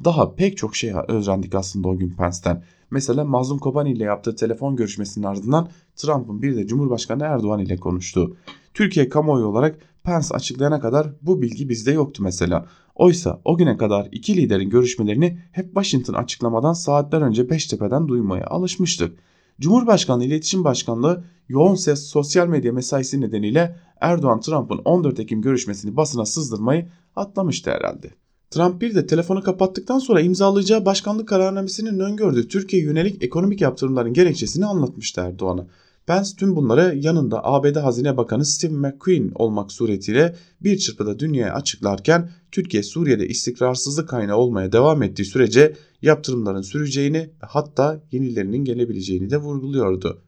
Daha 0.04 0.36
pek 0.36 0.58
çok 0.58 0.76
şey 0.76 0.94
öğrendik 1.08 1.56
aslında 1.56 1.88
o 1.88 1.98
gün 1.98 2.10
Pence'ten. 2.10 2.64
Mesela 2.92 3.24
Mazlum 3.24 3.60
Kobani 3.60 3.92
ile 3.92 4.04
yaptığı 4.04 4.36
telefon 4.36 4.76
görüşmesinin 4.76 5.26
ardından 5.26 5.70
Trump'ın 5.96 6.42
bir 6.42 6.56
de 6.56 6.68
Cumhurbaşkanı 6.68 7.24
Erdoğan 7.24 7.60
ile 7.60 7.78
konuştuğu. 7.78 8.38
Türkiye 8.74 9.10
kamuoyu 9.10 9.46
olarak 9.46 9.80
Pence 10.04 10.28
açıklayana 10.32 10.80
kadar 10.80 11.08
bu 11.22 11.42
bilgi 11.42 11.70
bizde 11.70 11.92
yoktu 11.92 12.24
mesela. 12.24 12.66
Oysa 12.96 13.42
o 13.46 13.58
güne 13.58 13.78
kadar 13.78 14.08
iki 14.12 14.38
liderin 14.38 14.70
görüşmelerini 14.70 15.40
hep 15.52 15.66
Washington 15.66 16.14
açıklamadan 16.14 16.74
saatler 16.74 17.22
önce 17.22 17.50
Beştepe'den 17.50 18.08
duymaya 18.08 18.46
alışmıştık. 18.46 19.20
Cumhurbaşkanlığı 19.60 20.26
İletişim 20.26 20.64
Başkanlığı 20.64 21.24
yoğun 21.50 21.76
ses 21.76 22.04
sosyal 22.04 22.48
medya 22.48 22.74
mesaisi 22.74 23.22
nedeniyle 23.22 23.76
Erdoğan 24.02 24.40
Trump'ın 24.40 24.78
14 24.78 25.20
Ekim 25.20 25.42
görüşmesini 25.42 25.96
basına 25.96 26.26
sızdırmayı 26.26 26.90
atlamıştı 27.16 27.72
herhalde. 27.72 28.10
Trump 28.52 28.82
bir 28.82 28.96
de 28.96 29.08
telefonu 29.08 29.44
kapattıktan 29.44 30.00
sonra 30.00 30.22
imzalayacağı 30.22 30.86
başkanlık 30.86 31.28
kararnamesinin 31.28 32.00
öngördüğü 32.00 32.48
Türkiye 32.48 32.84
yönelik 32.84 33.24
ekonomik 33.24 33.62
yaptırımların 33.62 34.14
gerekçesini 34.14 34.66
anlatmıştı 34.66 35.22
Erdoğan'a. 35.22 35.68
Pence 36.06 36.30
tüm 36.38 36.56
bunları 36.56 36.96
yanında 36.98 37.46
ABD 37.46 37.76
Hazine 37.76 38.18
Bakanı 38.18 38.46
Steve 38.46 38.74
McQueen 38.74 39.32
olmak 39.36 39.72
suretiyle 39.72 40.36
bir 40.62 40.78
çırpıda 40.78 41.20
dünyaya 41.20 41.54
açıklarken 41.54 42.30
Türkiye 42.52 42.84
Suriye'de 42.84 43.28
istikrarsızlık 43.28 44.10
kaynağı 44.10 44.38
olmaya 44.38 44.72
devam 44.72 45.04
ettiği 45.04 45.26
sürece 45.26 45.76
yaptırımların 46.02 46.62
süreceğini 46.62 47.30
hatta 47.40 48.04
yenilerinin 48.12 48.64
gelebileceğini 48.66 49.30
de 49.30 49.38
vurguluyordu. 49.38 50.22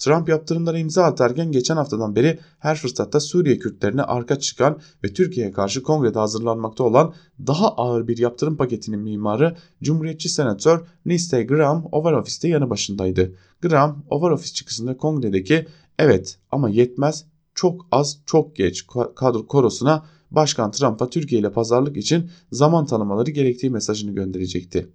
Trump 0.00 0.28
yaptırımlara 0.28 0.78
imza 0.78 1.04
atarken 1.04 1.52
geçen 1.52 1.76
haftadan 1.76 2.16
beri 2.16 2.38
her 2.58 2.76
fırsatta 2.76 3.20
Suriye 3.20 3.58
Kürtlerine 3.58 4.02
arka 4.02 4.38
çıkan 4.38 4.80
ve 5.04 5.12
Türkiye'ye 5.12 5.52
karşı 5.52 5.82
kongrede 5.82 6.18
hazırlanmakta 6.18 6.84
olan 6.84 7.14
daha 7.46 7.68
ağır 7.68 8.08
bir 8.08 8.18
yaptırım 8.18 8.56
paketinin 8.56 9.00
mimarı 9.00 9.56
Cumhuriyetçi 9.82 10.28
Senatör 10.28 10.86
Lindsey 11.06 11.46
Graham 11.46 11.88
Oval 11.92 12.12
Office'te 12.12 12.48
yanı 12.48 12.70
başındaydı. 12.70 13.34
Graham 13.62 14.04
Oval 14.10 14.30
Office 14.30 14.54
çıkışında 14.54 14.96
kongredeki 14.96 15.66
evet 15.98 16.38
ama 16.50 16.68
yetmez 16.68 17.24
çok 17.54 17.86
az 17.92 18.18
çok 18.26 18.56
geç 18.56 18.86
kadro 19.16 19.46
korosuna 19.46 20.04
Başkan 20.30 20.70
Trump'a 20.70 21.10
Türkiye 21.10 21.40
ile 21.40 21.52
pazarlık 21.52 21.96
için 21.96 22.30
zaman 22.52 22.86
tanımaları 22.86 23.30
gerektiği 23.30 23.70
mesajını 23.70 24.14
gönderecekti. 24.14 24.90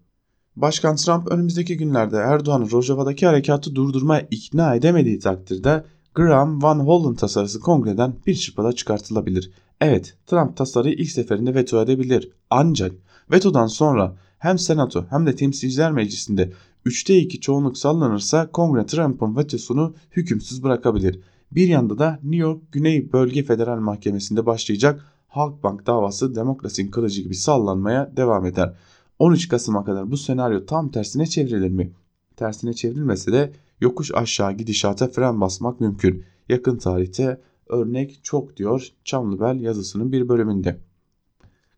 Başkan 0.56 0.96
Trump 0.96 1.32
önümüzdeki 1.32 1.78
günlerde 1.78 2.18
Erdoğan'ı 2.18 2.72
Rojava'daki 2.72 3.26
harekatı 3.26 3.76
durdurmaya 3.76 4.28
ikna 4.32 4.76
edemediği 4.76 5.20
takdirde 5.20 5.86
Graham 6.16 6.64
Van 6.64 6.80
Hollen 6.80 7.16
tasarısı 7.16 7.60
kongreden 7.60 8.16
bir 8.28 8.36
çırpıda 8.36 8.74
çıkartılabilir. 8.74 9.52
Evet 9.82 10.18
Trump 10.28 10.58
tasarıyı 10.58 10.96
ilk 10.96 11.12
seferinde 11.12 11.56
veto 11.56 11.82
edebilir 11.82 12.32
ancak 12.50 12.92
vetodan 13.32 13.68
sonra 13.68 14.16
hem 14.38 14.60
senato 14.60 15.06
hem 15.10 15.26
de 15.26 15.36
temsilciler 15.36 15.92
meclisinde 15.92 16.52
3'te 16.86 17.18
2 17.18 17.40
çoğunluk 17.40 17.78
sallanırsa 17.78 18.52
kongre 18.52 18.86
Trump'ın 18.86 19.38
vetosunu 19.38 19.96
hükümsüz 20.12 20.64
bırakabilir. 20.64 21.20
Bir 21.52 21.68
yanda 21.68 21.98
da 21.98 22.20
New 22.24 22.38
York 22.38 22.72
Güney 22.72 23.14
Bölge 23.14 23.44
Federal 23.44 23.80
Mahkemesi'nde 23.80 24.46
başlayacak 24.46 25.06
Halkbank 25.28 25.88
davası 25.88 26.36
demokrasinin 26.36 26.92
kılıcı 26.92 27.22
gibi 27.22 27.36
sallanmaya 27.36 28.12
devam 28.18 28.46
eder. 28.46 28.74
13 29.20 29.48
Kasım'a 29.48 29.84
kadar 29.84 30.12
bu 30.12 30.18
senaryo 30.18 30.66
tam 30.66 30.92
tersine 30.92 31.26
çevrilir 31.26 31.70
mi? 31.70 31.92
Tersine 32.36 32.74
çevrilmese 32.74 33.32
de 33.32 33.52
yokuş 33.82 34.12
aşağı 34.14 34.54
gidişata 34.54 35.08
fren 35.08 35.42
basmak 35.42 35.82
mümkün. 35.82 36.24
Yakın 36.50 36.78
tarihte 36.78 37.42
örnek 37.68 38.20
çok 38.24 38.58
diyor 38.58 38.88
Çamlıbel 39.04 39.60
yazısının 39.60 40.12
bir 40.12 40.30
bölümünde. 40.30 40.78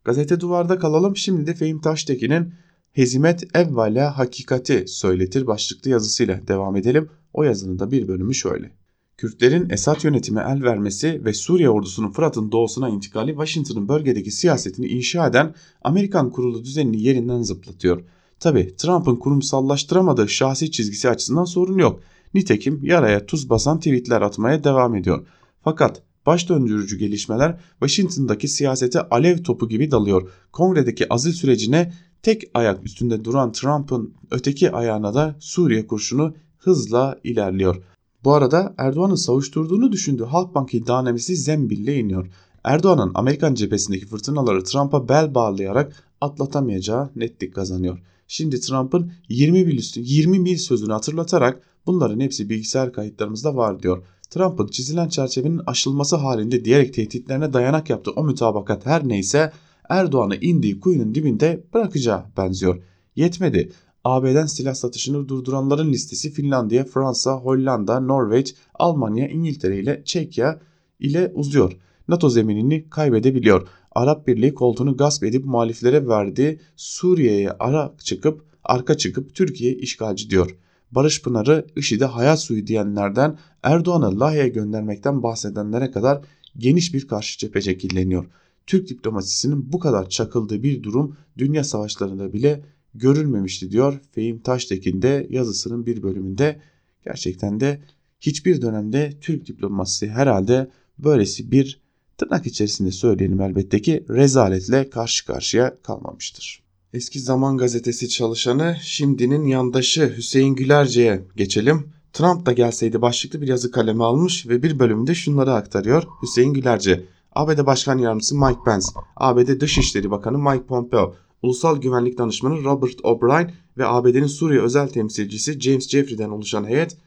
Gazete 0.03 0.39
duvarda 0.39 0.77
kalalım 0.77 1.15
şimdi 1.17 1.47
de 1.47 1.53
Fehim 1.53 1.81
Taştekin'in 1.81 2.53
Hezimet 2.91 3.55
evvela 3.55 4.17
hakikati 4.17 4.87
söyletir 4.87 5.47
başlıklı 5.47 5.89
yazısıyla 5.91 6.47
devam 6.47 6.75
edelim. 6.75 7.09
O 7.33 7.43
yazının 7.43 7.79
da 7.79 7.91
bir 7.91 8.07
bölümü 8.07 8.35
şöyle. 8.35 8.71
Kürtlerin 9.17 9.69
Esad 9.69 10.03
yönetime 10.03 10.45
el 10.49 10.63
vermesi 10.63 11.25
ve 11.25 11.33
Suriye 11.33 11.69
ordusunun 11.69 12.11
Fırat'ın 12.11 12.51
doğusuna 12.51 12.89
intikali 12.89 13.31
Washington'ın 13.31 13.87
bölgedeki 13.87 14.31
siyasetini 14.31 14.87
inşa 14.87 15.27
eden 15.27 15.55
Amerikan 15.81 16.31
kurulu 16.31 16.63
düzenini 16.63 17.01
yerinden 17.01 17.41
zıplatıyor. 17.41 18.03
Tabi 18.39 18.75
Trump'ın 18.75 19.15
kurumsallaştıramadığı 19.15 20.29
şahsi 20.29 20.71
çizgisi 20.71 21.09
açısından 21.09 21.43
sorun 21.43 21.77
yok. 21.77 21.99
Nitekim 22.33 22.79
yaraya 22.83 23.25
tuz 23.25 23.49
basan 23.49 23.77
tweetler 23.77 24.21
atmaya 24.21 24.63
devam 24.63 24.95
ediyor. 24.95 25.27
Fakat 25.63 26.01
baş 26.25 26.49
döndürücü 26.49 26.97
gelişmeler 26.97 27.59
Washington'daki 27.71 28.47
siyasete 28.47 29.01
alev 29.01 29.43
topu 29.43 29.69
gibi 29.69 29.91
dalıyor. 29.91 30.29
Kongredeki 30.51 31.13
azil 31.13 31.31
sürecine 31.31 31.93
tek 32.21 32.43
ayak 32.53 32.85
üstünde 32.85 33.25
duran 33.25 33.51
Trump'ın 33.51 34.13
öteki 34.31 34.71
ayağına 34.71 35.13
da 35.13 35.35
Suriye 35.39 35.87
kurşunu 35.87 36.35
hızla 36.57 37.19
ilerliyor. 37.23 37.83
Bu 38.27 38.33
arada 38.33 38.73
Erdoğan'ın 38.77 39.15
savuşturduğunu 39.15 39.91
düşündüğü 39.91 40.23
Halkbank 40.23 40.73
iddianamesi 40.73 41.35
zembille 41.35 41.99
iniyor. 41.99 42.27
Erdoğan'ın 42.63 43.11
Amerikan 43.15 43.53
cephesindeki 43.53 44.05
fırtınaları 44.05 44.63
Trump'a 44.63 45.09
bel 45.09 45.35
bağlayarak 45.35 46.03
atlatamayacağı 46.21 47.09
netlik 47.15 47.55
kazanıyor. 47.55 47.99
Şimdi 48.27 48.59
Trump'ın 48.59 49.11
20 49.29 49.65
mil, 49.65 49.81
20 49.95 50.39
mil 50.39 50.57
sözünü 50.57 50.93
hatırlatarak 50.93 51.61
bunların 51.85 52.19
hepsi 52.19 52.49
bilgisayar 52.49 52.93
kayıtlarımızda 52.93 53.55
var 53.55 53.83
diyor. 53.83 54.03
Trump'ın 54.29 54.67
çizilen 54.67 55.09
çerçevenin 55.09 55.61
aşılması 55.67 56.15
halinde 56.15 56.65
diyerek 56.65 56.93
tehditlerine 56.93 57.53
dayanak 57.53 57.89
yaptığı 57.89 58.11
o 58.11 58.23
mütabakat 58.23 58.85
her 58.85 59.07
neyse 59.07 59.51
Erdoğan'ı 59.89 60.35
indiği 60.35 60.79
kuyunun 60.79 61.15
dibinde 61.15 61.63
bırakacağı 61.73 62.23
benziyor. 62.37 62.83
Yetmedi. 63.15 63.71
AB'den 64.07 64.45
silah 64.45 64.73
satışını 64.73 65.29
durduranların 65.29 65.91
listesi 65.93 66.31
Finlandiya, 66.31 66.85
Fransa, 66.85 67.31
Hollanda, 67.31 67.99
Norveç, 67.99 68.55
Almanya, 68.73 69.27
İngiltere 69.27 69.79
ile 69.79 70.01
Çekya 70.05 70.59
ile 70.99 71.31
uzuyor. 71.33 71.77
NATO 72.07 72.29
zeminini 72.29 72.89
kaybedebiliyor. 72.89 73.67
Arap 73.91 74.27
Birliği 74.27 74.53
koltuğunu 74.53 74.97
gasp 74.97 75.23
edip 75.23 75.45
muhaliflere 75.45 76.07
verdi. 76.07 76.59
Suriye'ye 76.75 77.51
ara 77.51 77.93
çıkıp 78.03 78.45
arka 78.63 78.97
çıkıp 78.97 79.35
Türkiye 79.35 79.73
işgalci 79.73 80.29
diyor. 80.29 80.57
Barış 80.91 81.21
Pınarı 81.21 81.65
IŞİD'e 81.75 82.05
hayat 82.05 82.41
suyu 82.41 82.67
diyenlerden 82.67 83.37
Erdoğan'ı 83.63 84.19
Lahey'e 84.19 84.47
göndermekten 84.47 85.23
bahsedenlere 85.23 85.91
kadar 85.91 86.21
geniş 86.57 86.93
bir 86.93 87.07
karşı 87.07 87.39
cephe 87.39 87.61
şekilleniyor. 87.61 88.25
Türk 88.67 88.89
diplomasisinin 88.89 89.73
bu 89.73 89.79
kadar 89.79 90.09
çakıldığı 90.09 90.63
bir 90.63 90.83
durum 90.83 91.17
dünya 91.37 91.63
savaşlarında 91.63 92.33
bile 92.33 92.63
görülmemişti 92.95 93.71
diyor 93.71 93.99
Fehim 94.11 94.39
Taştekin 94.39 95.01
de 95.01 95.27
yazısının 95.29 95.85
bir 95.85 96.03
bölümünde. 96.03 96.61
Gerçekten 97.05 97.59
de 97.59 97.81
hiçbir 98.19 98.61
dönemde 98.61 99.13
Türk 99.21 99.47
diplomasisi 99.47 100.09
herhalde 100.09 100.71
böylesi 100.99 101.51
bir 101.51 101.81
tırnak 102.17 102.47
içerisinde 102.47 102.91
söyleyelim 102.91 103.41
elbette 103.41 103.81
ki 103.81 104.05
rezaletle 104.09 104.89
karşı 104.89 105.25
karşıya 105.25 105.77
kalmamıştır. 105.83 106.63
Eski 106.93 107.19
Zaman 107.19 107.57
Gazetesi 107.57 108.09
çalışanı 108.09 108.77
şimdinin 108.81 109.45
yandaşı 109.45 110.13
Hüseyin 110.17 110.55
Gülerce'ye 110.55 111.23
geçelim. 111.35 111.87
Trump 112.13 112.45
da 112.45 112.53
gelseydi 112.53 113.01
başlıklı 113.01 113.41
bir 113.41 113.47
yazı 113.47 113.71
kalemi 113.71 114.03
almış 114.03 114.47
ve 114.47 114.63
bir 114.63 114.79
bölümde 114.79 115.15
şunları 115.15 115.53
aktarıyor 115.53 116.03
Hüseyin 116.21 116.53
Gülerce. 116.53 117.05
ABD 117.35 117.65
Başkan 117.65 117.97
Yardımcısı 117.97 118.35
Mike 118.35 118.59
Pence, 118.65 118.85
ABD 119.15 119.59
Dışişleri 119.59 120.11
Bakanı 120.11 120.37
Mike 120.37 120.65
Pompeo, 120.65 121.15
Ulusal 121.41 121.81
Güvenlik 121.81 122.17
Danışmanı 122.17 122.63
Robert 122.63 122.95
O'Brien 123.03 123.51
ve 123.77 123.85
ABD'nin 123.85 124.27
Suriye 124.27 124.61
özel 124.61 124.87
temsilcisi 124.87 125.59
James 125.59 125.89
Jeffrey'den 125.89 126.29
oluşan 126.29 126.65
heyet 126.65 126.97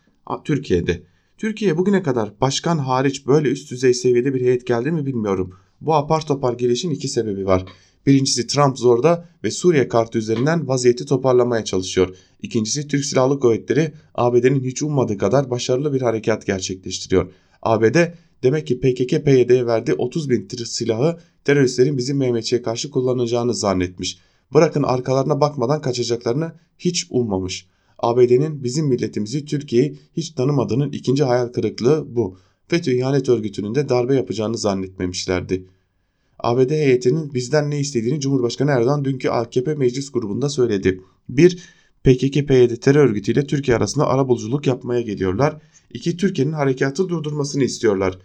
Türkiye'de. 0.44 1.02
Türkiye 1.38 1.78
bugüne 1.78 2.02
kadar 2.02 2.40
başkan 2.40 2.78
hariç 2.78 3.26
böyle 3.26 3.48
üst 3.48 3.70
düzey 3.70 3.94
seviyede 3.94 4.34
bir 4.34 4.40
heyet 4.40 4.66
geldi 4.66 4.90
mi 4.90 5.06
bilmiyorum. 5.06 5.54
Bu 5.80 5.94
apar 5.94 6.26
topar 6.26 6.52
gelişin 6.52 6.90
iki 6.90 7.08
sebebi 7.08 7.46
var. 7.46 7.64
Birincisi 8.06 8.46
Trump 8.46 8.78
zorda 8.78 9.28
ve 9.44 9.50
Suriye 9.50 9.88
kartı 9.88 10.18
üzerinden 10.18 10.68
vaziyeti 10.68 11.06
toparlamaya 11.06 11.64
çalışıyor. 11.64 12.16
İkincisi 12.42 12.88
Türk 12.88 13.04
Silahlı 13.04 13.40
Kuvvetleri 13.40 13.92
ABD'nin 14.14 14.60
hiç 14.60 14.82
ummadığı 14.82 15.18
kadar 15.18 15.50
başarılı 15.50 15.92
bir 15.92 16.02
harekat 16.02 16.46
gerçekleştiriyor. 16.46 17.32
ABD 17.62 17.96
demek 18.42 18.66
ki 18.66 18.80
PKK-PYD'ye 18.80 19.66
verdiği 19.66 19.94
30 19.94 20.30
bin 20.30 20.48
silahı 20.48 21.18
teröristlerin 21.44 21.98
bizim 21.98 22.16
Mehmetçi'ye 22.16 22.62
karşı 22.62 22.90
kullanacağını 22.90 23.54
zannetmiş. 23.54 24.18
Bırakın 24.54 24.82
arkalarına 24.82 25.40
bakmadan 25.40 25.80
kaçacaklarını 25.80 26.52
hiç 26.78 27.06
ummamış. 27.10 27.66
ABD'nin 27.98 28.64
bizim 28.64 28.86
milletimizi 28.86 29.44
Türkiye'yi 29.44 29.98
hiç 30.16 30.30
tanımadığının 30.30 30.92
ikinci 30.92 31.24
hayal 31.24 31.48
kırıklığı 31.48 32.16
bu. 32.16 32.38
FETÖ 32.68 32.92
ihanet 32.92 33.28
örgütünün 33.28 33.74
de 33.74 33.88
darbe 33.88 34.14
yapacağını 34.14 34.58
zannetmemişlerdi. 34.58 35.66
ABD 36.38 36.70
heyetinin 36.70 37.34
bizden 37.34 37.70
ne 37.70 37.80
istediğini 37.80 38.20
Cumhurbaşkanı 38.20 38.70
Erdoğan 38.70 39.04
dünkü 39.04 39.28
AKP 39.28 39.74
meclis 39.74 40.12
grubunda 40.12 40.48
söyledi. 40.48 41.00
1. 41.28 41.58
PKK-PYD 42.04 42.76
terör 42.76 43.04
örgütüyle 43.04 43.46
Türkiye 43.46 43.76
arasında 43.76 44.06
arabuluculuk 44.06 44.66
yapmaya 44.66 45.00
geliyorlar. 45.00 45.56
2. 45.90 46.16
Türkiye'nin 46.16 46.52
harekatı 46.52 47.08
durdurmasını 47.08 47.64
istiyorlar. 47.64 48.18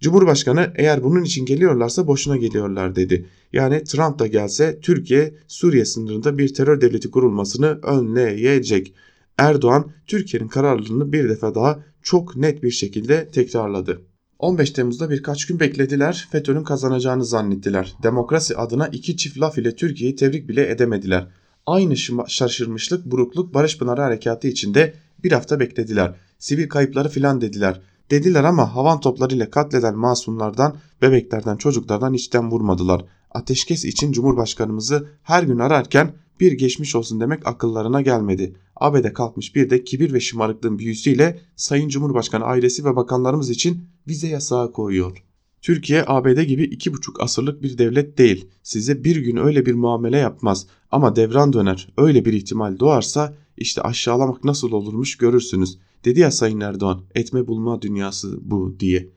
Cumhurbaşkanı 0.00 0.72
eğer 0.74 1.02
bunun 1.02 1.24
için 1.24 1.46
geliyorlarsa 1.46 2.06
boşuna 2.06 2.36
geliyorlar 2.36 2.96
dedi. 2.96 3.26
Yani 3.52 3.84
Trump 3.84 4.18
da 4.18 4.26
gelse 4.26 4.80
Türkiye 4.80 5.34
Suriye 5.48 5.84
sınırında 5.84 6.38
bir 6.38 6.54
terör 6.54 6.80
devleti 6.80 7.10
kurulmasını 7.10 7.66
önleyecek. 7.82 8.94
Erdoğan 9.38 9.92
Türkiye'nin 10.06 10.48
kararlılığını 10.48 11.12
bir 11.12 11.28
defa 11.28 11.54
daha 11.54 11.82
çok 12.02 12.36
net 12.36 12.62
bir 12.62 12.70
şekilde 12.70 13.28
tekrarladı. 13.28 14.02
15 14.38 14.70
Temmuz'da 14.70 15.10
birkaç 15.10 15.46
gün 15.46 15.60
beklediler. 15.60 16.28
FETÖ'nün 16.32 16.64
kazanacağını 16.64 17.24
zannettiler. 17.24 17.94
Demokrasi 18.02 18.56
adına 18.56 18.88
iki 18.88 19.16
çift 19.16 19.40
laf 19.40 19.58
ile 19.58 19.76
Türkiye'yi 19.76 20.16
tebrik 20.16 20.48
bile 20.48 20.70
edemediler. 20.70 21.26
Aynı 21.66 21.96
şaşırmışlık, 22.28 23.06
burukluk 23.06 23.54
Barış 23.54 23.78
Pınarı 23.78 24.00
Harekatı 24.00 24.48
içinde 24.48 24.94
bir 25.24 25.32
hafta 25.32 25.60
beklediler. 25.60 26.14
Sivil 26.38 26.68
kayıpları 26.68 27.08
filan 27.08 27.40
dediler. 27.40 27.80
Dediler 28.10 28.44
ama 28.44 28.74
havan 28.74 29.00
toplarıyla 29.00 29.50
katleden 29.50 29.96
masumlardan, 29.96 30.76
bebeklerden, 31.02 31.56
çocuklardan 31.56 32.14
içten 32.14 32.50
vurmadılar. 32.50 33.04
Ateşkes 33.30 33.84
için 33.84 34.12
Cumhurbaşkanımızı 34.12 35.08
her 35.22 35.42
gün 35.42 35.58
ararken 35.58 36.14
bir 36.40 36.52
geçmiş 36.52 36.94
olsun 36.94 37.20
demek 37.20 37.46
akıllarına 37.46 38.00
gelmedi. 38.00 38.56
ABD 38.76 39.12
kalkmış 39.12 39.54
bir 39.54 39.70
de 39.70 39.84
kibir 39.84 40.12
ve 40.12 40.20
şımarıklığın 40.20 40.78
büyüsüyle 40.78 41.40
Sayın 41.56 41.88
Cumhurbaşkanı 41.88 42.44
ailesi 42.44 42.84
ve 42.84 42.96
bakanlarımız 42.96 43.50
için 43.50 43.84
vize 44.08 44.28
yasağı 44.28 44.72
koyuyor. 44.72 45.24
Türkiye 45.62 46.04
ABD 46.06 46.42
gibi 46.42 46.64
iki 46.64 46.92
buçuk 46.92 47.20
asırlık 47.20 47.62
bir 47.62 47.78
devlet 47.78 48.18
değil. 48.18 48.48
Size 48.62 49.04
bir 49.04 49.16
gün 49.16 49.36
öyle 49.36 49.66
bir 49.66 49.74
muamele 49.74 50.16
yapmaz. 50.16 50.66
Ama 50.90 51.16
devran 51.16 51.52
döner. 51.52 51.88
Öyle 51.96 52.24
bir 52.24 52.32
ihtimal 52.32 52.78
doğarsa 52.78 53.34
işte 53.56 53.82
aşağılamak 53.82 54.44
nasıl 54.44 54.72
olurmuş 54.72 55.16
görürsünüz. 55.16 55.78
Dedi 56.04 56.20
ya 56.20 56.30
Sayın 56.30 56.60
Erdoğan 56.60 57.02
etme 57.14 57.46
bulma 57.46 57.82
dünyası 57.82 58.38
bu 58.42 58.76
diye. 58.80 59.08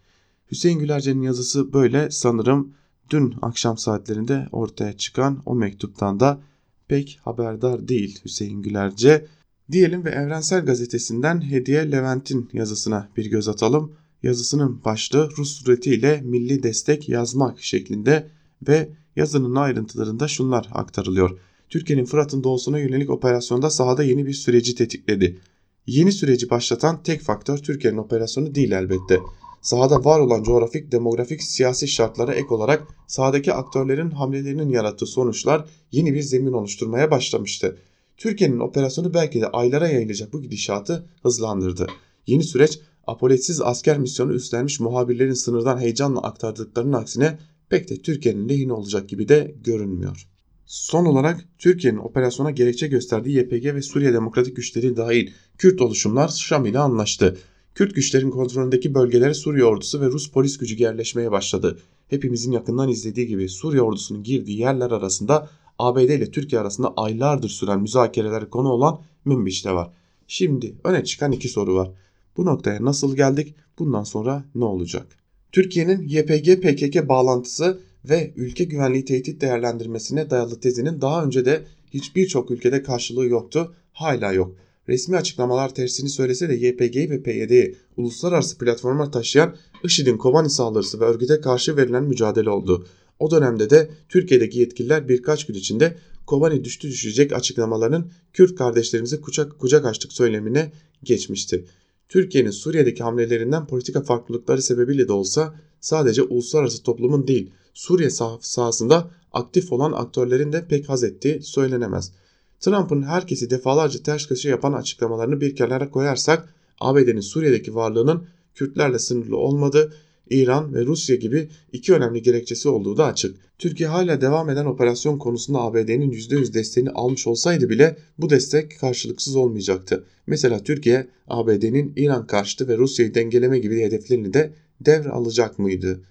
Hüseyin 0.51 0.79
Gülerce'nin 0.79 1.21
yazısı 1.21 1.73
böyle 1.73 2.11
sanırım 2.11 2.73
dün 3.09 3.35
akşam 3.41 3.77
saatlerinde 3.77 4.47
ortaya 4.51 4.97
çıkan 4.97 5.41
o 5.45 5.55
mektuptan 5.55 6.19
da 6.19 6.41
pek 6.87 7.19
haberdar 7.21 7.87
değil 7.87 8.19
Hüseyin 8.25 8.61
Gülerce. 8.61 9.25
Diyelim 9.71 10.05
ve 10.05 10.09
Evrensel 10.09 10.65
Gazetesi'nden 10.65 11.41
Hediye 11.51 11.91
Levent'in 11.91 12.49
yazısına 12.53 13.09
bir 13.17 13.25
göz 13.25 13.47
atalım. 13.47 13.93
Yazısının 14.23 14.81
başlığı 14.85 15.29
Rus 15.37 15.51
suretiyle 15.51 16.21
milli 16.21 16.63
destek 16.63 17.09
yazmak 17.09 17.61
şeklinde 17.61 18.29
ve 18.67 18.89
yazının 19.15 19.55
ayrıntılarında 19.55 20.27
şunlar 20.27 20.69
aktarılıyor. 20.71 21.39
Türkiye'nin 21.69 22.05
Fırat'ın 22.05 22.43
doğusuna 22.43 22.79
yönelik 22.79 23.09
operasyonda 23.09 23.69
sahada 23.69 24.03
yeni 24.03 24.25
bir 24.25 24.33
süreci 24.33 24.75
tetikledi. 24.75 25.39
Yeni 25.87 26.11
süreci 26.11 26.49
başlatan 26.49 27.03
tek 27.03 27.21
faktör 27.21 27.57
Türkiye'nin 27.57 27.97
operasyonu 27.97 28.55
değil 28.55 28.71
elbette. 28.71 29.19
Sahada 29.61 30.05
var 30.05 30.19
olan 30.19 30.43
coğrafik, 30.43 30.91
demografik, 30.91 31.43
siyasi 31.43 31.87
şartlara 31.87 32.33
ek 32.33 32.47
olarak 32.49 32.87
sahadaki 33.07 33.53
aktörlerin 33.53 34.11
hamlelerinin 34.11 34.69
yarattığı 34.69 35.05
sonuçlar 35.05 35.69
yeni 35.91 36.13
bir 36.13 36.21
zemin 36.21 36.53
oluşturmaya 36.53 37.11
başlamıştı. 37.11 37.77
Türkiye'nin 38.17 38.59
operasyonu 38.59 39.13
belki 39.13 39.41
de 39.41 39.47
aylara 39.47 39.87
yayılacak 39.87 40.33
bu 40.33 40.41
gidişatı 40.41 41.05
hızlandırdı. 41.21 41.87
Yeni 42.27 42.43
süreç 42.43 42.79
apoletsiz 43.07 43.61
asker 43.61 43.99
misyonu 43.99 44.33
üstlenmiş 44.33 44.79
muhabirlerin 44.79 45.33
sınırdan 45.33 45.79
heyecanla 45.79 46.21
aktardıklarının 46.21 46.93
aksine 46.93 47.39
pek 47.69 47.89
de 47.89 47.95
Türkiye'nin 48.01 48.49
lehine 48.49 48.73
olacak 48.73 49.09
gibi 49.09 49.29
de 49.29 49.55
görünmüyor. 49.63 50.27
Son 50.65 51.05
olarak 51.05 51.45
Türkiye'nin 51.59 51.97
operasyona 51.97 52.51
gerekçe 52.51 52.87
gösterdiği 52.87 53.37
YPG 53.37 53.65
ve 53.65 53.81
Suriye 53.81 54.13
Demokratik 54.13 54.55
Güçleri 54.55 54.97
dahil 54.97 55.31
Kürt 55.57 55.81
oluşumlar 55.81 56.27
Şam 56.27 56.65
ile 56.65 56.79
anlaştı. 56.79 57.37
Kürt 57.75 57.95
güçlerin 57.95 58.29
kontrolündeki 58.29 58.93
bölgelere 58.93 59.33
Suriye 59.33 59.65
ordusu 59.65 60.01
ve 60.01 60.05
Rus 60.05 60.31
polis 60.31 60.57
gücü 60.57 60.83
yerleşmeye 60.83 61.31
başladı. 61.31 61.79
Hepimizin 62.07 62.51
yakından 62.51 62.89
izlediği 62.89 63.27
gibi 63.27 63.49
Suriye 63.49 63.81
ordusunun 63.81 64.23
girdiği 64.23 64.59
yerler 64.59 64.91
arasında 64.91 65.49
ABD 65.79 66.09
ile 66.09 66.31
Türkiye 66.31 66.61
arasında 66.61 66.93
aylardır 66.97 67.49
süren 67.49 67.81
müzakereler 67.81 68.49
konu 68.49 68.69
olan 68.69 69.01
Münbiç 69.25 69.65
de 69.65 69.71
var. 69.71 69.91
Şimdi 70.27 70.75
öne 70.83 71.03
çıkan 71.03 71.31
iki 71.31 71.49
soru 71.49 71.75
var. 71.75 71.91
Bu 72.37 72.45
noktaya 72.45 72.85
nasıl 72.85 73.15
geldik? 73.15 73.55
Bundan 73.79 74.03
sonra 74.03 74.45
ne 74.55 74.65
olacak? 74.65 75.07
Türkiye'nin 75.51 76.07
YPG-PKK 76.07 77.07
bağlantısı 77.09 77.79
ve 78.09 78.33
ülke 78.35 78.63
güvenliği 78.63 79.05
tehdit 79.05 79.41
değerlendirmesine 79.41 80.29
dayalı 80.29 80.59
tezinin 80.59 81.01
daha 81.01 81.23
önce 81.23 81.45
de 81.45 81.63
hiçbir 81.93 82.27
çok 82.27 82.51
ülkede 82.51 82.83
karşılığı 82.83 83.25
yoktu. 83.25 83.75
Hala 83.93 84.33
yok. 84.33 84.55
Resmi 84.89 85.17
açıklamalar 85.17 85.75
tersini 85.75 86.09
söylese 86.09 86.49
de 86.49 86.53
YPG'yi 86.53 87.09
ve 87.09 87.23
PYD'yi 87.23 87.75
uluslararası 87.97 88.57
platforma 88.57 89.11
taşıyan 89.11 89.55
IŞİD'in 89.83 90.17
Kobani 90.17 90.49
saldırısı 90.49 90.99
ve 90.99 91.05
örgüte 91.05 91.41
karşı 91.41 91.77
verilen 91.77 92.03
mücadele 92.03 92.49
oldu. 92.49 92.87
O 93.19 93.31
dönemde 93.31 93.69
de 93.69 93.89
Türkiye'deki 94.09 94.59
yetkililer 94.59 95.09
birkaç 95.09 95.45
gün 95.45 95.53
içinde 95.53 95.95
Kobani 96.25 96.63
düştü 96.63 96.87
düşecek 96.87 97.33
açıklamaların 97.33 98.11
Kürt 98.33 98.55
kardeşlerimize 98.55 99.21
kucak, 99.21 99.59
kucak 99.59 99.85
açtık 99.85 100.13
söylemine 100.13 100.71
geçmişti. 101.03 101.65
Türkiye'nin 102.09 102.51
Suriye'deki 102.51 103.03
hamlelerinden 103.03 103.67
politika 103.67 104.01
farklılıkları 104.01 104.61
sebebiyle 104.61 105.07
de 105.07 105.13
olsa 105.13 105.55
sadece 105.81 106.21
uluslararası 106.21 106.83
toplumun 106.83 107.27
değil 107.27 107.51
Suriye 107.73 108.09
sah 108.09 108.39
sahasında 108.39 109.09
aktif 109.31 109.71
olan 109.71 109.91
aktörlerin 109.91 110.53
de 110.53 110.65
pek 110.67 110.89
haz 110.89 111.03
ettiği 111.03 111.41
söylenemez. 111.41 112.11
Trump'ın 112.59 113.01
herkesi 113.01 113.49
defalarca 113.49 114.03
ters 114.03 114.27
köşe 114.27 114.49
yapan 114.49 114.73
açıklamalarını 114.73 115.41
bir 115.41 115.55
kenara 115.55 115.89
koyarsak 115.89 116.53
ABD'nin 116.79 117.21
Suriye'deki 117.21 117.75
varlığının 117.75 118.27
Kürtlerle 118.55 118.99
sınırlı 118.99 119.37
olmadığı, 119.37 119.93
İran 120.29 120.73
ve 120.73 120.85
Rusya 120.85 121.15
gibi 121.15 121.49
iki 121.71 121.93
önemli 121.93 122.21
gerekçesi 122.21 122.69
olduğu 122.69 122.97
da 122.97 123.05
açık. 123.05 123.37
Türkiye 123.57 123.89
hala 123.89 124.21
devam 124.21 124.49
eden 124.49 124.65
operasyon 124.65 125.17
konusunda 125.17 125.61
ABD'nin 125.61 126.11
%100 126.11 126.53
desteğini 126.53 126.89
almış 126.89 127.27
olsaydı 127.27 127.69
bile 127.69 127.97
bu 128.17 128.29
destek 128.29 128.79
karşılıksız 128.79 129.35
olmayacaktı. 129.35 130.03
Mesela 130.27 130.63
Türkiye 130.63 131.07
ABD'nin 131.27 131.93
İran 131.95 132.27
karşıtı 132.27 132.67
ve 132.67 132.77
Rusya'yı 132.77 133.13
dengeleme 133.15 133.59
gibi 133.59 133.81
hedeflerini 133.81 134.33
de 134.33 134.53
devre 134.81 135.09
alacak 135.09 135.59
mıydı? 135.59 136.01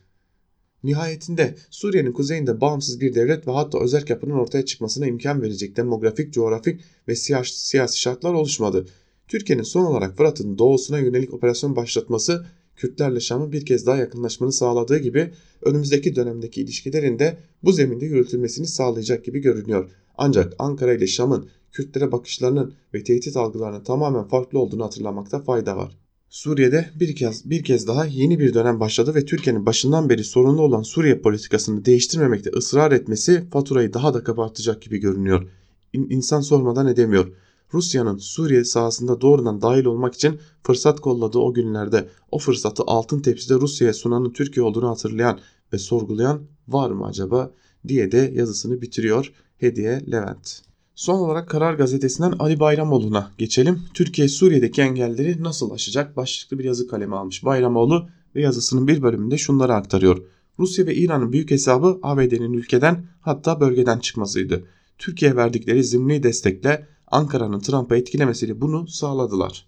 Nihayetinde 0.84 1.54
Suriye'nin 1.70 2.12
kuzeyinde 2.12 2.60
bağımsız 2.60 3.00
bir 3.00 3.14
devlet 3.14 3.46
ve 3.46 3.52
hatta 3.52 3.80
özel 3.80 4.04
yapının 4.08 4.34
ortaya 4.34 4.64
çıkmasına 4.64 5.06
imkan 5.06 5.42
verecek 5.42 5.76
demografik, 5.76 6.32
coğrafik 6.32 6.80
ve 7.08 7.16
siyasi 7.16 8.00
şartlar 8.00 8.34
oluşmadı. 8.34 8.86
Türkiye'nin 9.28 9.62
son 9.62 9.84
olarak 9.84 10.16
Fırat'ın 10.16 10.58
doğusuna 10.58 10.98
yönelik 10.98 11.34
operasyon 11.34 11.76
başlatması 11.76 12.46
Kürtlerle 12.76 13.20
Şam'ın 13.20 13.52
bir 13.52 13.66
kez 13.66 13.86
daha 13.86 13.96
yakınlaşmanı 13.96 14.52
sağladığı 14.52 14.98
gibi 14.98 15.32
önümüzdeki 15.62 16.16
dönemdeki 16.16 16.62
ilişkilerin 16.62 17.18
de 17.18 17.38
bu 17.62 17.72
zeminde 17.72 18.06
yürütülmesini 18.06 18.66
sağlayacak 18.66 19.24
gibi 19.24 19.40
görünüyor. 19.40 19.90
Ancak 20.18 20.54
Ankara 20.58 20.94
ile 20.94 21.06
Şam'ın 21.06 21.48
Kürtlere 21.72 22.12
bakışlarının 22.12 22.74
ve 22.94 23.04
tehdit 23.04 23.36
algılarının 23.36 23.84
tamamen 23.84 24.28
farklı 24.28 24.58
olduğunu 24.58 24.84
hatırlamakta 24.84 25.42
fayda 25.42 25.76
var. 25.76 25.98
Suriye'de 26.32 26.90
bir 27.00 27.16
kez 27.16 27.50
bir 27.50 27.64
kez 27.64 27.86
daha 27.86 28.06
yeni 28.06 28.38
bir 28.38 28.54
dönem 28.54 28.80
başladı 28.80 29.14
ve 29.14 29.24
Türkiye'nin 29.24 29.66
başından 29.66 30.08
beri 30.08 30.24
sorunlu 30.24 30.62
olan 30.62 30.82
Suriye 30.82 31.18
politikasını 31.18 31.84
değiştirmemekte 31.84 32.50
ısrar 32.50 32.92
etmesi 32.92 33.50
faturayı 33.50 33.92
daha 33.92 34.14
da 34.14 34.24
kabartacak 34.24 34.82
gibi 34.82 34.98
görünüyor. 34.98 35.48
İn, 35.92 36.06
insan 36.10 36.40
sormadan 36.40 36.86
edemiyor. 36.86 37.32
Rusya'nın 37.74 38.18
Suriye 38.18 38.64
sahasında 38.64 39.20
doğrudan 39.20 39.62
dahil 39.62 39.84
olmak 39.84 40.14
için 40.14 40.40
fırsat 40.62 41.00
kolladığı 41.00 41.38
o 41.38 41.54
günlerde 41.54 42.08
o 42.30 42.38
fırsatı 42.38 42.82
altın 42.86 43.20
tepside 43.20 43.54
Rusya'ya 43.54 43.94
sunanın 43.94 44.32
Türkiye 44.32 44.64
olduğunu 44.64 44.88
hatırlayan 44.88 45.38
ve 45.72 45.78
sorgulayan 45.78 46.42
var 46.68 46.90
mı 46.90 47.06
acaba 47.06 47.50
diye 47.88 48.12
de 48.12 48.32
yazısını 48.34 48.82
bitiriyor 48.82 49.32
Hediye 49.58 50.02
Levent. 50.12 50.71
Son 50.94 51.18
olarak 51.18 51.48
Karar 51.48 51.74
Gazetesi'nden 51.74 52.32
Ali 52.38 52.60
Bayramoğlu'na 52.60 53.30
geçelim. 53.38 53.82
Türkiye 53.94 54.28
Suriye'deki 54.28 54.82
engelleri 54.82 55.42
nasıl 55.42 55.70
aşacak 55.70 56.16
başlıklı 56.16 56.58
bir 56.58 56.64
yazı 56.64 56.88
kalemi 56.88 57.16
almış. 57.16 57.44
Bayramoğlu 57.44 58.08
ve 58.34 58.42
yazısının 58.42 58.88
bir 58.88 59.02
bölümünde 59.02 59.38
şunları 59.38 59.74
aktarıyor. 59.74 60.22
Rusya 60.58 60.86
ve 60.86 60.94
İran'ın 60.94 61.32
büyük 61.32 61.50
hesabı 61.50 61.98
ABD'nin 62.02 62.52
ülkeden 62.52 63.04
hatta 63.20 63.60
bölgeden 63.60 63.98
çıkmasıydı. 63.98 64.64
Türkiye 64.98 65.36
verdikleri 65.36 65.84
zimni 65.84 66.22
destekle 66.22 66.86
Ankara'nın 67.06 67.60
Trump'ı 67.60 67.96
etkilemesiyle 67.96 68.60
bunu 68.60 68.88
sağladılar. 68.88 69.66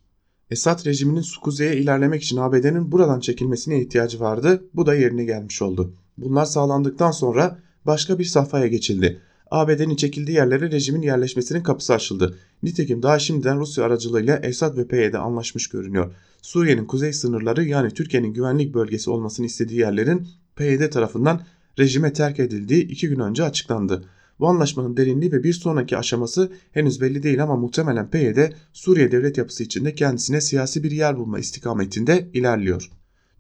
Esad 0.51 0.87
rejiminin 0.87 1.25
kuzeye 1.43 1.77
ilerlemek 1.77 2.23
için 2.23 2.37
ABD'nin 2.37 2.93
buradan 2.93 3.21
çekilmesine 3.21 3.81
ihtiyacı 3.81 4.21
vardı. 4.21 4.65
Bu 4.75 4.87
da 4.87 4.95
yerine 4.95 5.25
gelmiş 5.25 5.63
oldu. 5.63 5.93
Bunlar 6.19 6.45
sağlandıktan 6.45 7.11
sonra 7.11 7.59
başka 7.87 8.19
bir 8.19 8.25
safhaya 8.25 8.67
geçildi. 8.67 9.21
ABD'nin 9.55 9.97
çekildiği 9.97 10.37
yerlere 10.37 10.71
rejimin 10.71 11.03
yerleşmesinin 11.03 11.63
kapısı 11.63 11.95
açıldı. 11.95 12.39
Nitekim 12.63 13.03
daha 13.03 13.19
şimdiden 13.19 13.61
Rusya 13.61 13.85
aracılığıyla 13.85 14.37
Esad 14.37 14.77
ve 14.77 14.87
PYD 14.89 15.15
anlaşmış 15.15 15.67
görünüyor. 15.67 16.15
Suriye'nin 16.43 16.85
kuzey 16.85 17.13
sınırları 17.13 17.65
yani 17.65 17.91
Türkiye'nin 17.91 18.33
güvenlik 18.33 18.75
bölgesi 18.75 19.11
olmasını 19.11 19.47
istediği 19.47 19.81
yerlerin 19.81 20.29
PYD 20.57 20.91
tarafından 20.91 21.41
rejime 21.79 22.13
terk 22.13 22.41
edildiği 22.41 22.83
iki 22.89 23.09
gün 23.09 23.21
önce 23.21 23.45
açıklandı. 23.45 24.05
Bu 24.41 24.49
anlaşmanın 24.49 24.97
derinliği 24.97 25.33
ve 25.33 25.43
bir 25.43 25.53
sonraki 25.53 25.97
aşaması 25.97 26.53
henüz 26.73 27.01
belli 27.01 27.23
değil 27.23 27.43
ama 27.43 27.57
muhtemelen 27.57 28.11
PYD 28.11 28.39
Suriye 28.73 29.13
devlet 29.13 29.39
yapısı 29.39 29.63
içinde 29.63 29.95
kendisine 29.95 30.41
siyasi 30.41 30.83
bir 30.83 30.91
yer 30.91 31.17
bulma 31.17 31.39
istikametinde 31.39 32.29
ilerliyor. 32.33 32.91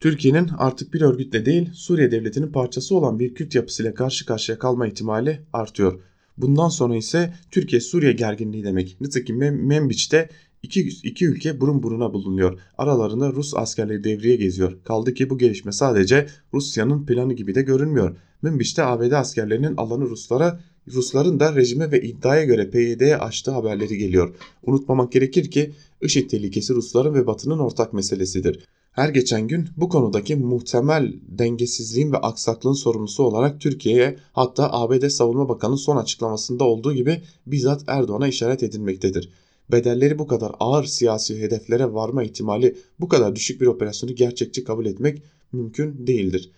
Türkiye'nin 0.05 0.49
artık 0.59 0.95
bir 0.95 1.01
örgütle 1.01 1.47
değil 1.47 1.71
Suriye 1.75 2.11
devletinin 2.11 2.53
parçası 2.53 2.97
olan 2.97 3.19
bir 3.19 3.35
Kürt 3.35 3.55
yapısıyla 3.55 3.95
karşı 3.95 4.27
karşıya 4.27 4.59
kalma 4.59 4.87
ihtimali 4.87 5.41
artıyor. 5.53 6.01
Bundan 6.37 6.69
sonra 6.69 6.97
ise 6.97 7.35
Türkiye-Suriye 7.51 8.13
gerginliği 8.13 8.65
demek. 8.65 9.01
Nitekim 9.01 9.37
Mem 9.37 9.67
Membiç'te 9.67 10.29
iki, 10.63 10.81
iki 10.81 11.27
ülke 11.27 11.61
burun 11.61 11.83
buruna 11.83 12.13
bulunuyor. 12.13 12.61
Aralarında 12.79 13.33
Rus 13.33 13.55
askerleri 13.55 14.05
devriye 14.05 14.37
geziyor. 14.37 14.79
Kaldı 14.85 15.15
ki 15.15 15.31
bu 15.31 15.39
gelişme 15.39 15.73
sadece 15.73 16.27
Rusya'nın 16.55 17.07
planı 17.07 17.33
gibi 17.33 17.55
de 17.55 17.63
görünmüyor. 17.63 18.17
Münbiş'te 18.43 18.85
ABD 18.85 19.13
askerlerinin 19.13 19.77
alanı 19.77 20.05
Ruslara 20.05 20.61
Rusların 20.95 21.41
da 21.41 21.57
rejime 21.57 21.93
ve 21.93 22.03
iddiaya 22.03 22.45
göre 22.45 22.71
PYD'ye 22.71 23.17
açtığı 23.17 23.51
haberleri 23.51 23.99
geliyor. 23.99 24.35
Unutmamak 24.63 25.13
gerekir 25.13 25.51
ki 25.51 25.73
IŞİD 26.01 26.31
tehlikesi 26.31 26.75
Rusların 26.75 27.15
ve 27.15 27.27
Batı'nın 27.27 27.59
ortak 27.59 27.93
meselesidir. 27.93 28.65
Her 28.95 29.09
geçen 29.09 29.49
gün 29.49 29.69
bu 29.77 29.89
konudaki 29.89 30.37
muhtemel 30.37 31.13
dengesizliğin 31.29 32.13
ve 32.13 32.17
aksaklığın 32.17 32.73
sorumlusu 32.73 33.23
olarak 33.23 33.61
Türkiye'ye 33.61 34.17
hatta 34.33 34.73
ABD 34.73 35.09
Savunma 35.09 35.49
Bakanı'nın 35.49 35.77
son 35.77 35.97
açıklamasında 35.97 36.65
olduğu 36.65 36.93
gibi 36.93 37.23
bizzat 37.47 37.85
Erdoğan'a 37.87 38.29
işaret 38.29 38.63
edilmektedir. 38.63 39.33
Bedelleri 39.73 40.19
bu 40.19 40.27
kadar 40.27 40.53
ağır 40.61 40.85
siyasi 40.85 41.43
hedeflere 41.43 41.93
varma 41.93 42.23
ihtimali 42.23 42.77
bu 43.01 43.09
kadar 43.09 43.37
düşük 43.37 43.61
bir 43.61 43.67
operasyonu 43.67 44.15
gerçekçi 44.15 44.65
kabul 44.65 44.87
etmek 44.87 45.23
mümkün 45.53 46.07
değildir. 46.07 46.51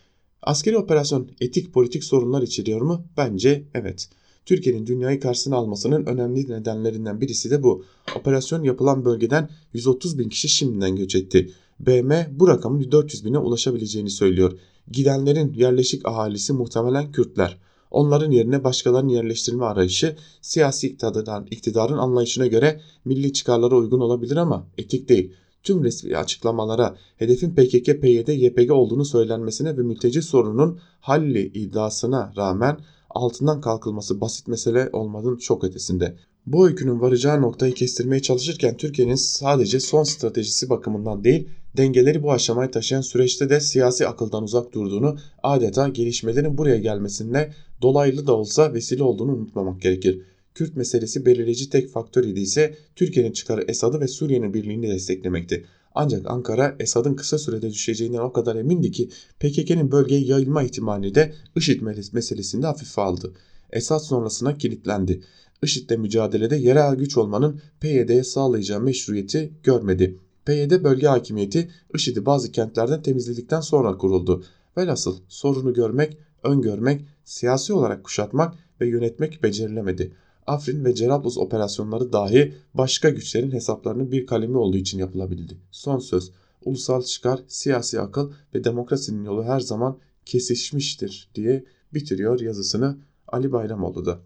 Askeri 0.43 0.79
operasyon 0.79 1.29
etik 1.41 1.73
politik 1.73 2.05
sorunlar 2.05 2.43
içeriyor 2.43 2.81
mu? 2.81 3.05
Bence 3.17 3.65
evet. 3.75 4.09
Türkiye'nin 4.47 4.87
dünyayı 4.87 5.21
karşısına 5.21 5.57
almasının 5.57 6.07
önemli 6.07 6.51
nedenlerinden 6.51 7.21
birisi 7.21 7.51
de 7.51 7.63
bu. 7.63 7.85
Operasyon 8.17 8.63
yapılan 8.63 9.05
bölgeden 9.05 9.51
130 9.73 10.19
bin 10.19 10.29
kişi 10.29 10.49
şimdiden 10.49 10.97
göç 10.97 11.15
etti. 11.15 11.53
BM 11.81 12.27
bu 12.31 12.49
rakamın 12.49 12.93
400 12.93 13.25
bine 13.25 13.39
ulaşabileceğini 13.39 14.11
söylüyor. 14.11 14.59
Gidenlerin 14.91 15.53
yerleşik 15.53 16.09
ahalisi 16.09 16.53
muhtemelen 16.53 17.13
Kürtler. 17.13 17.59
Onların 17.91 18.31
yerine 18.31 18.65
başkalarının 18.65 19.09
yerleştirme 19.09 19.65
arayışı 19.65 20.17
siyasi 20.41 20.89
iktidarın, 20.89 21.47
iktidarın 21.51 21.99
anlayışına 21.99 22.47
göre 22.47 22.81
milli 23.05 23.33
çıkarlara 23.33 23.77
uygun 23.77 24.01
olabilir 24.01 24.37
ama 24.37 24.67
etik 24.79 25.09
değil. 25.09 25.33
Tüm 25.63 25.85
resmi 25.85 26.17
açıklamalara 26.17 26.97
hedefin 27.17 27.51
PKK, 27.51 28.03
PYD, 28.03 28.29
YPG 28.29 28.71
olduğunu 28.71 29.05
söylenmesine 29.05 29.77
ve 29.77 29.83
mülteci 29.83 30.23
sorunun 30.23 30.79
halli 31.01 31.47
iddiasına 31.47 32.33
rağmen 32.37 32.79
altından 33.11 33.61
kalkılması 33.61 34.21
basit 34.21 34.49
mesele 34.49 34.91
olmadığın 34.93 35.37
çok 35.37 35.65
ötesinde. 35.65 36.17
Bu 36.47 36.67
öykünün 36.67 37.01
varacağı 37.01 37.43
noktayı 37.43 37.75
kestirmeye 37.75 38.23
çalışırken 38.23 38.77
Türkiye'nin 38.77 39.15
sadece 39.15 39.81
son 39.81 40.03
stratejisi 40.03 40.71
bakımından 40.71 41.25
değil, 41.25 41.49
dengeleri 41.77 42.23
bu 42.23 42.33
aşamaya 42.33 42.71
taşıyan 42.71 43.01
süreçte 43.01 43.49
de 43.49 43.61
siyasi 43.61 44.07
akıldan 44.07 44.43
uzak 44.43 44.73
durduğunu, 44.73 45.19
adeta 45.43 45.89
gelişmelerin 45.89 46.59
buraya 46.59 46.79
gelmesinde 46.79 47.53
dolaylı 47.83 48.27
da 48.27 48.37
olsa 48.37 48.75
vesile 48.75 49.03
olduğunu 49.03 49.33
unutmamak 49.33 49.83
gerekir. 49.83 50.23
Kürt 50.55 50.77
meselesi 50.77 51.27
belirleyici 51.27 51.71
tek 51.71 51.91
faktör 51.91 52.25
idiyse 52.25 52.75
Türkiye'nin 52.97 53.33
çıkarı 53.33 53.65
Esad'ı 53.69 54.01
ve 54.01 54.09
Suriye'nin 54.09 54.55
birliğini 54.55 54.89
desteklemekti. 54.89 55.65
Ancak 55.95 56.31
Ankara 56.31 56.77
Esad'ın 56.81 57.15
kısa 57.15 57.39
sürede 57.39 57.71
düşeceğinden 57.71 58.19
o 58.19 58.33
kadar 58.33 58.57
emindi 58.57 58.91
ki 58.91 59.09
PKK'nın 59.41 59.93
bölgeye 59.93 60.21
yayılma 60.21 60.63
ihtimalini 60.63 61.15
de 61.15 61.33
IŞİD 61.57 61.81
meselesinde 62.13 62.67
hafife 62.67 63.01
aldı. 63.03 63.33
Esad 63.73 63.99
sonrasına 63.99 64.59
kilitlendi. 64.59 65.23
IŞİD'le 65.63 65.99
mücadelede 65.99 66.57
yerel 66.57 66.95
güç 66.95 67.17
olmanın 67.17 67.61
PYD'ye 67.81 68.25
sağlayacağı 68.25 68.81
meşruiyeti 68.81 69.53
görmedi. 69.63 70.19
PYD 70.47 70.85
bölge 70.85 71.07
hakimiyeti 71.07 71.71
IŞİD'i 71.95 72.27
bazı 72.27 72.53
kentlerden 72.53 73.03
temizledikten 73.03 73.61
sonra 73.61 73.99
kuruldu. 73.99 74.45
Velhasıl 74.77 75.17
sorunu 75.29 75.75
görmek, 75.75 76.19
öngörmek, 76.43 77.05
siyasi 77.25 77.73
olarak 77.73 78.05
kuşatmak 78.05 78.55
ve 78.81 78.89
yönetmek 78.89 79.43
becerilemedi. 79.43 80.13
Afrin 80.47 80.85
ve 80.85 80.95
Cerablus 80.95 81.39
operasyonları 81.39 82.13
dahi 82.13 82.55
başka 82.75 83.11
güçlerin 83.11 83.51
hesaplarının 83.51 84.13
bir 84.13 84.27
kalemi 84.27 84.57
olduğu 84.57 84.77
için 84.77 84.99
yapılabildi. 84.99 85.57
Son 85.71 85.99
söz, 85.99 86.33
ulusal 86.65 87.03
çıkar, 87.03 87.41
siyasi 87.49 88.01
akıl 88.01 88.33
ve 88.55 88.65
demokrasinin 88.65 89.25
yolu 89.25 89.45
her 89.45 89.61
zaman 89.61 89.99
kesişmiştir 90.25 91.29
diye 91.35 91.65
bitiriyor 91.95 92.41
yazısını 92.41 92.99
Ali 93.29 93.53
Bayramoğlu 93.53 94.07
da. 94.07 94.21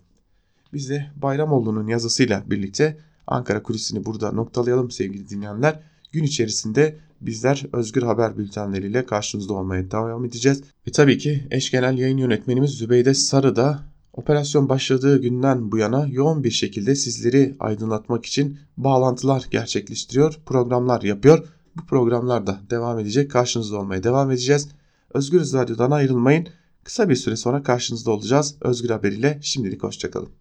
Biz 0.72 0.90
de 0.90 1.06
Bayramoğlu'nun 1.22 1.86
yazısıyla 1.86 2.44
birlikte 2.46 2.98
Ankara 3.26 3.62
kulisini 3.62 4.04
burada 4.04 4.32
noktalayalım 4.32 4.90
sevgili 4.90 5.28
dinleyenler. 5.28 5.80
Gün 6.12 6.24
içerisinde 6.24 6.96
bizler 7.20 7.66
Özgür 7.72 8.02
Haber 8.02 8.38
bültenleriyle 8.38 9.06
karşınızda 9.06 9.52
olmaya 9.52 9.90
devam 9.90 10.24
edeceğiz. 10.24 10.62
Ve 10.88 10.92
tabii 10.92 11.18
ki 11.18 11.46
eş 11.50 11.70
genel 11.70 11.98
yayın 11.98 12.18
yönetmenimiz 12.18 12.70
Zübeyde 12.70 13.14
Sarı 13.14 13.56
da 13.56 13.82
operasyon 14.12 14.68
başladığı 14.68 15.20
günden 15.20 15.72
bu 15.72 15.78
yana 15.78 16.06
yoğun 16.06 16.44
bir 16.44 16.50
şekilde 16.50 16.94
sizleri 16.94 17.56
aydınlatmak 17.60 18.26
için 18.26 18.58
bağlantılar 18.76 19.46
gerçekleştiriyor, 19.50 20.40
programlar 20.46 21.02
yapıyor. 21.02 21.48
Bu 21.76 21.86
programlar 21.86 22.46
da 22.46 22.60
devam 22.70 22.98
edecek, 22.98 23.30
karşınızda 23.30 23.78
olmaya 23.78 24.02
devam 24.02 24.30
edeceğiz. 24.30 24.68
Özgür 25.14 25.40
Radyo'dan 25.40 25.90
ayrılmayın. 25.90 26.48
Kısa 26.84 27.08
bir 27.08 27.16
süre 27.16 27.36
sonra 27.36 27.62
karşınızda 27.62 28.10
olacağız. 28.10 28.54
Özgür 28.60 28.90
Haber 28.90 29.12
ile 29.12 29.38
şimdilik 29.42 29.82
hoşçakalın. 29.82 30.30